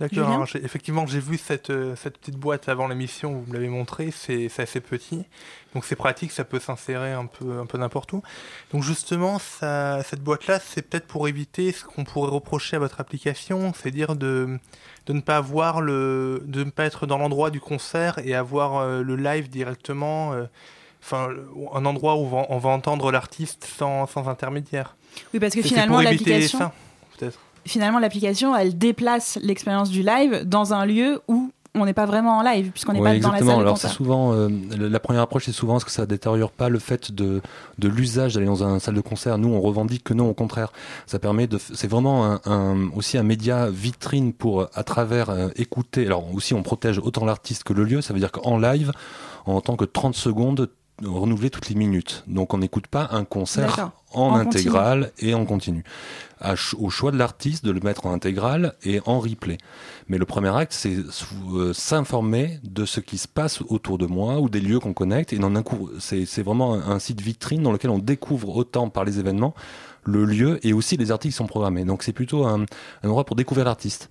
D'accord, 0.00 0.44
effectivement 0.56 1.06
j'ai 1.06 1.20
vu 1.20 1.38
cette, 1.38 1.70
euh, 1.70 1.94
cette 1.94 2.18
petite 2.18 2.36
boîte 2.36 2.68
avant 2.68 2.88
l'émission, 2.88 3.32
vous 3.32 3.44
me 3.46 3.54
l'avez 3.54 3.68
montré, 3.68 4.10
c'est 4.10 4.50
assez 4.58 4.80
petit, 4.80 5.24
donc 5.72 5.84
c'est 5.84 5.94
pratique, 5.94 6.32
ça 6.32 6.42
peut 6.42 6.58
s'insérer 6.58 7.12
un 7.12 7.26
peu, 7.26 7.60
un 7.60 7.66
peu 7.66 7.78
n'importe 7.78 8.12
où. 8.12 8.20
Donc 8.72 8.82
justement, 8.82 9.38
ça, 9.38 10.02
cette 10.02 10.20
boîte-là, 10.20 10.58
c'est 10.58 10.82
peut-être 10.82 11.06
pour 11.06 11.28
éviter 11.28 11.70
ce 11.70 11.84
qu'on 11.84 12.02
pourrait 12.02 12.32
reprocher 12.32 12.74
à 12.74 12.80
votre 12.80 13.00
application, 13.00 13.72
c'est-à-dire 13.72 14.16
de, 14.16 14.58
de 15.06 15.12
ne 15.12 15.20
pas 15.20 15.36
avoir 15.36 15.80
le, 15.80 16.42
de 16.44 16.64
ne 16.64 16.70
pas 16.70 16.86
être 16.86 17.06
dans 17.06 17.18
l'endroit 17.18 17.50
du 17.50 17.60
concert 17.60 18.18
et 18.24 18.34
avoir 18.34 18.78
euh, 18.78 19.02
le 19.02 19.14
live 19.14 19.48
directement, 19.48 20.32
euh, 20.32 20.46
enfin 21.04 21.28
un 21.72 21.84
endroit 21.84 22.16
où 22.16 22.28
on 22.34 22.58
va, 22.58 22.70
entendre 22.70 23.12
l'artiste 23.12 23.64
sans, 23.64 24.08
sans 24.08 24.28
intermédiaire. 24.28 24.96
Oui, 25.32 25.38
parce 25.38 25.54
que 25.54 25.62
finalement 25.62 26.00
l'application, 26.00 26.72
peut-être? 27.16 27.38
Finalement, 27.66 27.98
l'application, 27.98 28.56
elle 28.56 28.76
déplace 28.76 29.38
l'expérience 29.42 29.90
du 29.90 30.02
live 30.02 30.44
dans 30.44 30.74
un 30.74 30.86
lieu 30.86 31.20
où 31.28 31.50
on 31.76 31.84
n'est 31.84 31.94
pas 31.94 32.06
vraiment 32.06 32.38
en 32.38 32.42
live 32.42 32.70
puisqu'on 32.70 32.92
n'est 32.92 33.02
pas 33.02 33.18
dans 33.18 33.32
la 33.32 33.40
salle 33.40 33.60
Alors 33.60 33.78
c'est 33.78 33.88
souvent 33.88 34.32
euh, 34.32 34.48
la 34.78 35.00
première 35.00 35.22
approche 35.22 35.46
c'est 35.46 35.52
souvent 35.52 35.76
est-ce 35.76 35.84
que 35.84 35.90
ça 35.90 36.06
détériore 36.06 36.52
pas 36.52 36.68
le 36.68 36.78
fait 36.78 37.10
de 37.10 37.42
de 37.78 37.88
l'usage 37.88 38.34
d'aller 38.34 38.46
dans 38.46 38.62
une 38.62 38.78
salle 38.78 38.94
de 38.94 39.00
concert. 39.00 39.38
Nous 39.38 39.48
on 39.48 39.60
revendique 39.60 40.04
que 40.04 40.14
non 40.14 40.28
au 40.28 40.34
contraire. 40.34 40.72
Ça 41.06 41.18
permet 41.18 41.46
de 41.46 41.58
c'est 41.58 41.88
vraiment 41.88 42.38
un, 42.46 42.90
aussi 42.92 43.18
un 43.18 43.24
média 43.24 43.68
vitrine 43.68 44.32
pour 44.32 44.68
à 44.72 44.84
travers 44.84 45.30
euh, 45.30 45.48
écouter. 45.56 46.06
Alors 46.06 46.32
aussi 46.32 46.54
on 46.54 46.62
protège 46.62 46.98
autant 46.98 47.24
l'artiste 47.24 47.64
que 47.64 47.72
le 47.72 47.84
lieu. 47.84 48.00
Ça 48.02 48.14
veut 48.14 48.20
dire 48.20 48.30
qu'en 48.30 48.56
live 48.56 48.92
en 49.46 49.60
tant 49.60 49.76
que 49.76 49.84
30 49.84 50.14
secondes 50.14 50.70
renouveler 51.02 51.50
toutes 51.50 51.68
les 51.68 51.74
minutes. 51.74 52.22
Donc 52.28 52.54
on 52.54 52.58
n'écoute 52.58 52.86
pas 52.86 53.08
un 53.10 53.24
concert 53.24 53.90
en, 54.14 54.34
intégral 54.34 55.12
et 55.18 55.34
en 55.34 55.44
continu. 55.44 55.84
au 56.78 56.90
choix 56.90 57.10
de 57.10 57.16
l'artiste 57.16 57.64
de 57.64 57.70
le 57.70 57.80
mettre 57.80 58.06
en 58.06 58.12
intégral 58.12 58.74
et 58.84 59.00
en 59.06 59.20
replay. 59.20 59.58
Mais 60.08 60.18
le 60.18 60.26
premier 60.26 60.54
acte, 60.54 60.72
c'est 60.72 60.96
euh, 61.52 61.72
s'informer 61.72 62.58
de 62.62 62.84
ce 62.84 63.00
qui 63.00 63.18
se 63.18 63.28
passe 63.28 63.60
autour 63.68 63.98
de 63.98 64.06
moi 64.06 64.40
ou 64.40 64.48
des 64.48 64.60
lieux 64.60 64.80
qu'on 64.80 64.92
connecte. 64.92 65.32
Et 65.32 65.38
c'est 65.98 66.42
vraiment 66.42 66.74
un 66.74 66.98
site 66.98 67.20
vitrine 67.20 67.62
dans 67.62 67.72
lequel 67.72 67.90
on 67.90 67.98
découvre 67.98 68.56
autant 68.56 68.88
par 68.90 69.04
les 69.04 69.18
événements 69.18 69.54
le 70.04 70.24
lieu 70.24 70.64
et 70.66 70.72
aussi 70.72 70.96
les 70.96 71.10
articles 71.10 71.32
qui 71.32 71.36
sont 71.36 71.46
programmés. 71.46 71.84
Donc 71.84 72.02
c'est 72.02 72.12
plutôt 72.12 72.44
un, 72.44 72.62
un, 73.02 73.08
endroit 73.08 73.24
pour 73.24 73.36
découvrir 73.36 73.64
l'artiste 73.64 74.08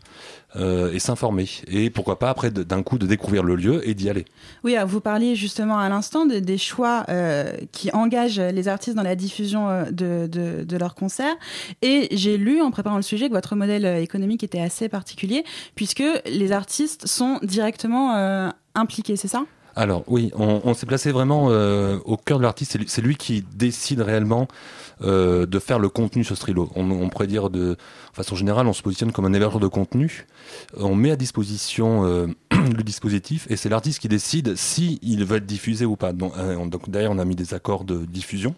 euh, 0.55 0.91
et 0.91 0.99
s'informer. 0.99 1.47
Et 1.67 1.89
pourquoi 1.89 2.19
pas 2.19 2.29
après 2.29 2.51
d'un 2.51 2.83
coup 2.83 2.97
de 2.97 3.05
découvrir 3.05 3.43
le 3.43 3.55
lieu 3.55 3.87
et 3.87 3.93
d'y 3.93 4.09
aller. 4.09 4.25
Oui, 4.63 4.75
vous 4.85 4.99
parliez 4.99 5.35
justement 5.35 5.79
à 5.79 5.89
l'instant 5.89 6.25
de, 6.25 6.39
des 6.39 6.57
choix 6.57 7.05
euh, 7.09 7.53
qui 7.71 7.91
engagent 7.91 8.39
les 8.39 8.67
artistes 8.67 8.95
dans 8.95 9.03
la 9.03 9.15
diffusion 9.15 9.69
euh, 9.69 9.85
de, 9.93 10.77
leurs 10.77 10.95
concerts. 10.95 11.35
Et 11.81 12.07
j'ai 12.11 12.37
lu 12.37 12.61
en 12.61 12.71
préparant 12.71 12.97
le 12.97 13.03
sujet 13.03 13.27
que 13.27 13.33
votre 13.33 13.55
modèle 13.55 13.85
économique 13.85 14.43
était 14.43 14.61
assez 14.61 14.89
particulier 14.89 15.43
puisque 15.75 16.03
les 16.25 16.51
artistes 16.51 17.07
sont 17.07 17.39
directement 17.43 18.15
euh, 18.15 18.49
impliqués, 18.75 19.15
c'est 19.15 19.27
ça? 19.27 19.45
Alors 19.75 20.03
oui, 20.05 20.31
on, 20.35 20.73
s'est 20.75 20.85
placé 20.85 21.11
vraiment 21.11 21.47
euh, 21.49 21.97
au 22.05 22.15
cœur 22.15 22.37
de 22.37 22.43
l'artiste. 22.43 22.77
C'est 22.85 23.01
lui 23.01 23.15
qui 23.15 23.43
décide 23.55 24.01
réellement 24.01 24.47
euh, 25.01 25.45
de 25.45 25.59
faire 25.59 25.79
le 25.79 25.89
contenu 25.89 26.23
sur 26.23 26.37
Strilo. 26.37 26.69
On, 26.75 26.89
on, 26.91 27.09
pourrait 27.09 27.27
dire 27.27 27.49
de 27.49 27.75
façon 28.13 28.35
générale, 28.35 28.67
on 28.67 28.73
se 28.73 28.83
positionne 28.83 29.11
comme 29.11 29.25
un 29.25 29.33
hébergeur 29.33 29.59
de 29.59 29.67
contenu. 29.67 30.27
On 30.77 30.95
met 30.95 31.11
à 31.11 31.15
disposition 31.15 32.05
euh, 32.05 32.27
le 32.51 32.83
dispositif 32.83 33.47
et 33.49 33.55
c'est 33.55 33.69
l'artiste 33.69 33.99
qui 33.99 34.07
décide 34.07 34.55
si 34.55 34.99
il 35.01 35.25
veut 35.25 35.37
être 35.37 35.45
diffusé 35.45 35.85
ou 35.85 35.95
pas. 35.95 36.13
Donc, 36.13 36.33
euh, 36.37 36.63
donc 36.67 36.89
derrière, 36.89 37.11
on 37.11 37.17
a 37.17 37.25
mis 37.25 37.35
des 37.35 37.53
accords 37.53 37.83
de 37.83 38.05
diffusion 38.05 38.55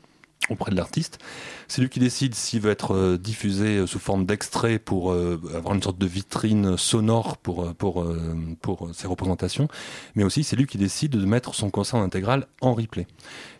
auprès 0.49 0.71
de 0.71 0.75
l'artiste. 0.75 1.19
C'est 1.67 1.81
lui 1.81 1.89
qui 1.89 1.99
décide 1.99 2.35
s'il 2.35 2.61
veut 2.61 2.71
être 2.71 2.93
euh, 2.93 3.17
diffusé 3.17 3.77
euh, 3.77 3.87
sous 3.87 3.99
forme 3.99 4.25
d'extrait 4.25 4.79
pour 4.79 5.11
euh, 5.11 5.41
avoir 5.55 5.73
une 5.73 5.81
sorte 5.81 5.97
de 5.97 6.05
vitrine 6.05 6.77
sonore 6.77 7.37
pour, 7.37 7.73
pour, 7.73 8.05
pour 8.61 8.89
ses 8.93 9.07
représentations, 9.07 9.67
mais 10.15 10.23
aussi 10.23 10.43
c'est 10.43 10.55
lui 10.55 10.67
qui 10.67 10.77
décide 10.77 11.11
de 11.11 11.25
mettre 11.25 11.55
son 11.55 11.69
concert 11.69 11.99
en 11.99 12.03
intégral 12.03 12.47
en 12.61 12.73
replay. 12.73 13.07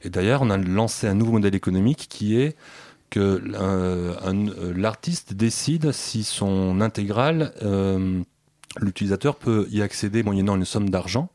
Et 0.04 0.10
d'ailleurs, 0.10 0.42
on 0.42 0.50
a 0.50 0.58
lancé 0.58 1.08
un 1.08 1.16
nouveau 1.16 1.34
modèle 1.34 1.56
économique 1.56 2.08
qui 2.10 2.38
est 2.40 2.56
que 3.10 3.42
l'artiste 4.76 5.34
décide 5.34 5.92
si 5.92 6.24
son 6.24 6.82
intégral, 6.82 7.54
l'utilisateur 8.78 9.36
peut 9.36 9.68
y 9.70 9.82
accéder 9.82 10.24
moyennant 10.24 10.56
une 10.56 10.66
somme 10.66 10.90
d'argent, 10.90 11.30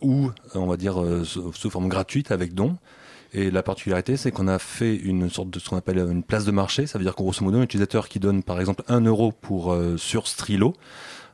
ou 0.00 0.30
on 0.54 0.66
va 0.66 0.76
dire 0.76 1.02
sous 1.24 1.70
forme 1.70 1.88
gratuite 1.88 2.30
avec 2.30 2.54
don. 2.54 2.76
Et 3.34 3.50
la 3.50 3.62
particularité, 3.62 4.16
c'est 4.16 4.30
qu'on 4.30 4.48
a 4.48 4.58
fait 4.58 4.94
une 4.94 5.30
sorte 5.30 5.48
de 5.50 5.58
ce 5.58 5.70
qu'on 5.70 5.78
appelle 5.78 5.98
une 5.98 6.22
place 6.22 6.44
de 6.44 6.50
marché. 6.50 6.86
Ça 6.86 6.98
veut 6.98 7.04
dire 7.04 7.14
qu'en 7.14 7.24
grosso 7.24 7.42
modo, 7.44 7.58
un 7.58 7.62
utilisateur 7.62 8.08
qui 8.08 8.20
donne 8.20 8.42
par 8.42 8.60
exemple 8.60 8.82
un 8.88 9.00
euro 9.00 9.32
pour 9.32 9.72
euh, 9.72 9.96
sur 9.96 10.28
Strilo, 10.28 10.74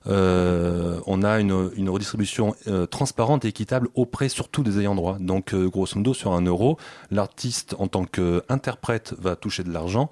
euh, 0.07 1.01
on 1.07 1.25
a 1.25 1.41
une, 1.41 1.89
redistribution 1.89 2.55
euh, 2.69 2.87
transparente 2.87 3.45
et 3.45 3.49
équitable 3.49 3.89
auprès 3.95 4.29
surtout 4.29 4.63
des 4.63 4.79
ayants 4.79 4.95
droit. 4.95 5.19
Donc 5.19 5.55
grosso 5.55 5.97
modo, 5.97 6.15
sur 6.15 6.33
un 6.33 6.43
euro, 6.43 6.79
l'artiste 7.11 7.75
en 7.79 7.89
tant 7.89 8.05
qu'interprète 8.05 9.15
va 9.19 9.35
toucher 9.35 9.65
de 9.65 9.73
l'argent 9.73 10.11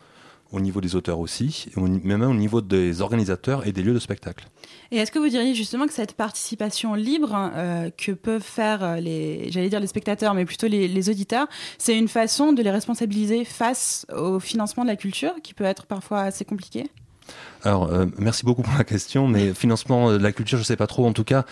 au 0.52 0.60
niveau 0.60 0.80
des 0.80 0.94
auteurs 0.94 1.18
aussi, 1.18 1.66
mais 1.76 2.16
même 2.16 2.30
au 2.30 2.34
niveau 2.34 2.60
des 2.60 3.00
organisateurs 3.00 3.66
et 3.66 3.72
des 3.72 3.82
lieux 3.82 3.94
de 3.94 3.98
spectacle. 3.98 4.46
Et 4.90 4.98
est-ce 4.98 5.10
que 5.10 5.18
vous 5.18 5.28
diriez 5.28 5.54
justement 5.54 5.86
que 5.86 5.92
cette 5.92 6.14
participation 6.14 6.94
libre 6.94 7.34
euh, 7.34 7.90
que 7.90 8.12
peuvent 8.12 8.42
faire 8.42 8.84
euh, 8.84 8.96
les, 8.96 9.50
j'allais 9.50 9.68
dire 9.68 9.80
les 9.80 9.86
spectateurs, 9.86 10.34
mais 10.34 10.44
plutôt 10.44 10.68
les, 10.68 10.88
les 10.88 11.10
auditeurs, 11.10 11.48
c'est 11.78 11.96
une 11.96 12.08
façon 12.08 12.52
de 12.52 12.62
les 12.62 12.70
responsabiliser 12.70 13.44
face 13.44 14.06
au 14.14 14.38
financement 14.38 14.84
de 14.84 14.88
la 14.88 14.96
culture, 14.96 15.34
qui 15.42 15.54
peut 15.54 15.64
être 15.64 15.86
parfois 15.86 16.20
assez 16.20 16.44
compliqué? 16.44 16.88
Alors, 17.62 17.90
euh, 17.90 18.06
merci 18.18 18.44
beaucoup 18.44 18.62
pour 18.62 18.78
la 18.78 18.84
question, 18.84 19.26
mais 19.26 19.52
financement 19.54 20.12
de 20.12 20.18
la 20.18 20.30
culture, 20.30 20.56
je 20.56 20.62
sais 20.62 20.76
pas 20.76 20.86
trop. 20.86 21.04
En 21.04 21.12
tout 21.12 21.24
cas, 21.24 21.44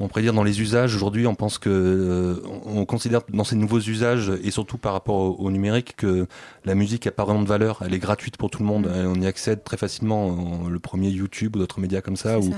on 0.00 0.08
pourrait 0.08 0.22
dire 0.22 0.32
dans 0.32 0.42
les 0.42 0.62
usages 0.62 0.94
aujourd'hui, 0.94 1.26
on 1.26 1.34
pense 1.34 1.58
que 1.58 1.68
euh, 1.68 2.42
on 2.64 2.86
considère 2.86 3.20
dans 3.28 3.44
ces 3.44 3.56
nouveaux 3.56 3.80
usages 3.80 4.32
et 4.42 4.50
surtout 4.50 4.78
par 4.78 4.94
rapport 4.94 5.16
au, 5.16 5.36
au 5.38 5.50
numérique 5.50 5.94
que 5.96 6.26
la 6.64 6.74
musique 6.74 7.06
a 7.06 7.10
pas 7.10 7.24
vraiment 7.24 7.42
de 7.42 7.48
valeur. 7.48 7.82
Elle 7.84 7.92
est 7.92 7.98
gratuite 7.98 8.38
pour 8.38 8.48
tout 8.48 8.60
le 8.60 8.66
monde. 8.66 8.86
Mm. 8.86 9.12
On 9.14 9.20
y 9.20 9.26
accède 9.26 9.62
très 9.62 9.76
facilement. 9.76 10.68
Le 10.68 10.78
premier 10.78 11.10
YouTube 11.10 11.56
ou 11.56 11.58
d'autres 11.58 11.80
médias 11.80 12.00
comme 12.00 12.16
ça. 12.16 12.38
Où, 12.38 12.50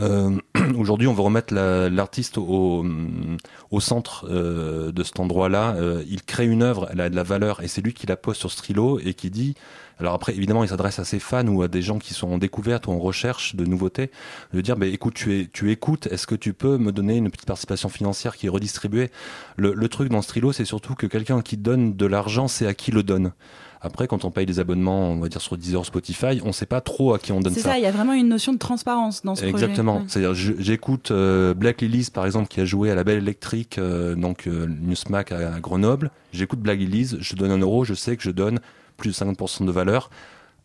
euh, 0.00 0.38
aujourd'hui, 0.76 1.06
on 1.06 1.14
veut 1.14 1.22
remettre 1.22 1.54
l'artiste 1.54 2.38
au, 2.38 2.84
au 3.70 3.80
centre 3.80 4.26
euh, 4.28 4.92
de 4.92 5.02
cet 5.02 5.20
endroit-là. 5.20 5.74
Euh, 5.76 6.02
il 6.08 6.22
crée 6.22 6.46
une 6.46 6.62
œuvre, 6.62 6.88
elle 6.92 7.00
a 7.00 7.10
de 7.10 7.16
la 7.16 7.22
valeur, 7.22 7.62
et 7.62 7.68
c'est 7.68 7.80
lui 7.80 7.94
qui 7.94 8.06
la 8.06 8.16
pose 8.16 8.36
sur 8.36 8.50
Strilo 8.50 8.98
et 8.98 9.14
qui 9.14 9.30
dit 9.30 9.54
alors 9.98 10.14
après, 10.14 10.34
évidemment, 10.34 10.64
il 10.64 10.68
s'adresse 10.68 10.98
à 10.98 11.04
ses 11.04 11.18
fans 11.18 11.46
ou 11.46 11.62
à 11.62 11.68
des 11.68 11.82
gens 11.82 11.98
qui 11.98 12.14
sont 12.14 12.28
en 12.28 12.38
découverte 12.38 12.86
ou 12.86 12.92
en 12.92 12.98
recherche 12.98 13.54
de 13.54 13.64
nouveautés, 13.64 14.10
de 14.52 14.60
dire, 14.60 14.76
bah, 14.76 14.86
écoute, 14.86 15.14
tu, 15.14 15.40
es, 15.40 15.48
tu 15.52 15.70
écoutes, 15.70 16.06
est-ce 16.08 16.26
que 16.26 16.34
tu 16.34 16.52
peux 16.52 16.78
me 16.78 16.92
donner 16.92 17.16
une 17.16 17.30
petite 17.30 17.46
participation 17.46 17.88
financière 17.88 18.36
qui 18.36 18.46
est 18.46 18.50
redistribuée? 18.50 19.10
Le, 19.56 19.72
le 19.72 19.88
truc 19.88 20.08
dans 20.10 20.22
Strilo, 20.22 20.52
c'est 20.52 20.64
surtout 20.64 20.94
que 20.94 21.06
quelqu'un 21.06 21.42
qui 21.42 21.56
donne 21.56 21.94
de 21.94 22.06
l'argent, 22.06 22.48
c'est 22.48 22.66
à 22.66 22.74
qui 22.74 22.90
le 22.90 23.02
donne. 23.02 23.32
Après, 23.84 24.06
quand 24.06 24.24
on 24.24 24.30
paye 24.30 24.46
des 24.46 24.60
abonnements, 24.60 25.10
on 25.10 25.20
va 25.20 25.28
dire 25.28 25.42
sur 25.42 25.58
Deezer, 25.58 25.84
Spotify, 25.84 26.40
on 26.42 26.48
ne 26.48 26.52
sait 26.52 26.64
pas 26.64 26.80
trop 26.80 27.12
à 27.12 27.18
qui 27.18 27.32
on 27.32 27.40
donne 27.40 27.52
ça. 27.52 27.60
C'est 27.60 27.68
ça, 27.68 27.78
il 27.78 27.82
y 27.82 27.86
a 27.86 27.90
vraiment 27.90 28.14
une 28.14 28.30
notion 28.30 28.54
de 28.54 28.58
transparence 28.58 29.22
dans 29.22 29.34
ce 29.34 29.44
Exactement. 29.44 29.96
projet. 29.96 30.08
C'est-à-dire, 30.08 30.34
j'écoute 30.58 31.10
euh, 31.10 31.52
Black 31.52 31.82
Lilies, 31.82 32.08
par 32.10 32.24
exemple, 32.24 32.48
qui 32.48 32.62
a 32.62 32.64
joué 32.64 32.90
à 32.90 32.94
la 32.94 33.04
Belle 33.04 33.18
Électrique, 33.18 33.76
euh, 33.76 34.14
donc 34.14 34.46
euh, 34.46 34.66
Newsmac 34.80 35.32
à, 35.32 35.56
à 35.56 35.60
Grenoble. 35.60 36.10
J'écoute 36.32 36.60
Black 36.60 36.78
Lilies, 36.78 37.16
je 37.20 37.36
donne 37.36 37.50
un 37.50 37.58
euro, 37.58 37.84
je 37.84 37.92
sais 37.92 38.16
que 38.16 38.22
je 38.22 38.30
donne 38.30 38.58
plus 38.96 39.10
de 39.10 39.14
50% 39.14 39.64
de 39.64 39.72
valeur 39.72 40.10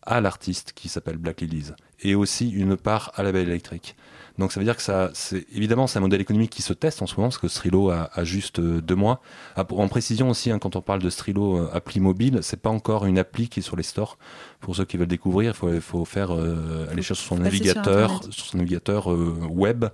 à 0.02 0.20
l'artiste 0.20 0.72
qui 0.74 0.88
s'appelle 0.88 1.16
Black 1.16 1.40
Lilies 1.40 1.72
et 2.00 2.14
aussi 2.14 2.50
une 2.50 2.76
part 2.76 3.12
à 3.14 3.22
la 3.22 3.32
Belle 3.32 3.48
électrique. 3.48 3.96
Donc 4.38 4.52
ça 4.52 4.60
veut 4.60 4.64
dire 4.64 4.76
que 4.76 4.82
ça, 4.82 5.10
c'est 5.12 5.44
évidemment 5.52 5.86
c'est 5.86 5.98
un 5.98 6.02
modèle 6.02 6.20
économique 6.20 6.50
qui 6.50 6.62
se 6.62 6.72
teste 6.72 7.02
en 7.02 7.06
ce 7.06 7.14
moment 7.16 7.28
parce 7.28 7.38
que 7.38 7.48
Strilo 7.48 7.90
a, 7.90 8.08
a 8.14 8.24
juste 8.24 8.58
euh, 8.58 8.80
deux 8.80 8.94
mois. 8.94 9.20
Ah, 9.54 9.66
en 9.68 9.88
précision 9.88 10.30
aussi, 10.30 10.50
hein, 10.50 10.58
quand 10.58 10.76
on 10.76 10.80
parle 10.80 11.02
de 11.02 11.10
Strilo 11.10 11.58
euh, 11.58 11.70
appli 11.74 12.00
mobile, 12.00 12.38
c'est 12.40 12.60
pas 12.60 12.70
encore 12.70 13.04
une 13.04 13.18
appli 13.18 13.48
qui 13.48 13.60
est 13.60 13.62
sur 13.62 13.76
les 13.76 13.82
stores. 13.82 14.16
Pour 14.60 14.74
ceux 14.74 14.86
qui 14.86 14.96
veulent 14.96 15.08
découvrir, 15.08 15.54
il 15.64 15.80
faut, 15.80 16.04
faire 16.06 16.34
euh, 16.34 16.86
aller 16.90 17.02
chercher 17.02 17.22
sur 17.22 17.28
son 17.28 17.34
sur 17.36 17.44
navigateur, 17.44 18.22
sur 18.30 18.46
son 18.46 18.56
navigateur 18.56 19.12
euh, 19.12 19.36
web 19.48 19.86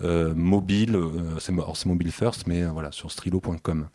mobile. 0.00 0.98
c'est 1.38 1.52
mobile 1.52 2.10
first, 2.10 2.46
mais 2.46 2.64
voilà 2.64 2.90
sur 2.92 3.10
strilo.com. 3.10 3.88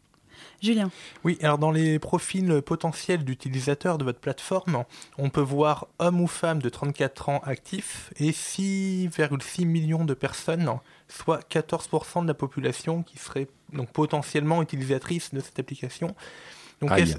Julien. 0.62 0.89
Oui, 1.24 1.38
alors 1.41 1.58
dans 1.58 1.72
les 1.72 1.99
profils 1.99 2.62
potentiels 2.62 3.24
d'utilisateurs 3.24 3.97
de 3.97 4.03
votre 4.03 4.20
plateforme, 4.20 4.84
on 5.18 5.30
peut 5.30 5.41
voir 5.41 5.88
hommes 5.99 6.22
ou 6.22 6.28
femmes 6.28 6.62
de 6.62 6.70
34 6.70 7.30
ans 7.30 7.41
actifs 7.43 8.12
et 8.18 8.32
6,6 8.32 9.66
millions 9.66 10.05
de 10.05 10.14
personnes, 10.14 10.72
soit 11.08 11.47
14% 11.49 12.24
de 12.24 12.28
la 12.28 12.34
population 12.34 13.03
qui 13.03 13.18
serait 13.18 13.47
donc 13.74 13.91
potentiellement 13.91 14.62
utilisatrice 14.62 15.34
de 15.34 15.39
cette 15.39 15.60
application. 15.60 16.16
Donc 16.80 16.91
est-ce- 17.01 17.17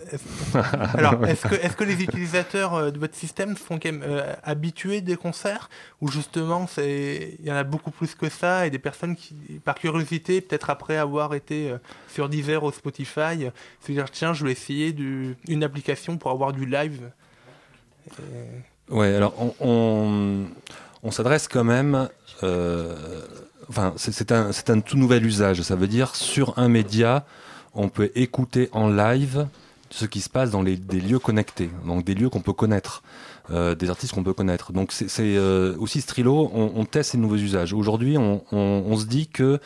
alors, 0.96 1.26
est-ce 1.26 1.76
que, 1.76 1.82
les 1.84 2.00
utilisateurs 2.02 2.74
euh, 2.74 2.90
de 2.92 2.98
votre 2.98 3.16
système 3.16 3.56
sont 3.56 3.78
quand 3.80 3.90
même 3.90 4.04
euh, 4.06 4.32
habitués 4.44 5.00
des 5.00 5.16
concerts? 5.16 5.68
Ou 6.00 6.08
justement 6.08 6.66
il 6.78 7.44
y 7.44 7.50
en 7.50 7.56
a 7.56 7.64
beaucoup 7.64 7.90
plus 7.90 8.14
que 8.14 8.28
ça 8.28 8.66
et 8.66 8.70
des 8.70 8.78
personnes 8.78 9.16
qui 9.16 9.34
par 9.64 9.74
curiosité 9.74 10.40
peut-être 10.40 10.70
après 10.70 10.96
avoir 10.96 11.34
été 11.34 11.70
euh, 11.72 11.78
sur 12.08 12.28
Deezer 12.28 12.62
ou 12.62 12.70
Spotify 12.70 13.46
euh, 13.46 13.50
se 13.84 13.90
dire 13.90 14.08
tiens 14.12 14.32
je 14.32 14.44
vais 14.44 14.52
essayer 14.52 14.92
du, 14.92 15.36
une 15.48 15.64
application 15.64 16.18
pour 16.18 16.30
avoir 16.30 16.52
du 16.52 16.64
live 16.64 17.10
Et- 18.06 18.92
Ouais, 18.94 19.14
alors 19.14 19.34
on, 19.38 19.54
on, 19.60 20.44
on 21.02 21.10
s'adresse 21.10 21.46
quand 21.48 21.64
même. 21.64 22.08
euh, 22.42 22.94
enfin, 23.68 23.92
c'est 23.96 24.12
c'est 24.12 24.32
un, 24.32 24.50
c'est 24.52 24.70
un 24.70 24.80
tout 24.80 24.96
nouvel 24.96 25.26
usage. 25.26 25.60
Ça 25.62 25.76
veut 25.76 25.88
dire 25.88 26.16
sur 26.16 26.58
un 26.58 26.68
média, 26.68 27.26
on 27.78 27.88
peut 27.88 28.10
écouter 28.14 28.68
en 28.72 28.88
live 28.88 29.46
ce 29.90 30.04
qui 30.04 30.20
se 30.20 30.28
passe 30.28 30.50
dans 30.50 30.62
les, 30.62 30.76
des 30.76 31.00
lieux 31.00 31.18
connectés, 31.18 31.70
donc 31.86 32.04
des 32.04 32.14
lieux 32.14 32.28
qu'on 32.28 32.42
peut 32.42 32.52
connaître, 32.52 33.02
euh, 33.50 33.74
des 33.74 33.88
artistes 33.88 34.12
qu'on 34.12 34.22
peut 34.22 34.34
connaître. 34.34 34.72
Donc 34.72 34.92
c'est 34.92 35.08
euh, 35.18 35.74
aussi 35.78 36.02
Strilo, 36.02 36.50
on, 36.52 36.84
teste 36.84 37.12
ces 37.12 37.18
nouveaux 37.18 37.36
usages. 37.36 37.72
Aujourd'hui, 37.72 38.18
on, 38.18 38.96
se 38.96 39.06
dit 39.06 39.28
que 39.28 39.60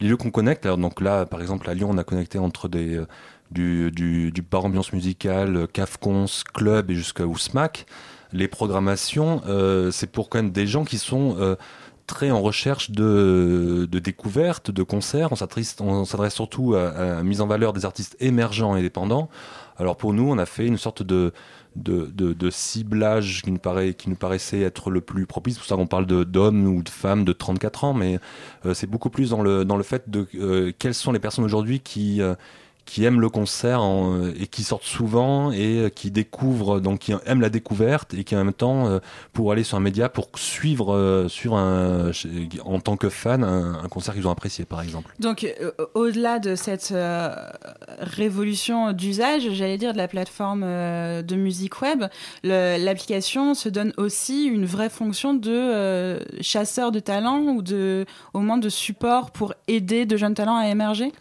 les 0.00 0.08
lieux 0.08 0.16
qu'on 0.16 0.30
connecte, 0.30 0.64
alors 0.64 0.78
donc 0.78 1.00
là, 1.00 1.26
par 1.26 1.42
exemple, 1.42 1.68
à 1.68 1.74
Lyon, 1.74 1.90
on 1.90 1.98
a 1.98 2.04
connecté 2.04 2.38
entre 2.38 2.70
euh, 2.74 3.04
du, 3.50 3.90
du, 3.90 4.42
bar 4.42 4.64
ambiance 4.64 4.92
musicale, 4.94 5.66
CAFCONS, 5.72 6.44
club 6.54 6.90
et 6.90 6.94
jusqu'à 6.94 7.26
Ousmac. 7.26 7.84
Les 8.32 8.46
programmations, 8.46 9.42
c'est 9.90 10.08
pour 10.08 10.28
quand 10.28 10.38
même 10.38 10.52
des 10.52 10.68
gens 10.68 10.84
qui 10.84 10.98
sont 10.98 11.56
en 12.30 12.40
recherche 12.40 12.90
de, 12.90 13.88
découvertes, 13.90 14.70
de 14.70 14.82
concerts. 14.82 15.32
On 15.32 15.36
s'adresse, 15.36 16.34
surtout 16.34 16.74
à, 16.74 16.92
la 16.92 17.22
mise 17.22 17.40
en 17.40 17.46
valeur 17.46 17.72
des 17.72 17.84
artistes 17.84 18.16
émergents 18.20 18.76
et 18.76 18.82
dépendants. 18.82 19.28
Alors 19.78 19.96
pour 19.96 20.12
nous, 20.12 20.30
on 20.30 20.38
a 20.38 20.46
fait 20.46 20.66
une 20.66 20.76
sorte 20.76 21.02
de, 21.02 21.32
ciblage 22.50 23.42
qui 23.42 23.50
nous, 23.50 24.16
paraissait 24.16 24.60
être 24.60 24.90
le 24.90 25.00
plus 25.00 25.26
propice. 25.26 25.56
Pour 25.56 25.66
ça 25.66 25.76
qu'on 25.76 25.86
parle 25.86 26.06
d'hommes 26.06 26.66
ou 26.66 26.82
de 26.82 26.88
femmes 26.88 27.24
de 27.24 27.32
34 27.32 27.84
ans, 27.84 27.94
mais 27.94 28.18
euh, 28.66 28.74
c'est 28.74 28.86
beaucoup 28.86 29.10
plus 29.10 29.30
dans 29.30 29.42
le, 29.42 29.64
dans 29.64 29.76
le 29.76 29.82
fait 29.82 30.10
de 30.10 30.26
euh, 30.34 30.72
quelles 30.78 30.94
sont 30.94 31.12
les 31.12 31.18
personnes 31.18 31.44
aujourd'hui 31.44 31.80
qui, 31.80 32.20
euh, 32.20 32.34
qui 32.90 33.04
aiment 33.04 33.20
le 33.20 33.28
concert 33.28 33.82
euh, 33.84 34.34
et 34.40 34.48
qui 34.48 34.64
sortent 34.64 34.82
souvent 34.82 35.52
et 35.52 35.78
euh, 35.78 35.88
qui 35.90 36.10
découvrent, 36.10 36.80
donc 36.80 36.98
qui 36.98 37.12
aiment 37.24 37.40
la 37.40 37.48
découverte 37.48 38.14
et 38.14 38.24
qui 38.24 38.34
en 38.34 38.42
même 38.42 38.52
temps, 38.52 38.88
euh, 38.88 38.98
pour 39.32 39.52
aller 39.52 39.62
sur 39.62 39.76
un 39.76 39.80
média, 39.80 40.08
pour 40.08 40.28
suivre 40.34 41.26
sur 41.28 41.54
un, 41.54 42.10
en 42.64 42.80
tant 42.80 42.96
que 42.96 43.08
fan 43.08 43.44
un, 43.44 43.88
concert 43.88 44.14
qu'ils 44.14 44.26
ont 44.26 44.32
apprécié, 44.32 44.64
par 44.64 44.82
exemple. 44.82 45.14
Donc, 45.20 45.46
au-delà 45.94 46.40
de 46.40 46.56
cette 46.56 46.92
révolution 48.00 48.92
d'usage, 48.92 49.48
j'allais 49.52 49.78
dire, 49.78 49.92
de 49.92 49.98
la 49.98 50.08
plateforme 50.08 50.62
de 50.62 51.36
musique 51.36 51.80
web, 51.82 52.04
l'application 52.42 53.54
se 53.54 53.68
donne 53.68 53.92
aussi 53.98 54.46
une 54.46 54.64
vraie 54.64 54.90
fonction 54.90 55.34
de 55.34 56.18
chasseur 56.40 56.90
de 56.90 56.98
talent 56.98 57.42
ou 57.42 57.62
de, 57.62 58.04
au 58.34 58.40
moins 58.40 58.58
de 58.58 58.68
support 58.68 59.30
pour 59.30 59.54
aider 59.68 60.06
de 60.06 60.16
jeunes 60.16 60.34
talents 60.34 60.56
à 60.56 60.66
émerger? 60.68 61.12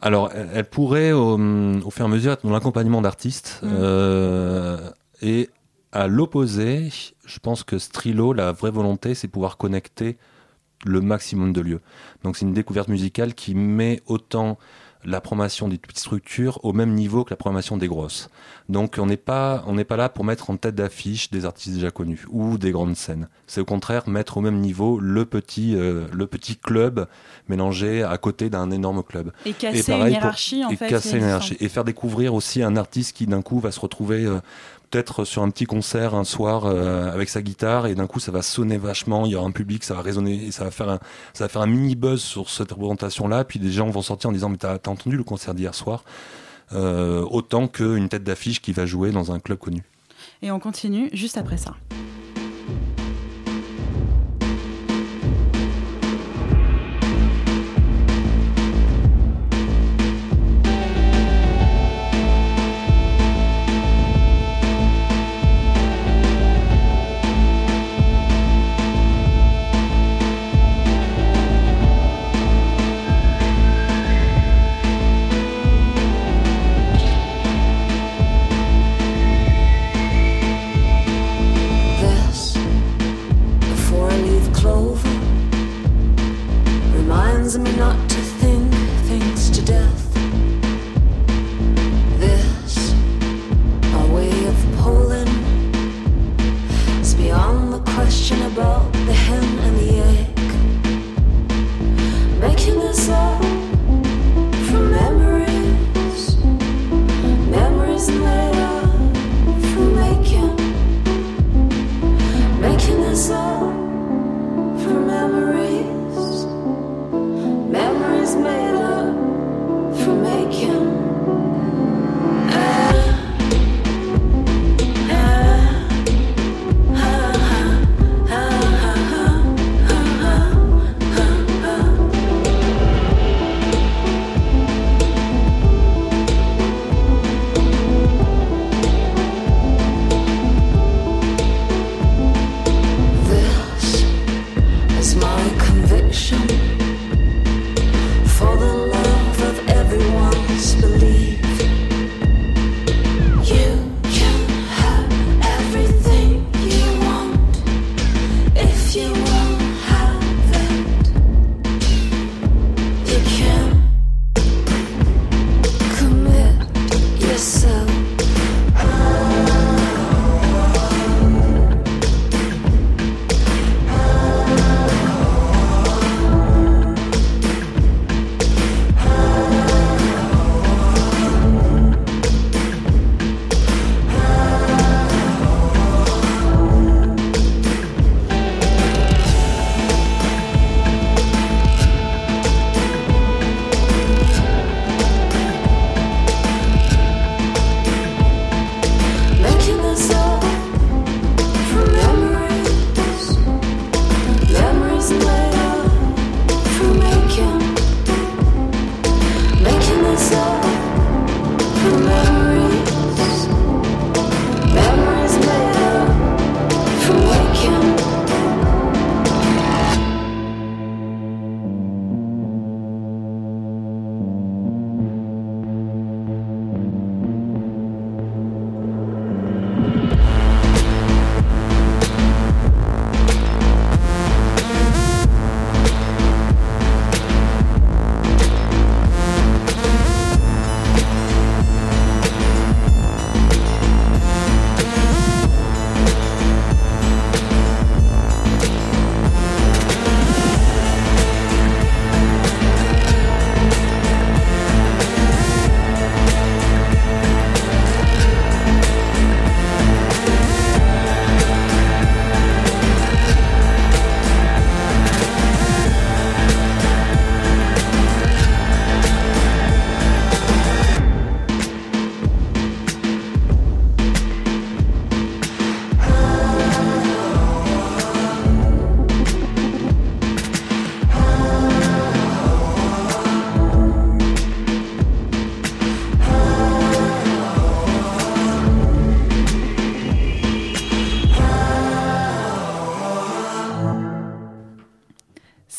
Alors, 0.00 0.30
elle, 0.34 0.48
elle 0.54 0.64
pourrait, 0.64 1.12
au, 1.12 1.34
au 1.34 1.90
fur 1.90 2.04
et 2.04 2.08
à 2.08 2.08
mesure, 2.08 2.32
être 2.32 2.46
dans 2.46 2.52
l'accompagnement 2.52 3.02
d'artistes. 3.02 3.60
Mhm. 3.62 3.70
euh, 3.72 4.90
et 5.22 5.50
à 5.92 6.06
l'opposé, 6.06 6.90
je 7.24 7.38
pense 7.40 7.64
que 7.64 7.78
Strilo, 7.78 8.32
la 8.32 8.52
vraie 8.52 8.70
volonté, 8.70 9.14
c'est 9.14 9.28
pouvoir 9.28 9.56
connecter 9.56 10.16
le 10.84 11.00
maximum 11.00 11.52
de 11.52 11.60
lieux. 11.60 11.80
Donc, 12.22 12.36
c'est 12.36 12.44
une 12.46 12.52
découverte 12.52 12.88
musicale 12.88 13.34
qui 13.34 13.54
met 13.54 14.00
autant 14.06 14.58
la 15.04 15.20
programmation 15.20 15.68
des 15.68 15.78
petites 15.78 15.98
structures 16.00 16.58
au 16.64 16.72
même 16.72 16.92
niveau 16.94 17.24
que 17.24 17.30
la 17.30 17.36
programmation 17.36 17.76
des 17.76 17.86
grosses. 17.88 18.28
Donc 18.68 18.96
on 18.98 19.06
n'est 19.06 19.16
pas 19.16 19.62
on 19.66 19.74
n'est 19.74 19.84
pas 19.84 19.96
là 19.96 20.08
pour 20.08 20.24
mettre 20.24 20.50
en 20.50 20.56
tête 20.56 20.74
d'affiche 20.74 21.30
des 21.30 21.44
artistes 21.44 21.74
déjà 21.74 21.90
connus 21.90 22.26
ou 22.30 22.58
des 22.58 22.72
grandes 22.72 22.96
scènes. 22.96 23.28
C'est 23.46 23.60
au 23.60 23.64
contraire 23.64 24.08
mettre 24.08 24.36
au 24.36 24.40
même 24.40 24.58
niveau 24.60 24.98
le 24.98 25.24
petit 25.24 25.74
euh, 25.76 26.06
le 26.12 26.26
petit 26.26 26.56
club 26.56 27.06
mélangé 27.48 28.02
à 28.02 28.18
côté 28.18 28.50
d'un 28.50 28.70
énorme 28.70 29.02
club. 29.02 29.32
Et 29.46 29.52
casser 29.52 29.82
pareil 29.92 30.14
une 30.14 30.20
pour- 30.20 30.24
hiérarchie, 30.24 30.64
en 30.64 30.70
et 30.70 30.76
fait, 30.76 30.88
casser 30.88 31.16
une 31.18 31.24
hiérarchie. 31.24 31.56
et 31.60 31.68
faire 31.68 31.84
découvrir 31.84 32.34
aussi 32.34 32.62
un 32.62 32.76
artiste 32.76 33.16
qui 33.16 33.26
d'un 33.26 33.42
coup 33.42 33.60
va 33.60 33.70
se 33.70 33.80
retrouver 33.80 34.24
euh, 34.26 34.40
peut-être 34.90 35.24
sur 35.24 35.42
un 35.42 35.50
petit 35.50 35.64
concert 35.64 36.14
un 36.14 36.24
soir 36.24 36.64
euh, 36.64 37.12
avec 37.12 37.28
sa 37.28 37.42
guitare 37.42 37.86
et 37.86 37.94
d'un 37.94 38.06
coup 38.06 38.20
ça 38.20 38.32
va 38.32 38.42
sonner 38.42 38.78
vachement, 38.78 39.26
il 39.26 39.32
y 39.32 39.36
aura 39.36 39.46
un 39.46 39.52
public, 39.52 39.84
ça 39.84 39.94
va 39.94 40.02
résonner 40.02 40.46
et 40.46 40.50
ça 40.50 40.64
va 40.64 40.70
faire 40.70 40.88
un 40.88 40.98
ça 41.34 41.44
va 41.44 41.48
faire 41.48 41.62
un 41.62 41.66
mini 41.66 41.94
buzz 41.94 42.22
sur 42.22 42.48
cette 42.48 42.72
représentation 42.72 43.28
là, 43.28 43.44
puis 43.44 43.58
des 43.58 43.70
gens 43.70 43.88
vont 43.90 44.02
sortir 44.02 44.30
en 44.30 44.32
disant 44.32 44.48
mais 44.48 44.56
t'as 44.56 44.74
entendu 44.74 45.16
le 45.16 45.24
concert 45.24 45.54
d'hier 45.54 45.74
soir 45.74 46.04
euh, 46.72 47.24
autant 47.30 47.66
qu'une 47.66 48.08
tête 48.08 48.24
d'affiche 48.24 48.60
qui 48.60 48.72
va 48.72 48.86
jouer 48.86 49.10
dans 49.10 49.32
un 49.32 49.40
club 49.40 49.58
connu. 49.58 49.82
Et 50.42 50.50
on 50.50 50.60
continue 50.60 51.08
juste 51.12 51.38
après 51.38 51.56
ça. 51.56 51.74
Not 87.58 88.07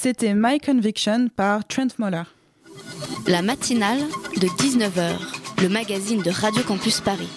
C'était 0.09 0.33
My 0.33 0.57
Conviction 0.59 1.27
par 1.35 1.67
Trent 1.67 1.89
Moller. 1.99 2.23
La 3.27 3.43
matinale 3.43 3.99
de 4.41 4.47
19h, 4.47 5.61
le 5.61 5.69
magazine 5.69 6.23
de 6.23 6.31
Radio 6.31 6.63
Campus 6.63 6.99
Paris. 6.99 7.29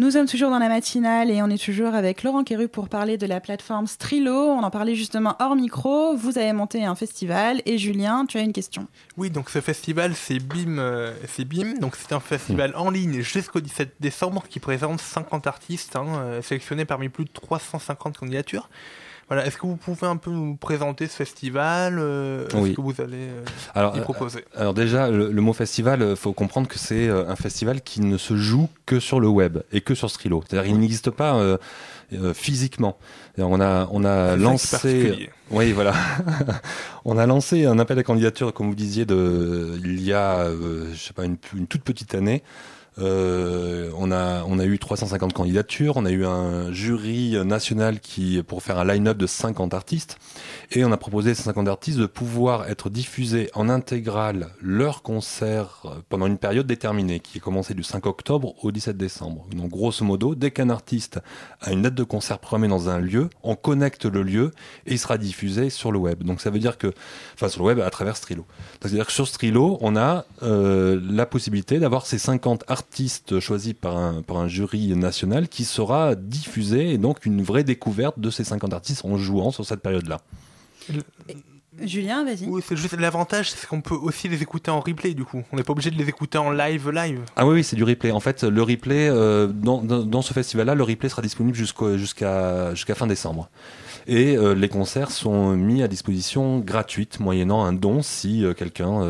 Nous 0.00 0.10
sommes 0.10 0.26
toujours 0.26 0.50
dans 0.50 0.58
la 0.58 0.68
matinale 0.68 1.30
et 1.30 1.40
on 1.40 1.50
est 1.50 1.64
toujours 1.64 1.94
avec 1.94 2.24
Laurent 2.24 2.42
Quéru 2.42 2.66
pour 2.66 2.88
parler 2.88 3.16
de 3.16 3.26
la 3.26 3.38
plateforme 3.40 3.86
Strilo. 3.86 4.34
On 4.34 4.64
en 4.64 4.70
parlait 4.70 4.96
justement 4.96 5.36
hors 5.38 5.54
micro. 5.54 6.16
Vous 6.16 6.36
avez 6.36 6.52
monté 6.52 6.84
un 6.84 6.96
festival 6.96 7.62
et 7.64 7.78
Julien, 7.78 8.26
tu 8.26 8.38
as 8.38 8.40
une 8.40 8.52
question. 8.52 8.88
Oui, 9.16 9.30
donc 9.30 9.50
ce 9.50 9.60
festival, 9.60 10.16
c'est 10.16 10.40
BIM. 10.40 10.80
euh, 10.80 11.14
c'est 11.28 11.44
BIM. 11.44 11.74
Donc 11.78 11.94
c'est 11.94 12.12
un 12.12 12.18
festival 12.18 12.72
en 12.74 12.90
ligne 12.90 13.20
jusqu'au 13.20 13.60
17 13.60 13.94
décembre 14.00 14.42
qui 14.50 14.58
présente 14.58 15.00
50 15.00 15.46
artistes 15.46 15.94
hein, 15.94 16.06
euh, 16.16 16.42
sélectionnés 16.42 16.84
parmi 16.84 17.08
plus 17.08 17.24
de 17.24 17.30
350 17.32 18.18
candidatures. 18.18 18.68
Voilà, 19.28 19.46
est-ce 19.46 19.56
que 19.56 19.66
vous 19.66 19.76
pouvez 19.76 20.06
un 20.06 20.16
peu 20.16 20.30
nous 20.30 20.54
présenter 20.56 21.06
ce 21.06 21.16
festival 21.16 21.98
euh, 21.98 22.46
Est-ce 22.48 22.56
Oui. 22.56 22.74
que 22.74 22.80
vous 22.80 23.00
allez 23.00 23.28
euh, 23.28 23.44
Alors, 23.74 23.96
y 23.96 24.00
euh, 24.00 24.02
proposer 24.02 24.44
alors 24.56 24.74
déjà, 24.74 25.08
le, 25.10 25.30
le 25.32 25.40
mot 25.40 25.52
festival, 25.52 26.06
il 26.10 26.16
faut 26.16 26.32
comprendre 26.32 26.68
que 26.68 26.78
c'est 26.78 27.08
euh, 27.08 27.28
un 27.28 27.36
festival 27.36 27.80
qui 27.80 28.00
ne 28.02 28.18
se 28.18 28.36
joue 28.36 28.68
que 28.86 29.00
sur 29.00 29.20
le 29.20 29.28
web 29.28 29.58
et 29.72 29.80
que 29.80 29.94
sur 29.94 30.10
Strilo. 30.10 30.42
C'est-à-dire 30.46 30.70
qu'il 30.70 30.78
n'existe 30.78 31.10
pas 31.10 31.36
euh, 31.36 31.56
euh, 32.12 32.34
physiquement. 32.34 32.98
On 33.38 33.60
a, 33.60 33.88
on 33.90 34.04
a 34.04 34.36
lancé, 34.36 35.30
oui 35.50 35.72
voilà, 35.72 35.94
on 37.04 37.18
a 37.18 37.26
lancé 37.26 37.64
un 37.66 37.78
appel 37.78 37.98
à 37.98 38.02
candidature, 38.02 38.52
comme 38.52 38.68
vous 38.68 38.74
disiez, 38.74 39.04
de, 39.06 39.72
il 39.84 40.02
y 40.02 40.12
a, 40.12 40.40
euh, 40.40 40.90
je 40.92 40.98
sais 40.98 41.12
pas, 41.12 41.24
une, 41.24 41.36
une 41.56 41.66
toute 41.66 41.82
petite 41.82 42.14
année. 42.14 42.42
Euh, 42.98 43.90
on 43.96 44.12
a 44.12 44.44
on 44.44 44.58
a 44.58 44.64
eu 44.64 44.78
350 44.78 45.32
candidatures, 45.32 45.96
on 45.96 46.04
a 46.04 46.10
eu 46.10 46.24
un 46.24 46.72
jury 46.72 47.36
national 47.44 47.98
qui 47.98 48.40
pour 48.42 48.62
faire 48.62 48.78
un 48.78 48.84
line-up 48.84 49.16
de 49.16 49.26
50 49.26 49.74
artistes 49.74 50.16
et 50.70 50.84
on 50.84 50.92
a 50.92 50.96
proposé 50.96 51.32
à 51.32 51.34
ces 51.34 51.42
50 51.42 51.66
artistes 51.66 51.98
de 51.98 52.06
pouvoir 52.06 52.68
être 52.68 52.90
diffusés 52.90 53.50
en 53.54 53.68
intégrale 53.68 54.50
leur 54.60 55.02
concert 55.02 55.82
pendant 56.08 56.26
une 56.26 56.38
période 56.38 56.66
déterminée 56.66 57.18
qui 57.18 57.38
est 57.38 57.40
commencé 57.40 57.74
du 57.74 57.82
5 57.82 58.06
octobre 58.06 58.54
au 58.62 58.70
17 58.70 58.96
décembre. 58.96 59.46
Donc 59.54 59.70
grosso 59.70 60.04
modo, 60.04 60.36
dès 60.36 60.52
qu'un 60.52 60.70
artiste 60.70 61.20
a 61.60 61.72
une 61.72 61.82
date 61.82 61.94
de 61.94 62.04
concert 62.04 62.38
programmée 62.38 62.68
dans 62.68 62.88
un 62.88 63.00
lieu, 63.00 63.28
on 63.42 63.56
connecte 63.56 64.04
le 64.04 64.22
lieu 64.22 64.52
et 64.86 64.92
il 64.92 64.98
sera 64.98 65.18
diffusé 65.18 65.68
sur 65.68 65.90
le 65.90 65.98
web. 65.98 66.22
Donc 66.22 66.40
ça 66.40 66.50
veut 66.50 66.60
dire 66.60 66.78
que 66.78 66.92
enfin 67.34 67.48
sur 67.48 67.62
le 67.62 67.66
web 67.66 67.80
à 67.80 67.90
travers 67.90 68.16
Strilo. 68.16 68.46
C'est-à-dire 68.80 69.06
que 69.06 69.12
sur 69.12 69.26
Strilo, 69.26 69.78
on 69.80 69.96
a 69.96 70.26
euh, 70.42 71.00
la 71.02 71.26
possibilité 71.26 71.80
d'avoir 71.80 72.06
ces 72.06 72.18
50 72.18 72.64
artistes 72.68 72.83
choisis 73.40 73.72
par 73.74 73.96
un, 73.96 74.22
par 74.22 74.36
un 74.38 74.48
jury 74.48 74.94
national 74.96 75.48
qui 75.48 75.64
sera 75.64 76.14
diffusé 76.14 76.90
et 76.92 76.98
donc 76.98 77.26
une 77.26 77.42
vraie 77.42 77.64
découverte 77.64 78.18
de 78.18 78.30
ces 78.30 78.44
50 78.44 78.72
artistes 78.72 79.04
en 79.04 79.16
jouant 79.18 79.50
sur 79.50 79.64
cette 79.64 79.80
période-là. 79.80 80.20
Julien, 81.82 82.24
vas-y. 82.24 82.46
Oui, 82.46 82.62
c'est 82.64 82.76
juste 82.76 82.92
l'avantage, 82.96 83.50
c'est 83.50 83.66
qu'on 83.66 83.80
peut 83.80 83.96
aussi 83.96 84.28
les 84.28 84.40
écouter 84.42 84.70
en 84.70 84.78
replay 84.78 85.12
du 85.12 85.24
coup. 85.24 85.42
On 85.50 85.56
n'est 85.56 85.64
pas 85.64 85.72
obligé 85.72 85.90
de 85.90 85.96
les 85.96 86.08
écouter 86.08 86.38
en 86.38 86.52
live 86.52 86.88
live. 86.90 87.20
Ah 87.34 87.44
oui, 87.46 87.54
oui, 87.54 87.64
c'est 87.64 87.74
du 87.74 87.82
replay. 87.82 88.12
En 88.12 88.20
fait, 88.20 88.44
le 88.44 88.62
replay, 88.62 89.08
euh, 89.08 89.48
dans, 89.48 89.82
dans, 89.82 90.04
dans 90.04 90.22
ce 90.22 90.32
festival-là, 90.32 90.76
le 90.76 90.84
replay 90.84 91.08
sera 91.08 91.20
disponible 91.20 91.56
jusqu'au- 91.56 91.96
jusqu'à 91.98 92.72
jusqu'à 92.76 92.94
fin 92.94 93.08
décembre. 93.08 93.50
Et 94.06 94.36
euh, 94.36 94.54
les 94.54 94.68
concerts 94.68 95.10
sont 95.10 95.56
mis 95.56 95.82
à 95.82 95.88
disposition 95.88 96.60
gratuite, 96.60 97.18
moyennant 97.18 97.64
un 97.64 97.72
don 97.72 98.02
si 98.02 98.44
euh, 98.44 98.54
quelqu'un 98.54 99.02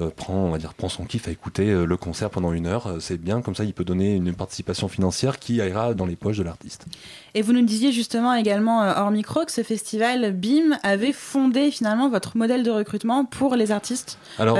euh, 0.00 0.10
prend, 0.14 0.34
on 0.34 0.50
va 0.50 0.58
dire, 0.58 0.74
prend 0.74 0.88
son 0.88 1.04
kiff 1.04 1.28
à 1.28 1.30
écouter 1.30 1.70
euh, 1.70 1.84
le 1.84 1.96
concert 1.96 2.30
pendant 2.30 2.52
une 2.52 2.66
heure. 2.66 2.86
Euh, 2.86 3.00
C'est 3.00 3.16
bien, 3.18 3.40
comme 3.42 3.54
ça, 3.54 3.64
il 3.64 3.72
peut 3.74 3.84
donner 3.84 4.14
une 4.14 4.32
participation 4.34 4.88
financière 4.88 5.38
qui 5.38 5.56
ira 5.56 5.94
dans 5.94 6.06
les 6.06 6.16
poches 6.16 6.38
de 6.38 6.42
l'artiste. 6.42 6.86
Et 7.34 7.42
vous 7.42 7.52
nous 7.52 7.62
disiez 7.64 7.92
justement 7.92 8.34
également 8.34 8.80
hors 8.82 9.10
micro 9.10 9.44
que 9.44 9.52
ce 9.52 9.62
festival 9.62 10.32
BIM 10.32 10.78
avait 10.82 11.12
fondé 11.12 11.70
finalement 11.70 12.08
votre 12.08 12.36
modèle 12.36 12.62
de 12.62 12.70
recrutement 12.70 13.24
pour 13.24 13.56
les 13.56 13.70
artistes 13.72 14.18
Alors- 14.38 14.58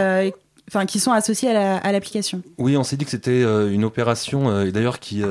enfin, 0.69 0.85
qui 0.87 1.01
sont 1.01 1.13
associés 1.13 1.49
à 1.51 1.55
la- 1.55 1.77
à 1.79 1.93
l'application. 1.93 2.43
Oui, 2.59 2.77
on 2.77 2.83
s'est 2.85 2.97
dit 2.97 3.05
que 3.07 3.11
c'était 3.11 3.43
une 3.43 3.85
opération, 3.85 4.61
et 4.63 4.71
d'ailleurs 4.73 4.99
qui, 4.99 5.23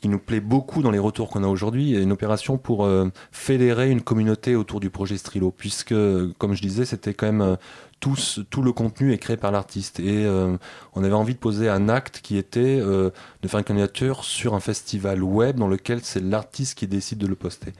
qui 0.00 0.08
nous 0.08 0.18
plaît 0.18 0.40
beaucoup 0.40 0.82
dans 0.82 0.90
les 0.90 0.98
retours 0.98 1.30
qu'on 1.30 1.44
a 1.44 1.46
aujourd'hui, 1.46 1.92
une 1.92 2.12
opération 2.12 2.58
pour 2.58 2.84
euh, 2.84 3.06
fédérer 3.32 3.90
une 3.90 4.02
communauté 4.02 4.54
autour 4.56 4.80
du 4.80 4.90
projet 4.90 5.16
Strilo, 5.16 5.50
puisque, 5.50 5.94
comme 6.38 6.54
je 6.54 6.60
disais, 6.62 6.84
c'était 6.84 7.14
quand 7.14 7.30
même 7.32 7.56
tout, 8.00 8.62
le 8.62 8.72
contenu 8.72 9.12
est 9.12 9.18
créé 9.18 9.36
par 9.36 9.50
l'artiste. 9.50 10.00
Et 10.00 10.24
euh, 10.26 10.56
on 10.94 11.02
avait 11.04 11.14
envie 11.14 11.34
de 11.34 11.38
poser 11.38 11.68
un 11.68 11.88
acte 11.88 12.20
qui 12.22 12.36
était 12.36 12.78
euh, 12.80 13.10
de 13.42 13.48
faire 13.48 13.58
une 13.58 13.64
candidature 13.64 14.24
sur 14.24 14.54
un 14.54 14.60
festival 14.60 15.22
web 15.22 15.56
dans 15.56 15.68
lequel 15.68 16.00
c'est 16.02 16.22
l'artiste 16.22 16.76
qui 16.76 16.86
décide 16.86 17.18
de 17.18 17.26
le 17.26 17.34
poster. 17.34 17.72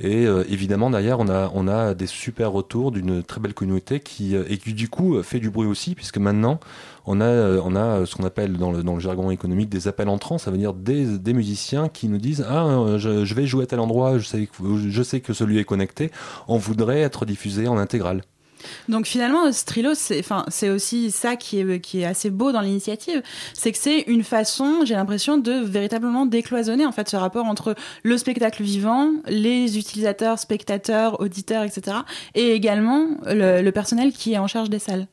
Et 0.00 0.26
euh, 0.26 0.44
évidemment, 0.48 0.90
derrière, 0.90 1.18
on 1.20 1.68
a, 1.68 1.94
des 1.94 2.06
super 2.06 2.52
retours 2.52 2.92
d'une 2.92 3.22
très 3.22 3.40
belle 3.40 3.54
communauté 3.54 4.00
qui, 4.00 4.34
et 4.34 4.58
qui, 4.58 4.74
du 4.74 4.88
coup, 4.88 5.22
fait 5.22 5.40
du 5.40 5.50
bruit 5.50 5.68
aussi, 5.68 5.94
puisque 5.94 6.18
maintenant, 6.18 6.60
on 7.06 7.20
a, 7.20 8.04
ce 8.04 8.14
qu'on 8.14 8.24
appelle 8.24 8.56
dans 8.56 8.72
le, 8.72 9.00
jargon 9.00 9.30
économique 9.30 9.68
des 9.68 9.88
appels 9.88 10.08
entrants, 10.08 10.38
ça 10.38 10.50
veut 10.50 10.58
dire 10.58 10.74
des, 10.74 11.32
musiciens 11.32 11.88
qui 11.88 12.08
nous 12.08 12.18
disent 12.18 12.44
Ah, 12.48 12.96
je, 12.98 13.34
vais 13.34 13.46
jouer 13.46 13.64
à 13.64 13.66
tel 13.66 13.80
endroit, 13.80 14.18
je 14.18 14.26
sais, 14.26 14.48
je 14.88 15.02
sais 15.02 15.20
que 15.20 15.32
celui 15.32 15.58
est 15.58 15.64
connecté, 15.64 16.10
on 16.46 16.58
voudrait 16.58 17.00
être 17.00 17.24
diffusé 17.24 17.68
en 17.68 17.78
intégrale. 17.78 18.22
Donc 18.88 19.06
finalement, 19.06 19.50
Strilo, 19.52 19.90
c'est 19.94 20.20
enfin, 20.20 20.44
aussi 20.70 21.10
ça 21.10 21.36
qui 21.36 21.60
est, 21.60 21.80
qui 21.80 22.00
est 22.00 22.04
assez 22.04 22.30
beau 22.30 22.52
dans 22.52 22.60
l'initiative, 22.60 23.22
c'est 23.54 23.72
que 23.72 23.78
c'est 23.78 24.00
une 24.06 24.24
façon, 24.24 24.80
j'ai 24.84 24.94
l'impression, 24.94 25.38
de 25.38 25.52
véritablement 25.52 26.26
décloisonner 26.26 26.86
en 26.86 26.92
fait 26.92 27.08
ce 27.08 27.16
rapport 27.16 27.46
entre 27.46 27.74
le 28.02 28.18
spectacle 28.18 28.62
vivant, 28.62 29.10
les 29.28 29.78
utilisateurs, 29.78 30.38
spectateurs, 30.38 31.20
auditeurs, 31.20 31.62
etc., 31.64 31.98
et 32.34 32.52
également 32.52 33.06
le, 33.26 33.62
le 33.62 33.72
personnel 33.72 34.12
qui 34.12 34.32
est 34.34 34.38
en 34.38 34.46
charge 34.46 34.70
des 34.70 34.78
salles. 34.78 35.06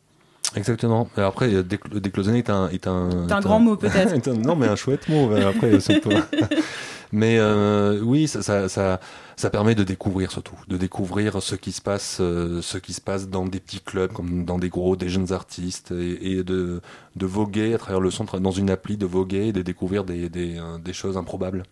Exactement. 0.56 1.08
Après, 1.18 1.50
décl- 1.50 2.00
décloisonner 2.00 2.40
est 2.40 2.50
un, 2.50 2.70
est 2.70 2.88
un, 2.88 3.10
C'est 3.28 3.34
un 3.34 3.40
est 3.40 3.44
grand 3.44 3.60
mot, 3.60 3.76
peut-être. 3.76 4.28
non, 4.46 4.56
mais 4.56 4.68
un 4.68 4.76
chouette 4.76 5.10
mot. 5.10 5.30
Après, 5.36 5.72
mais 7.12 7.38
euh, 7.40 8.00
oui, 8.04 8.28
ça, 8.28 8.42
ça, 8.42 8.70
ça, 8.70 9.00
ça 9.36 9.50
permet 9.50 9.76
de 9.76 9.84
découvrir 9.84 10.32
surtout, 10.32 10.56
de 10.68 10.78
découvrir 10.78 11.42
ce 11.42 11.56
qui 11.56 11.72
se 11.72 11.82
passe, 11.82 12.18
euh, 12.22 12.62
ce 12.62 12.78
qui 12.78 12.94
se 12.94 13.02
passe 13.02 13.28
dans 13.28 13.46
des 13.46 13.60
petits 13.60 13.82
clubs, 13.82 14.12
comme 14.12 14.46
dans 14.46 14.58
des 14.58 14.70
gros, 14.70 14.96
des 14.96 15.10
jeunes 15.10 15.34
artistes, 15.34 15.92
et, 15.92 16.38
et 16.38 16.44
de, 16.44 16.82
de 17.16 17.26
voguer 17.26 17.74
à 17.74 17.78
travers 17.78 18.00
le 18.00 18.12
centre, 18.12 18.40
dans 18.40 18.52
une 18.52 18.70
appli, 18.70 18.98
de 18.98 19.06
voguer 19.06 19.48
et 19.48 19.54
de 19.54 19.62
découvrir 19.62 20.04
des, 20.04 20.30
des, 20.30 20.58
euh, 20.58 20.78
des 20.78 20.94
choses 20.94 21.18
improbables. 21.18 21.64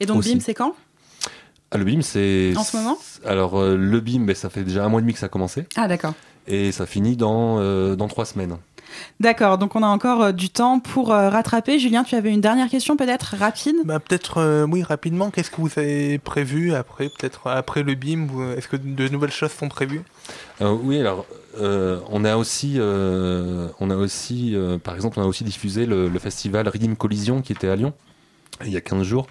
Et 0.00 0.06
donc 0.06 0.18
Aussi. 0.18 0.34
BIM, 0.34 0.40
c'est 0.40 0.54
quand? 0.54 0.74
Ah, 1.70 1.78
le 1.78 1.84
BIM, 1.84 2.02
c'est. 2.02 2.54
En 2.56 2.64
ce 2.64 2.76
moment? 2.76 2.98
Alors, 3.24 3.58
euh, 3.58 3.76
le 3.76 4.00
BIM, 4.00 4.24
ben, 4.24 4.34
ça 4.34 4.48
fait 4.48 4.64
déjà 4.64 4.84
un 4.84 4.88
mois 4.88 5.00
et 5.00 5.02
demi 5.02 5.12
que 5.12 5.18
ça 5.18 5.26
a 5.26 5.28
commencé. 5.28 5.66
Ah 5.76 5.86
d'accord. 5.86 6.14
Et 6.46 6.72
ça 6.72 6.86
finit 6.86 7.16
dans, 7.16 7.58
euh, 7.58 7.94
dans 7.94 8.08
trois 8.08 8.24
semaines. 8.24 8.56
D'accord, 9.20 9.58
donc 9.58 9.76
on 9.76 9.82
a 9.82 9.86
encore 9.86 10.22
euh, 10.22 10.32
du 10.32 10.50
temps 10.50 10.80
pour 10.80 11.12
euh, 11.12 11.28
rattraper. 11.28 11.78
Julien, 11.78 12.04
tu 12.04 12.14
avais 12.14 12.30
une 12.30 12.40
dernière 12.40 12.68
question 12.68 12.96
peut-être 12.96 13.36
rapide? 13.38 13.76
Bah, 13.84 14.00
peut-être, 14.00 14.38
euh, 14.38 14.66
oui, 14.66 14.82
rapidement, 14.82 15.30
qu'est-ce 15.30 15.50
que 15.50 15.60
vous 15.60 15.70
avez 15.76 16.18
prévu 16.18 16.74
après, 16.74 17.08
peut-être 17.08 17.48
après 17.48 17.82
le 17.82 17.94
BIM 17.94 18.28
Est-ce 18.56 18.68
que 18.68 18.76
de 18.76 19.08
nouvelles 19.08 19.32
choses 19.32 19.52
sont 19.52 19.68
prévues? 19.68 20.02
Euh, 20.60 20.70
oui, 20.70 21.00
alors 21.00 21.26
euh, 21.60 22.00
on 22.10 22.24
a 22.24 22.36
aussi, 22.36 22.74
euh, 22.76 23.68
on 23.80 23.90
a 23.90 23.96
aussi, 23.96 24.54
euh, 24.54 24.78
par 24.78 24.94
exemple, 24.94 25.18
on 25.18 25.22
a 25.22 25.26
aussi 25.26 25.44
diffusé 25.44 25.86
le, 25.86 26.08
le 26.08 26.18
festival 26.18 26.68
Redeem 26.68 26.96
Collision 26.96 27.42
qui 27.42 27.52
était 27.52 27.68
à 27.68 27.76
Lyon 27.76 27.92
il 28.64 28.72
y 28.72 28.76
a 28.76 28.80
15 28.80 29.02
jours. 29.02 29.26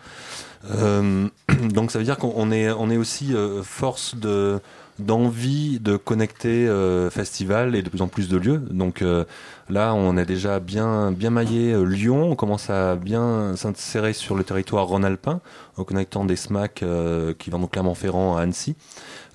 Euh, 0.71 1.27
donc 1.73 1.91
ça 1.91 1.99
veut 1.99 2.05
dire 2.05 2.17
qu'on 2.17 2.33
on 2.35 2.51
est, 2.51 2.69
on 2.71 2.89
est 2.89 2.97
aussi 2.97 3.33
euh, 3.33 3.63
force 3.63 4.15
de 4.15 4.59
d'envie 4.99 5.79
de 5.79 5.95
connecter 5.97 6.67
euh, 6.67 7.09
festival 7.09 7.75
et 7.75 7.81
de 7.81 7.89
plus 7.89 8.01
en 8.01 8.07
plus 8.07 8.29
de 8.29 8.37
lieux. 8.37 8.57
Donc 8.57 9.01
euh, 9.01 9.25
là, 9.69 9.93
on 9.93 10.17
a 10.17 10.25
déjà 10.25 10.59
bien 10.59 11.11
bien 11.11 11.29
maillé 11.29 11.73
euh, 11.73 11.83
Lyon. 11.83 12.31
On 12.31 12.35
commence 12.35 12.69
à 12.69 12.95
bien 12.95 13.55
s'insérer 13.55 14.13
sur 14.13 14.35
le 14.35 14.43
territoire 14.43 14.87
rhône-alpin 14.87 15.41
en 15.77 15.83
connectant 15.83 16.25
des 16.25 16.35
SMAC 16.35 16.83
euh, 16.83 17.33
qui 17.37 17.49
vont 17.49 17.59
donc 17.59 17.71
Clermont-Ferrand 17.71 18.37
à 18.37 18.41
Annecy. 18.41 18.75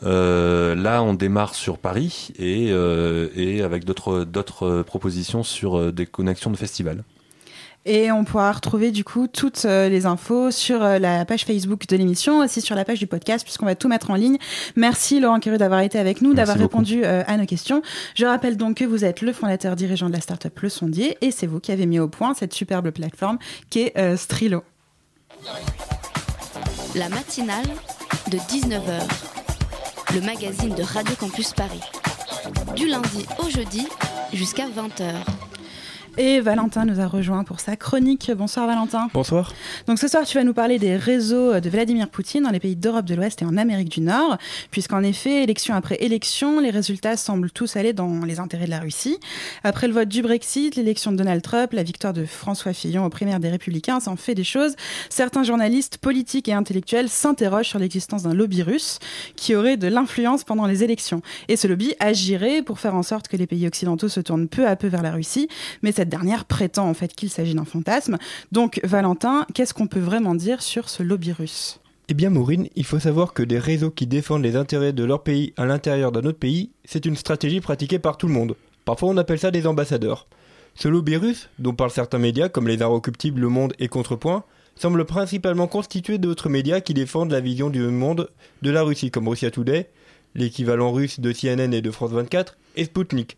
Là, 0.02 1.02
on 1.02 1.14
démarre 1.14 1.54
sur 1.54 1.78
Paris 1.78 2.32
et, 2.36 2.70
et 2.70 3.62
avec 3.62 3.84
d'autres 3.84 4.24
d'autres 4.24 4.82
propositions 4.82 5.44
sur 5.44 5.92
des 5.92 6.06
connexions 6.06 6.50
de 6.50 6.56
festivals. 6.56 7.04
Et 7.84 8.12
on 8.12 8.24
pourra 8.24 8.52
retrouver 8.52 8.92
du 8.92 9.02
coup 9.02 9.26
toutes 9.26 9.64
euh, 9.64 9.88
les 9.88 10.06
infos 10.06 10.52
sur 10.52 10.82
euh, 10.82 10.98
la 11.00 11.24
page 11.24 11.44
Facebook 11.44 11.88
de 11.88 11.96
l'émission, 11.96 12.38
aussi 12.38 12.60
sur 12.60 12.76
la 12.76 12.84
page 12.84 13.00
du 13.00 13.08
podcast, 13.08 13.44
puisqu'on 13.44 13.66
va 13.66 13.74
tout 13.74 13.88
mettre 13.88 14.10
en 14.10 14.14
ligne. 14.14 14.38
Merci 14.76 15.18
Laurent 15.18 15.40
Curieux 15.40 15.58
d'avoir 15.58 15.80
été 15.80 15.98
avec 15.98 16.22
nous, 16.22 16.32
d'avoir 16.32 16.56
répondu 16.56 17.02
euh, 17.04 17.24
à 17.26 17.36
nos 17.36 17.44
questions. 17.44 17.82
Je 18.14 18.24
rappelle 18.24 18.56
donc 18.56 18.76
que 18.76 18.84
vous 18.84 19.04
êtes 19.04 19.20
le 19.20 19.32
fondateur 19.32 19.74
dirigeant 19.74 20.06
de 20.06 20.12
la 20.12 20.20
startup 20.20 20.56
Le 20.60 20.68
Sondier, 20.68 21.18
et 21.22 21.32
c'est 21.32 21.48
vous 21.48 21.58
qui 21.58 21.72
avez 21.72 21.86
mis 21.86 21.98
au 21.98 22.06
point 22.06 22.34
cette 22.34 22.54
superbe 22.54 22.90
plateforme 22.90 23.38
qui 23.68 23.80
est 23.80 23.98
euh, 23.98 24.16
Strilo. 24.16 24.62
La 26.94 27.08
matinale 27.08 27.66
de 28.30 28.38
19h, 28.38 29.02
le 30.14 30.20
magazine 30.20 30.74
de 30.74 30.82
Radio 30.84 31.16
Campus 31.16 31.52
Paris. 31.52 31.80
Du 32.76 32.86
lundi 32.86 33.26
au 33.44 33.50
jeudi 33.50 33.88
jusqu'à 34.32 34.66
20h. 34.66 35.51
Et 36.18 36.40
Valentin 36.40 36.84
nous 36.84 37.00
a 37.00 37.06
rejoint 37.06 37.42
pour 37.42 37.58
sa 37.58 37.74
chronique. 37.74 38.30
Bonsoir 38.36 38.66
Valentin. 38.66 39.08
Bonsoir. 39.14 39.54
Donc 39.86 39.98
ce 39.98 40.08
soir, 40.08 40.24
tu 40.26 40.36
vas 40.36 40.44
nous 40.44 40.52
parler 40.52 40.78
des 40.78 40.94
réseaux 40.94 41.58
de 41.58 41.70
Vladimir 41.70 42.10
Poutine 42.10 42.42
dans 42.42 42.50
les 42.50 42.60
pays 42.60 42.76
d'Europe 42.76 43.06
de 43.06 43.14
l'Ouest 43.14 43.40
et 43.40 43.46
en 43.46 43.56
Amérique 43.56 43.88
du 43.88 44.02
Nord, 44.02 44.36
puisqu'en 44.70 45.02
effet, 45.02 45.42
élection 45.42 45.74
après 45.74 45.96
élection, 46.00 46.60
les 46.60 46.68
résultats 46.68 47.16
semblent 47.16 47.50
tous 47.50 47.76
aller 47.76 47.94
dans 47.94 48.26
les 48.26 48.40
intérêts 48.40 48.66
de 48.66 48.70
la 48.70 48.80
Russie. 48.80 49.16
Après 49.64 49.88
le 49.88 49.94
vote 49.94 50.08
du 50.08 50.20
Brexit, 50.20 50.76
l'élection 50.76 51.12
de 51.12 51.16
Donald 51.16 51.40
Trump, 51.40 51.72
la 51.72 51.82
victoire 51.82 52.12
de 52.12 52.26
François 52.26 52.74
Fillon 52.74 53.06
aux 53.06 53.10
primaires 53.10 53.40
des 53.40 53.48
Républicains, 53.48 53.98
ça 53.98 54.10
en 54.10 54.16
fait 54.16 54.34
des 54.34 54.44
choses. 54.44 54.76
Certains 55.08 55.44
journalistes 55.44 55.96
politiques 55.96 56.46
et 56.46 56.52
intellectuels 56.52 57.08
s'interrogent 57.08 57.68
sur 57.68 57.78
l'existence 57.78 58.24
d'un 58.24 58.34
lobby 58.34 58.62
russe 58.62 58.98
qui 59.34 59.54
aurait 59.54 59.78
de 59.78 59.88
l'influence 59.88 60.44
pendant 60.44 60.66
les 60.66 60.84
élections. 60.84 61.22
Et 61.48 61.56
ce 61.56 61.66
lobby 61.66 61.94
agirait 62.00 62.60
pour 62.60 62.80
faire 62.80 62.94
en 62.94 63.02
sorte 63.02 63.28
que 63.28 63.38
les 63.38 63.46
pays 63.46 63.66
occidentaux 63.66 64.10
se 64.10 64.20
tournent 64.20 64.48
peu 64.48 64.68
à 64.68 64.76
peu 64.76 64.88
vers 64.88 65.02
la 65.02 65.12
Russie, 65.12 65.48
mais 65.80 65.92
cette 66.02 66.08
dernière 66.08 66.46
prétend 66.46 66.88
en 66.88 66.94
fait 66.94 67.14
qu'il 67.14 67.30
s'agit 67.30 67.54
d'un 67.54 67.64
fantasme. 67.64 68.18
Donc 68.50 68.80
Valentin, 68.82 69.46
qu'est-ce 69.54 69.72
qu'on 69.72 69.86
peut 69.86 70.00
vraiment 70.00 70.34
dire 70.34 70.60
sur 70.60 70.88
ce 70.88 71.04
lobby 71.04 71.30
russe? 71.30 71.78
Eh 72.08 72.14
bien 72.14 72.28
Maureen, 72.28 72.66
il 72.74 72.84
faut 72.84 72.98
savoir 72.98 73.32
que 73.32 73.44
des 73.44 73.60
réseaux 73.60 73.92
qui 73.92 74.08
défendent 74.08 74.42
les 74.42 74.56
intérêts 74.56 74.92
de 74.92 75.04
leur 75.04 75.22
pays 75.22 75.54
à 75.56 75.64
l'intérieur 75.64 76.10
d'un 76.10 76.24
autre 76.24 76.40
pays, 76.40 76.70
c'est 76.84 77.06
une 77.06 77.14
stratégie 77.14 77.60
pratiquée 77.60 78.00
par 78.00 78.16
tout 78.16 78.26
le 78.26 78.34
monde. 78.34 78.56
Parfois 78.84 79.10
on 79.10 79.16
appelle 79.16 79.38
ça 79.38 79.52
des 79.52 79.64
ambassadeurs. 79.68 80.26
Ce 80.74 80.88
lobby 80.88 81.16
russe, 81.16 81.50
dont 81.60 81.72
parlent 81.72 81.92
certains 81.92 82.18
médias 82.18 82.48
comme 82.48 82.66
les 82.66 82.82
Inrecuptibles, 82.82 83.40
Le 83.40 83.48
Monde 83.48 83.74
et 83.78 83.86
Contrepoint, 83.86 84.42
semble 84.74 85.04
principalement 85.04 85.68
constitué 85.68 86.18
d'autres 86.18 86.48
médias 86.48 86.80
qui 86.80 86.94
défendent 86.94 87.30
la 87.30 87.40
vision 87.40 87.70
du 87.70 87.82
monde 87.82 88.28
de 88.62 88.70
la 88.72 88.82
Russie, 88.82 89.12
comme 89.12 89.28
Russia 89.28 89.52
Today, 89.52 89.88
l'équivalent 90.34 90.90
russe 90.90 91.20
de 91.20 91.32
CNN 91.32 91.72
et 91.72 91.80
de 91.80 91.90
France 91.92 92.10
24, 92.10 92.58
et 92.74 92.86
Sputnik, 92.86 93.36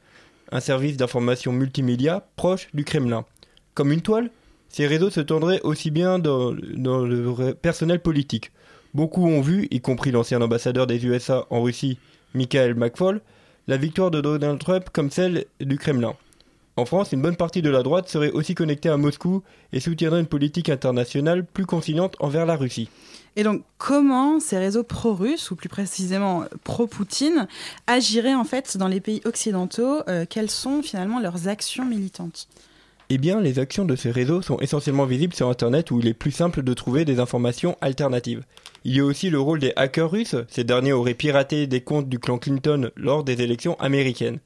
un 0.52 0.60
service 0.60 0.96
d'information 0.96 1.52
multimédia 1.52 2.26
proche 2.36 2.68
du 2.74 2.84
Kremlin. 2.84 3.24
Comme 3.74 3.92
une 3.92 4.02
toile, 4.02 4.30
ces 4.68 4.86
réseaux 4.86 5.10
se 5.10 5.20
tendraient 5.20 5.60
aussi 5.62 5.90
bien 5.90 6.18
dans, 6.18 6.52
le 6.52 7.52
personnel 7.52 8.00
politique. 8.00 8.52
Beaucoup 8.92 9.26
ont 9.26 9.40
vu, 9.40 9.68
y 9.70 9.80
compris 9.80 10.10
l'ancien 10.10 10.40
ambassadeur 10.40 10.86
des 10.86 11.04
USA 11.06 11.46
en 11.50 11.62
Russie, 11.62 11.98
Michael 12.34 12.74
McFaul, 12.74 13.20
la 13.66 13.76
victoire 13.76 14.10
de 14.10 14.20
Donald 14.20 14.58
Trump 14.58 14.90
comme 14.92 15.10
celle 15.10 15.46
du 15.60 15.78
Kremlin. 15.78 16.14
En 16.76 16.86
France, 16.86 17.12
une 17.12 17.22
bonne 17.22 17.36
partie 17.36 17.62
de 17.62 17.70
la 17.70 17.84
droite 17.84 18.08
serait 18.08 18.32
aussi 18.32 18.56
connectée 18.56 18.88
à 18.88 18.96
Moscou 18.96 19.42
et 19.72 19.78
soutiendrait 19.78 20.20
une 20.20 20.26
politique 20.26 20.68
internationale 20.68 21.46
plus 21.46 21.66
conciliante 21.66 22.16
envers 22.18 22.46
la 22.46 22.56
Russie. 22.56 22.88
Et 23.36 23.44
donc, 23.44 23.62
comment 23.78 24.40
ces 24.40 24.58
réseaux 24.58 24.82
pro-russes, 24.82 25.50
ou 25.52 25.56
plus 25.56 25.68
précisément 25.68 26.44
pro-Poutine, 26.64 27.46
agiraient 27.86 28.34
en 28.34 28.44
fait 28.44 28.76
dans 28.76 28.88
les 28.88 29.00
pays 29.00 29.20
occidentaux? 29.24 30.00
Euh, 30.08 30.24
Quelles 30.28 30.50
sont 30.50 30.82
finalement 30.82 31.20
leurs 31.20 31.46
actions 31.46 31.84
militantes? 31.84 32.48
Eh 33.10 33.18
bien, 33.18 33.40
les 33.40 33.58
actions 33.58 33.84
de 33.84 33.96
ces 33.96 34.10
réseaux 34.10 34.42
sont 34.42 34.58
essentiellement 34.58 35.04
visibles 35.04 35.34
sur 35.34 35.48
Internet 35.48 35.90
où 35.90 36.00
il 36.00 36.08
est 36.08 36.14
plus 36.14 36.32
simple 36.32 36.62
de 36.62 36.74
trouver 36.74 37.04
des 37.04 37.20
informations 37.20 37.76
alternatives. 37.80 38.44
Il 38.84 38.96
y 38.96 39.00
a 39.00 39.04
aussi 39.04 39.30
le 39.30 39.38
rôle 39.38 39.60
des 39.60 39.72
hackers 39.76 40.10
russes, 40.10 40.36
ces 40.48 40.64
derniers 40.64 40.92
auraient 40.92 41.14
piraté 41.14 41.66
des 41.66 41.82
comptes 41.82 42.08
du 42.08 42.18
clan 42.18 42.38
Clinton 42.38 42.90
lors 42.96 43.22
des 43.22 43.42
élections 43.42 43.78
américaines. 43.78 44.40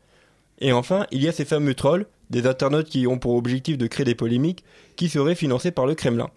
Et 0.61 0.73
enfin, 0.73 1.07
il 1.11 1.23
y 1.23 1.29
a 1.29 1.33
ces 1.33 1.45
fameux 1.45 1.75
trolls, 1.75 2.07
des 2.31 2.47
internautes 2.47 2.89
qui 2.89 3.07
ont 3.07 3.19
pour 3.19 3.35
objectif 3.35 3.79
de 3.79 3.87
créer 3.87 4.05
des 4.05 4.15
polémiques, 4.15 4.65
qui 4.97 5.09
seraient 5.09 5.35
financés 5.35 5.71
par 5.71 5.87
le 5.87 5.95
Kremlin. 5.95 6.31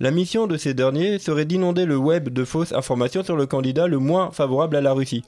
La 0.00 0.10
mission 0.10 0.46
de 0.46 0.56
ces 0.56 0.72
derniers 0.72 1.18
serait 1.18 1.44
d'inonder 1.44 1.84
le 1.84 1.96
web 1.96 2.30
de 2.30 2.44
fausses 2.44 2.72
informations 2.72 3.22
sur 3.22 3.36
le 3.36 3.46
candidat 3.46 3.86
le 3.86 3.98
moins 3.98 4.30
favorable 4.30 4.76
à 4.76 4.80
la 4.80 4.94
Russie. 4.94 5.24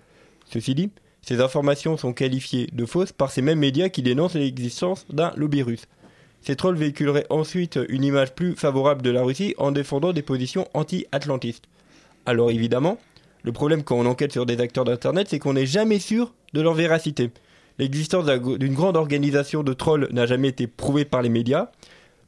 Ceci 0.50 0.74
dit, 0.74 0.90
ces 1.20 1.40
informations 1.40 1.96
sont 1.96 2.14
qualifiées 2.14 2.68
de 2.72 2.86
fausses 2.86 3.12
par 3.12 3.30
ces 3.30 3.42
mêmes 3.42 3.58
médias 3.58 3.90
qui 3.90 4.02
dénoncent 4.02 4.34
l'existence 4.34 5.06
d'un 5.10 5.32
lobby 5.36 5.62
russe. 5.62 5.86
Ces 6.40 6.56
trolls 6.56 6.76
véhiculeraient 6.76 7.26
ensuite 7.30 7.78
une 7.88 8.02
image 8.02 8.34
plus 8.34 8.56
favorable 8.56 9.02
de 9.02 9.10
la 9.10 9.22
Russie 9.22 9.54
en 9.58 9.70
défendant 9.70 10.12
des 10.12 10.22
positions 10.22 10.66
anti-atlantistes. 10.74 11.68
Alors 12.26 12.50
évidemment, 12.50 12.98
le 13.42 13.52
problème 13.52 13.84
quand 13.84 13.96
on 13.96 14.06
enquête 14.06 14.32
sur 14.32 14.46
des 14.46 14.60
acteurs 14.60 14.84
d'Internet, 14.84 15.28
c'est 15.30 15.38
qu'on 15.38 15.52
n'est 15.52 15.66
jamais 15.66 15.98
sûr 15.98 16.32
de 16.54 16.60
leur 16.60 16.74
véracité. 16.74 17.30
L'existence 17.78 18.26
d'une 18.26 18.74
grande 18.74 18.96
organisation 18.96 19.62
de 19.62 19.72
trolls 19.72 20.08
n'a 20.12 20.26
jamais 20.26 20.48
été 20.48 20.66
prouvée 20.66 21.04
par 21.04 21.22
les 21.22 21.28
médias. 21.28 21.70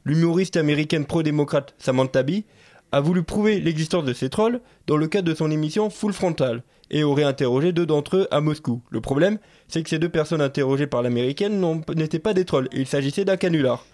L'humoriste 0.05 0.57
américaine 0.57 1.05
pro-démocrate 1.05 1.73
Samantha 1.77 2.23
Bee 2.23 2.45
a 2.91 3.01
voulu 3.01 3.23
prouver 3.23 3.59
l'existence 3.59 4.05
de 4.05 4.13
ces 4.13 4.29
trolls 4.29 4.61
dans 4.87 4.97
le 4.97 5.07
cadre 5.07 5.27
de 5.27 5.35
son 5.35 5.51
émission 5.51 5.89
Full 5.89 6.13
Frontal 6.13 6.63
et 6.91 7.03
aurait 7.03 7.23
interrogé 7.23 7.73
deux 7.73 7.85
d'entre 7.85 8.17
eux 8.17 8.27
à 8.31 8.41
Moscou. 8.41 8.81
Le 8.89 9.01
problème, 9.01 9.39
c'est 9.67 9.83
que 9.83 9.89
ces 9.89 9.99
deux 9.99 10.09
personnes 10.09 10.41
interrogées 10.41 10.87
par 10.87 11.01
l'américaine 11.01 11.63
n'étaient 11.95 12.19
pas 12.19 12.33
des 12.33 12.45
trolls, 12.45 12.69
il 12.71 12.87
s'agissait 12.87 13.25
d'un 13.25 13.37
canular. 13.37 13.85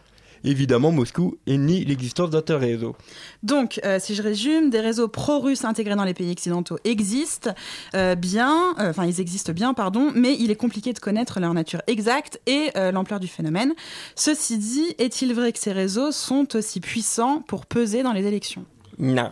Évidemment, 0.44 0.92
Moscou 0.92 1.38
nie 1.48 1.86
l'existence 1.86 2.30
d'un 2.30 2.42
tel 2.42 2.58
réseau. 2.58 2.96
Donc, 3.44 3.80
euh, 3.86 4.00
si 4.00 4.16
je 4.16 4.22
résume, 4.22 4.70
des 4.70 4.80
réseaux 4.80 5.08
pro-russes 5.08 5.66
intégrés 5.66 5.96
dans 5.96 6.04
les 6.04 6.14
pays 6.14 6.32
occidentaux 6.32 6.78
existent 6.84 7.54
euh, 7.96 8.16
bien, 8.16 8.74
euh, 8.80 8.90
enfin 8.90 9.06
ils 9.06 9.20
existent 9.22 9.54
bien, 9.54 9.74
pardon, 9.74 10.12
mais 10.16 10.36
il 10.40 10.52
est 10.52 10.56
compliqué 10.56 10.94
de 10.94 11.00
connaître 11.00 11.40
leur 11.40 11.54
nature 11.54 11.82
exacte 11.88 12.40
et 12.48 12.72
euh, 12.76 12.92
l'ampleur 12.92 13.20
du 13.20 13.28
phénomène. 13.28 13.74
Ceci 14.16 14.58
dit, 14.58 14.96
est-il 14.98 15.34
vrai 15.34 15.52
que 15.52 15.60
ces 15.60 15.72
réseaux 15.72 16.12
sont 16.12 16.56
aussi 16.56 16.80
puissants 16.80 17.44
pour 17.48 17.66
peser 17.66 18.04
dans 18.04 18.14
les 18.14 18.26
élections? 18.26 18.66
Non. 18.98 19.32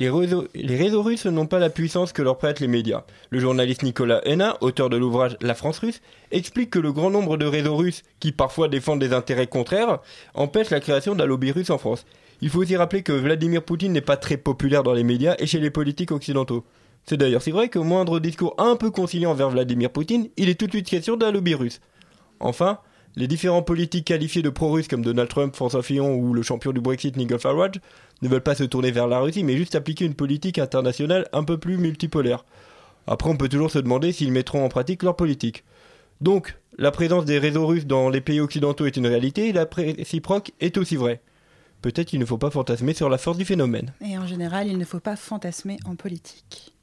Les 0.00 0.08
réseaux, 0.08 1.02
russes 1.02 1.26
n'ont 1.26 1.44
pas 1.44 1.58
la 1.58 1.68
puissance 1.68 2.14
que 2.14 2.22
leur 2.22 2.38
prêtent 2.38 2.60
les 2.60 2.68
médias. 2.68 3.04
Le 3.28 3.38
journaliste 3.38 3.82
Nicolas 3.82 4.22
Henna, 4.24 4.56
auteur 4.62 4.88
de 4.88 4.96
l'ouvrage 4.96 5.36
La 5.42 5.54
France 5.54 5.78
russe, 5.78 6.00
explique 6.30 6.70
que 6.70 6.78
le 6.78 6.90
grand 6.90 7.10
nombre 7.10 7.36
de 7.36 7.44
réseaux 7.44 7.76
russes, 7.76 8.02
qui 8.18 8.32
parfois 8.32 8.68
défendent 8.68 9.00
des 9.00 9.12
intérêts 9.12 9.46
contraires, 9.46 9.98
empêchent 10.32 10.70
la 10.70 10.80
création 10.80 11.14
d'un 11.14 11.26
lobby 11.26 11.52
russe 11.52 11.68
en 11.68 11.76
France. 11.76 12.06
Il 12.40 12.48
faut 12.48 12.60
aussi 12.60 12.76
rappeler 12.76 13.02
que 13.02 13.12
Vladimir 13.12 13.62
Poutine 13.62 13.92
n'est 13.92 14.00
pas 14.00 14.16
très 14.16 14.38
populaire 14.38 14.82
dans 14.82 14.94
les 14.94 15.04
médias 15.04 15.36
et 15.38 15.46
chez 15.46 15.60
les 15.60 15.68
politiques 15.68 16.12
occidentaux. 16.12 16.64
C'est 17.04 17.18
d'ailleurs 17.18 17.42
si 17.42 17.50
vrai 17.50 17.68
que 17.68 17.78
moindre 17.78 18.20
discours 18.20 18.54
un 18.56 18.76
peu 18.76 18.90
conciliant 18.90 19.32
envers 19.32 19.50
Vladimir 19.50 19.90
Poutine, 19.90 20.30
il 20.38 20.48
est 20.48 20.58
tout 20.58 20.66
de 20.66 20.72
suite 20.72 20.88
question 20.88 21.18
d'un 21.18 21.30
lobby 21.30 21.54
russe. 21.54 21.82
Enfin, 22.40 22.78
les 23.16 23.26
différents 23.26 23.62
politiques 23.62 24.06
qualifiés 24.06 24.42
de 24.42 24.50
pro-russes 24.50 24.88
comme 24.88 25.04
Donald 25.04 25.28
Trump, 25.28 25.54
François 25.56 25.82
Fillon 25.82 26.14
ou 26.14 26.32
le 26.32 26.42
champion 26.42 26.72
du 26.72 26.80
Brexit 26.80 27.16
Nigel 27.16 27.38
Farage 27.38 27.80
ne 28.22 28.28
veulent 28.28 28.42
pas 28.42 28.54
se 28.54 28.64
tourner 28.64 28.90
vers 28.90 29.08
la 29.08 29.20
Russie 29.20 29.44
mais 29.44 29.56
juste 29.56 29.74
appliquer 29.74 30.04
une 30.04 30.14
politique 30.14 30.58
internationale 30.58 31.28
un 31.32 31.44
peu 31.44 31.58
plus 31.58 31.76
multipolaire. 31.76 32.44
Après 33.06 33.28
on 33.28 33.36
peut 33.36 33.48
toujours 33.48 33.70
se 33.70 33.78
demander 33.78 34.12
s'ils 34.12 34.32
mettront 34.32 34.64
en 34.64 34.68
pratique 34.68 35.02
leur 35.02 35.16
politique. 35.16 35.64
Donc, 36.20 36.58
la 36.76 36.90
présence 36.90 37.24
des 37.24 37.38
réseaux 37.38 37.66
russes 37.66 37.86
dans 37.86 38.10
les 38.10 38.20
pays 38.20 38.40
occidentaux 38.40 38.86
est 38.86 38.96
une 38.96 39.06
réalité 39.06 39.48
et 39.48 39.52
la 39.52 39.66
réciproque 39.74 40.52
est 40.60 40.76
aussi 40.76 40.96
vraie. 40.96 41.22
Peut-être 41.82 42.08
qu'il 42.08 42.20
ne 42.20 42.26
faut 42.26 42.38
pas 42.38 42.50
fantasmer 42.50 42.92
sur 42.92 43.08
la 43.08 43.16
force 43.16 43.38
du 43.38 43.46
phénomène. 43.46 43.94
Et 44.04 44.18
en 44.18 44.26
général, 44.26 44.68
il 44.68 44.76
ne 44.76 44.84
faut 44.84 45.00
pas 45.00 45.16
fantasmer 45.16 45.78
en 45.86 45.96
politique. 45.96 46.74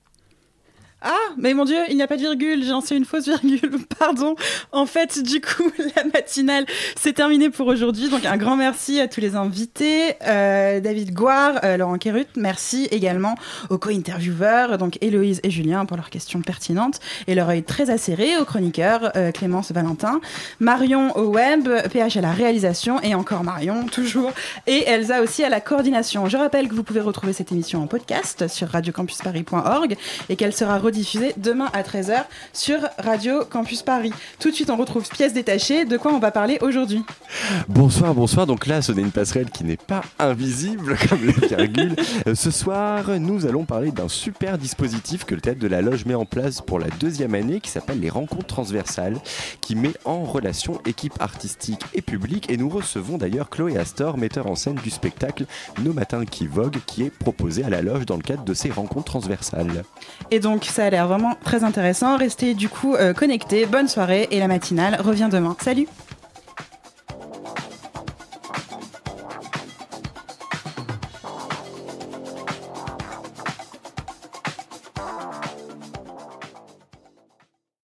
Ah, 1.03 1.13
mais 1.37 1.53
mon 1.53 1.63
Dieu, 1.63 1.77
il 1.89 1.95
n'y 1.95 2.01
a 2.01 2.07
pas 2.07 2.15
de 2.15 2.21
virgule, 2.21 2.63
j'ai 2.63 2.71
lancé 2.71 2.95
une 2.95 3.05
fausse 3.05 3.27
virgule, 3.27 3.77
pardon. 3.99 4.35
En 4.71 4.87
fait, 4.87 5.21
du 5.21 5.41
coup, 5.41 5.71
la 5.95 6.05
matinale, 6.05 6.65
c'est 6.95 7.13
terminé 7.13 7.51
pour 7.51 7.67
aujourd'hui. 7.67 8.09
Donc, 8.09 8.25
un 8.25 8.35
grand 8.35 8.55
merci 8.55 8.99
à 8.99 9.07
tous 9.07 9.21
les 9.21 9.35
invités. 9.35 10.15
Euh, 10.25 10.79
David 10.79 11.13
Goire, 11.13 11.59
euh, 11.63 11.77
Laurent 11.77 11.99
Kerut, 11.99 12.25
merci 12.35 12.87
également 12.89 13.35
aux 13.69 13.77
co-intervieweurs, 13.77 14.79
donc 14.79 14.97
Héloïse 15.01 15.39
et 15.43 15.51
Julien, 15.51 15.85
pour 15.85 15.97
leurs 15.97 16.09
questions 16.09 16.41
pertinentes 16.41 16.99
et 17.27 17.35
leur 17.35 17.49
œil 17.49 17.61
très 17.61 17.91
acéré, 17.91 18.35
aux 18.37 18.45
chroniqueurs 18.45 19.11
euh, 19.15 19.31
Clémence 19.31 19.71
Valentin, 19.71 20.19
Marion 20.59 21.15
au 21.15 21.25
web, 21.25 21.69
PH 21.91 22.17
à 22.17 22.21
la 22.21 22.31
réalisation 22.31 22.99
et 23.01 23.13
encore 23.13 23.43
Marion, 23.43 23.85
toujours, 23.85 24.31
et 24.65 24.85
Elsa 24.87 25.21
aussi 25.21 25.43
à 25.43 25.49
la 25.49 25.61
coordination. 25.61 26.27
Je 26.27 26.37
rappelle 26.37 26.67
que 26.67 26.73
vous 26.73 26.83
pouvez 26.83 27.01
retrouver 27.01 27.33
cette 27.33 27.51
émission 27.51 27.83
en 27.83 27.87
podcast 27.87 28.47
sur 28.47 28.69
radiocampusparis.org 28.69 29.95
et 30.29 30.35
qu'elle 30.35 30.53
sera 30.53 30.79
rediffusée 30.87 31.33
demain 31.35 31.69
à 31.73 31.81
13h 31.83 32.23
sur 32.53 32.79
Radio 32.97 33.43
Campus 33.43 33.81
Paris. 33.81 34.13
Tout 34.39 34.51
de 34.51 34.55
suite, 34.55 34.69
on 34.69 34.77
retrouve 34.77 35.05
pièces 35.09 35.33
détachées. 35.33 35.83
De 35.83 35.97
quoi 35.97 36.13
on 36.13 36.19
va 36.19 36.31
parler 36.31 36.57
aujourd'hui? 36.61 37.03
Bonsoir, 37.67 38.13
bonsoir. 38.13 38.47
Donc 38.47 38.67
là, 38.67 38.81
ce 38.81 38.93
n'est 38.93 39.01
une 39.01 39.11
passerelle 39.11 39.49
qui 39.49 39.65
n'est 39.65 39.75
pas 39.75 40.01
invisible 40.17 40.97
comme 41.09 41.25
le 41.25 41.33
virgule. 41.33 41.95
Euh, 42.25 42.35
ce 42.35 42.51
soir, 42.51 43.09
nous 43.19 43.45
allons 43.45 43.65
parler 43.65 43.91
d'un 43.91 44.07
super 44.07 44.57
dispositif 44.57 45.25
que 45.25 45.35
le 45.35 45.41
théâtre 45.41 45.59
de 45.59 45.67
la 45.67 45.81
Loge 45.81 46.05
met 46.05 46.15
en 46.15 46.23
place 46.23 46.61
pour 46.61 46.79
la 46.79 46.87
deuxième 47.01 47.35
année 47.35 47.59
qui 47.59 47.69
s'appelle 47.69 47.99
les 47.99 48.09
rencontres 48.09 48.47
transversales, 48.47 49.17
qui 49.59 49.75
met 49.75 49.93
en 50.05 50.23
relation 50.23 50.79
équipe 50.85 51.15
artistique 51.19 51.81
et 51.95 52.01
public. 52.01 52.49
Et 52.49 52.55
nous 52.55 52.69
recevons 52.69 53.17
d'ailleurs 53.17 53.49
Chloé 53.49 53.77
Astor, 53.77 54.17
metteur 54.17 54.47
en 54.47 54.55
scène 54.55 54.75
du 54.75 54.89
spectacle 54.89 55.47
Nos 55.83 55.91
matins 55.91 56.23
qui 56.23 56.47
voguent, 56.47 56.79
qui 56.85 57.03
est 57.03 57.09
proposé 57.09 57.65
à 57.65 57.69
la 57.69 57.81
Loge 57.81 58.05
dans 58.05 58.15
le 58.15 58.23
cadre 58.23 58.45
de 58.45 58.53
ces 58.53 58.69
rencontres 58.69 59.11
transversales. 59.11 59.83
Et 60.31 60.39
donc, 60.39 60.63
ça 60.77 60.85
a 60.85 60.89
l'air 60.91 61.07
vraiment 61.07 61.33
très 61.43 61.63
intéressant. 61.63 62.17
Restez 62.17 62.53
du 62.53 62.69
coup 62.69 62.93
euh, 62.93 63.11
connectés. 63.11 63.65
Bonne 63.65 63.87
soirée 63.87 64.27
et 64.29 64.37
la 64.37 64.47
matinale 64.47 65.01
revient 65.01 65.27
demain. 65.31 65.57
Salut 65.59 65.87